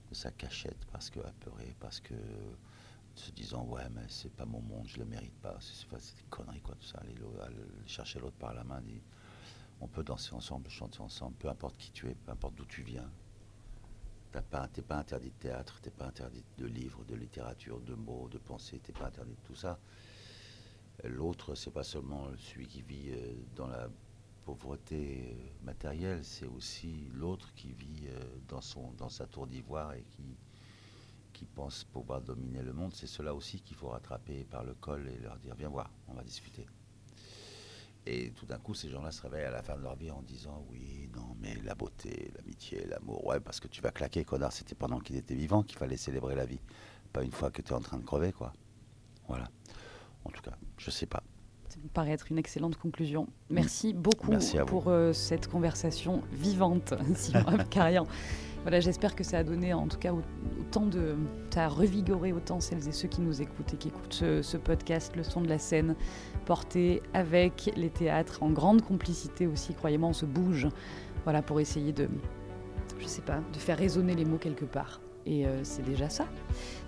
de 0.10 0.16
sa 0.16 0.32
cachette, 0.32 0.86
parce 0.91 1.10
que 1.10 1.20
apeuré, 1.20 1.76
parce 1.80 1.99
que 1.99 2.16
se 3.16 3.32
disant 3.32 3.66
ouais 3.66 3.89
mais 3.91 4.05
c'est 4.07 4.32
pas 4.32 4.45
mon 4.45 4.62
monde, 4.62 4.88
je 4.88 4.97
le 4.97 5.05
mérite 5.05 5.38
pas. 5.41 5.57
C'est, 5.60 5.86
c'est 5.99 6.16
des 6.16 6.30
conneries 6.30 6.62
quoi 6.62 6.76
tout 6.76 6.86
ça. 6.86 6.99
Aller, 6.99 7.16
chercher 7.86 8.20
l'autre 8.20 8.38
par 8.38 8.53
la 8.53 8.64
main, 8.64 8.82
dire, 8.82 9.01
on 9.82 9.88
peut 9.88 10.03
danser 10.03 10.34
ensemble, 10.34 10.70
chanter 10.70 11.01
ensemble, 11.01 11.36
peu 11.38 11.49
importe 11.49 11.78
qui 11.78 11.91
tu 11.91 12.07
es, 12.07 12.16
peu 12.16 12.32
importe 12.32 12.55
d'où 12.55 12.66
tu 12.66 12.82
viens. 12.82 13.10
Pas, 14.51 14.68
t'es 14.68 14.84
pas 14.84 14.97
interdit 14.97 15.30
de 15.32 15.36
théâtre, 15.36 15.80
t'es 15.82 15.89
pas 15.89 16.05
interdit 16.05 16.43
de 16.57 16.68
livres, 16.68 17.03
de 17.05 17.16
littérature, 17.16 17.80
de 17.82 17.95
mots, 17.95 18.28
de 18.30 18.38
pensée, 18.38 18.80
t'es 18.80 18.93
pas 18.93 19.07
interdit 19.07 19.34
de 19.34 19.47
tout 19.47 19.55
ça. 19.55 19.80
L'autre, 21.03 21.55
c'est 21.55 21.72
pas 21.72 21.84
seulement 21.84 22.28
celui 22.38 22.68
qui 22.68 22.82
vit 22.82 23.10
euh, 23.10 23.34
dans 23.55 23.68
la 23.68 23.89
pauvreté 24.46 25.34
euh, 25.34 25.66
matérielle, 25.66 26.24
c'est 26.24 26.46
aussi 26.46 27.10
l'autre 27.14 27.54
qui 27.54 27.74
vit 27.74 28.08
euh, 28.08 28.20
dans, 28.48 28.62
son, 28.62 28.92
dans 28.94 29.10
sa 29.10 29.28
tour 29.28 29.48
d'ivoire 29.48 29.94
et 29.94 30.04
qui, 30.12 30.38
qui 31.34 31.46
pense 31.46 31.84
pouvoir 31.84 32.22
dominer 32.22 32.62
le 32.62 32.74
monde. 32.74 32.94
C'est 32.94 33.08
cela 33.08 33.34
aussi 33.34 33.62
qu'il 33.62 33.78
faut 33.78 33.90
rattraper 33.90 34.46
par 34.46 34.64
le 34.64 34.74
col 34.74 35.08
et 35.08 35.18
leur 35.20 35.38
dire 35.38 35.56
Viens 35.56 35.70
voir, 35.70 35.90
on 36.08 36.14
va 36.14 36.24
discuter. 36.24 36.66
Et 38.06 38.32
tout 38.32 38.46
d'un 38.46 38.58
coup, 38.58 38.74
ces 38.74 38.90
gens-là 38.90 39.12
se 39.12 39.22
réveillent 39.22 39.46
à 39.46 39.52
la 39.52 39.62
fin 39.62 39.76
de 39.76 39.84
leur 39.84 39.96
vie 39.96 40.10
en 40.10 40.22
disant 40.22 40.66
Oui, 40.70 41.10
non, 41.16 41.36
mais 41.40 41.56
la 41.64 41.76
beauté, 41.76 42.32
l'amitié, 42.36 42.86
l'amour, 42.86 43.26
ouais, 43.28 43.40
parce 43.40 43.60
que 43.60 43.68
tu 43.68 43.82
vas 43.82 43.92
claquer, 43.92 44.26
connard, 44.26 44.52
c'était 44.52 44.76
pendant 44.76 45.00
qu'il 45.00 45.16
était 45.16 45.36
vivant 45.36 45.64
qu'il 45.64 45.78
fallait 45.78 45.98
célébrer 45.98 46.36
la 46.36 46.46
vie, 46.46 46.60
pas 47.14 47.24
une 47.24 47.32
fois 47.32 47.52
que 47.52 47.62
tu 47.62 47.70
es 47.70 47.74
en 47.74 47.82
train 47.82 47.98
de 47.98 48.06
crever, 48.06 48.32
quoi. 48.32 48.54
Voilà. 49.28 49.50
En 50.26 50.32
tout 50.32 50.42
cas, 50.42 50.58
je 50.78 50.90
sais 50.90 51.06
pas. 51.06 51.24
Ça 51.70 51.78
me 51.84 51.88
paraît 51.89 52.11
être 52.11 52.32
une 52.32 52.38
excellente 52.39 52.78
conclusion. 52.78 53.28
Merci 53.49 53.93
beaucoup 53.93 54.32
Merci 54.32 54.57
pour 54.65 54.88
euh, 54.88 55.13
cette 55.13 55.47
conversation 55.47 56.24
vivante, 56.32 56.93
Simon 57.15 57.47
Abkarian. 57.47 58.05
Voilà, 58.63 58.82
j'espère 58.82 59.15
que 59.15 59.24
ça 59.24 59.38
a 59.38 59.43
donné 59.45 59.74
en 59.74 59.88
tout 59.88 59.97
cas 59.97 60.11
au- 60.11 60.22
autant 60.59 60.86
de. 60.86 61.15
Ça 61.49 61.63
a 61.63 61.67
revigoré 61.70 62.34
autant 62.34 62.59
celles 62.59 62.86
et 62.89 62.91
ceux 62.91 63.07
qui 63.07 63.22
nous 63.22 63.41
écoutent 63.41 63.74
et 63.74 63.78
qui 63.78 63.88
écoutent 63.88 64.11
ce, 64.13 64.41
ce 64.41 64.57
podcast, 64.57 65.15
le 65.15 65.24
son 65.24 65.39
de 65.39 65.47
la 65.47 65.57
scène, 65.57 65.95
porté 66.45 67.01
avec 67.13 67.72
les 67.78 67.89
théâtres, 67.89 68.43
en 68.43 68.49
grande 68.49 68.82
complicité 68.82 69.47
aussi, 69.47 69.74
croyez-moi, 69.74 70.09
on 70.09 70.13
se 70.13 70.26
bouge. 70.26 70.67
Voilà, 71.24 71.41
pour 71.41 71.61
essayer 71.61 71.93
de. 71.93 72.09
Je 72.99 73.07
sais 73.07 73.22
pas, 73.22 73.39
de 73.53 73.57
faire 73.59 73.78
résonner 73.78 74.13
les 74.13 74.26
mots 74.26 74.38
quelque 74.38 74.65
part. 74.65 74.99
Et 75.32 75.45
euh, 75.45 75.59
c'est 75.63 75.84
déjà 75.86 76.09
ça. 76.09 76.25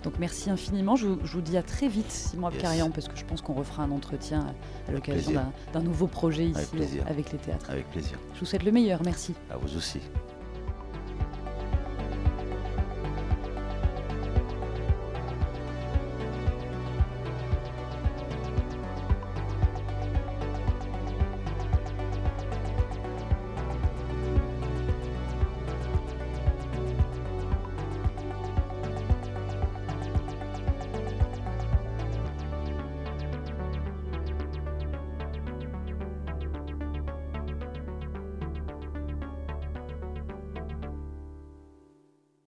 Donc 0.02 0.14
merci 0.18 0.50
infiniment. 0.50 0.96
Je, 0.96 1.06
vous- 1.06 1.20
je 1.24 1.32
vous 1.34 1.40
dis 1.42 1.56
à 1.56 1.62
très 1.62 1.86
vite, 1.86 2.10
Simon 2.10 2.48
Yes. 2.50 2.56
Abkarian, 2.56 2.90
parce 2.90 3.06
que 3.06 3.16
je 3.16 3.24
pense 3.24 3.40
qu'on 3.40 3.54
refera 3.54 3.84
un 3.84 3.90
entretien 3.92 4.46
à 4.88 4.90
l'occasion 4.92 5.40
d'un 5.72 5.80
nouveau 5.80 6.08
projet 6.08 6.50
Avec 6.52 6.56
ici 6.66 6.66
plaisir. 6.76 7.04
avec 7.06 7.30
les 7.32 7.38
théâtres. 7.38 7.70
Avec 7.70 7.88
plaisir. 7.90 8.18
Je 8.34 8.40
vous 8.40 8.46
souhaite 8.46 8.64
le 8.64 8.72
meilleur. 8.72 9.00
Merci. 9.04 9.34
À 9.48 9.56
vous 9.56 9.76
aussi. 9.76 10.00